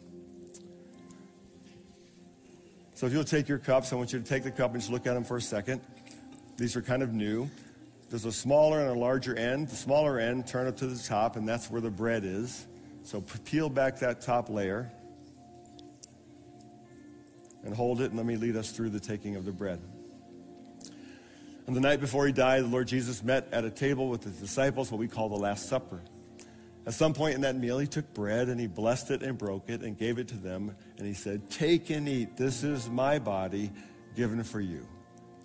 So 2.95 3.07
if 3.07 3.13
you'll 3.13 3.23
take 3.23 3.47
your 3.47 3.57
cups, 3.57 3.91
I 3.91 3.95
want 3.95 4.13
you 4.13 4.19
to 4.19 4.25
take 4.25 4.43
the 4.43 4.51
cup 4.51 4.73
and 4.73 4.81
just 4.81 4.91
look 4.91 5.07
at 5.07 5.13
them 5.13 5.23
for 5.23 5.37
a 5.37 5.41
second. 5.41 5.81
These 6.57 6.75
are 6.75 6.81
kind 6.81 7.01
of 7.01 7.13
new. 7.13 7.49
There's 8.09 8.25
a 8.25 8.31
smaller 8.31 8.79
and 8.81 8.89
a 8.89 8.99
larger 8.99 9.35
end. 9.35 9.69
The 9.69 9.75
smaller 9.75 10.19
end, 10.19 10.45
turn 10.45 10.67
it 10.67 10.77
to 10.77 10.87
the 10.87 11.01
top, 11.01 11.35
and 11.35 11.47
that's 11.47 11.71
where 11.71 11.81
the 11.81 11.89
bread 11.89 12.23
is. 12.23 12.67
So 13.03 13.21
peel 13.21 13.69
back 13.69 13.99
that 13.99 14.21
top 14.21 14.49
layer 14.49 14.91
and 17.63 17.73
hold 17.73 18.01
it, 18.01 18.05
and 18.05 18.17
let 18.17 18.25
me 18.25 18.35
lead 18.37 18.55
us 18.55 18.71
through 18.71 18.89
the 18.89 18.99
taking 18.99 19.35
of 19.35 19.45
the 19.45 19.51
bread. 19.51 19.81
On 21.67 21.73
the 21.73 21.79
night 21.79 22.01
before 22.01 22.25
he 22.25 22.33
died, 22.33 22.63
the 22.63 22.67
Lord 22.67 22.87
Jesus 22.87 23.23
met 23.23 23.47
at 23.53 23.63
a 23.63 23.69
table 23.69 24.09
with 24.09 24.23
his 24.23 24.35
disciples, 24.35 24.91
what 24.91 24.99
we 24.99 25.07
call 25.07 25.29
the 25.29 25.37
Last 25.37 25.69
Supper. 25.69 26.01
At 26.85 26.93
some 26.93 27.13
point 27.13 27.35
in 27.35 27.41
that 27.41 27.55
meal, 27.55 27.79
he 27.79 27.87
took 27.87 28.13
bread 28.13 28.49
and 28.49 28.59
he 28.59 28.67
blessed 28.67 29.11
it 29.11 29.23
and 29.23 29.37
broke 29.37 29.69
it 29.69 29.81
and 29.81 29.97
gave 29.97 30.19
it 30.19 30.27
to 30.29 30.35
them. 30.35 30.75
And 30.97 31.07
he 31.07 31.13
said, 31.13 31.49
Take 31.49 31.89
and 31.89 32.09
eat. 32.09 32.35
This 32.35 32.63
is 32.63 32.89
my 32.89 33.17
body 33.17 33.71
given 34.15 34.43
for 34.43 34.59
you. 34.59 34.85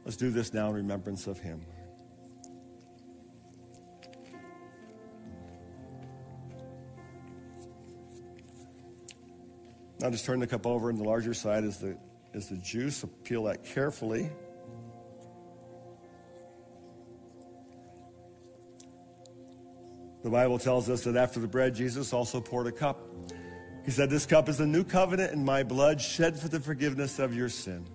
Let's 0.04 0.16
do 0.16 0.30
this 0.30 0.52
now 0.52 0.70
in 0.70 0.74
remembrance 0.74 1.28
of 1.28 1.38
him. 1.38 1.64
Now 10.00 10.10
just 10.10 10.24
turn 10.24 10.40
the 10.40 10.46
cup 10.46 10.66
over, 10.66 10.90
and 10.90 10.98
the 10.98 11.04
larger 11.04 11.34
side 11.34 11.64
is 11.64 11.78
the, 11.78 11.96
is 12.32 12.48
the 12.48 12.56
juice. 12.56 12.96
So 12.96 13.08
peel 13.24 13.44
that 13.44 13.64
carefully. 13.64 14.30
The 20.22 20.30
Bible 20.30 20.58
tells 20.58 20.90
us 20.90 21.04
that 21.04 21.16
after 21.16 21.38
the 21.38 21.46
bread, 21.46 21.74
Jesus 21.74 22.12
also 22.12 22.40
poured 22.40 22.66
a 22.66 22.72
cup. 22.72 23.00
He 23.84 23.90
said, 23.90 24.10
This 24.10 24.26
cup 24.26 24.48
is 24.48 24.60
a 24.60 24.66
new 24.66 24.84
covenant 24.84 25.32
in 25.32 25.44
my 25.44 25.62
blood, 25.62 26.00
shed 26.00 26.38
for 26.38 26.48
the 26.48 26.60
forgiveness 26.60 27.18
of 27.18 27.34
your 27.34 27.48
sin. 27.48 27.86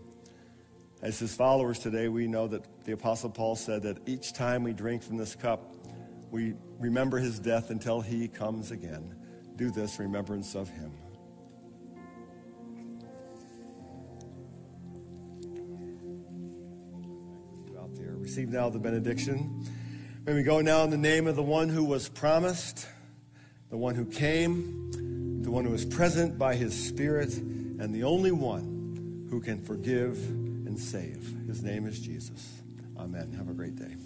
As 1.01 1.19
his 1.19 1.35
followers 1.35 1.79
today, 1.79 2.07
we 2.07 2.27
know 2.27 2.47
that 2.47 2.85
the 2.85 2.93
Apostle 2.93 3.29
Paul 3.29 3.57
said 3.57 3.83
that 3.83 3.97
each 4.07 4.31
time 4.31 4.63
we 4.63 4.71
drink 4.71 5.03
from 5.03 5.17
this 5.17 5.35
cup, 5.35 5.75
we 6.31 6.53
remember 6.79 7.17
his 7.17 7.39
death 7.39 7.71
until 7.71 7.99
he 7.99 8.29
comes 8.29 8.71
again. 8.71 9.13
Do 9.57 9.69
this 9.69 9.99
remembrance 9.99 10.55
of 10.55 10.69
him. 10.69 10.93
Out 17.77 17.93
there. 17.95 18.15
Receive 18.15 18.47
now 18.47 18.69
the 18.69 18.79
benediction. 18.79 19.67
May 20.25 20.33
we 20.35 20.43
go 20.43 20.61
now 20.61 20.85
in 20.85 20.89
the 20.89 20.95
name 20.95 21.27
of 21.27 21.35
the 21.35 21.43
one 21.43 21.67
who 21.67 21.83
was 21.83 22.07
promised, 22.07 22.87
the 23.69 23.75
one 23.75 23.93
who 23.93 24.05
came, 24.05 25.41
the 25.41 25.51
one 25.51 25.65
who 25.65 25.73
is 25.73 25.83
present 25.83 26.39
by 26.39 26.55
his 26.55 26.73
Spirit, 26.73 27.35
and 27.35 27.93
the 27.93 28.05
only 28.05 28.31
one 28.31 29.27
who 29.29 29.41
can 29.41 29.61
forgive 29.61 30.15
and 30.15 30.79
save. 30.79 31.35
His 31.45 31.61
name 31.61 31.85
is 31.85 31.99
Jesus. 31.99 32.61
Amen. 32.97 33.33
Have 33.33 33.49
a 33.49 33.53
great 33.53 33.75
day. 33.75 33.97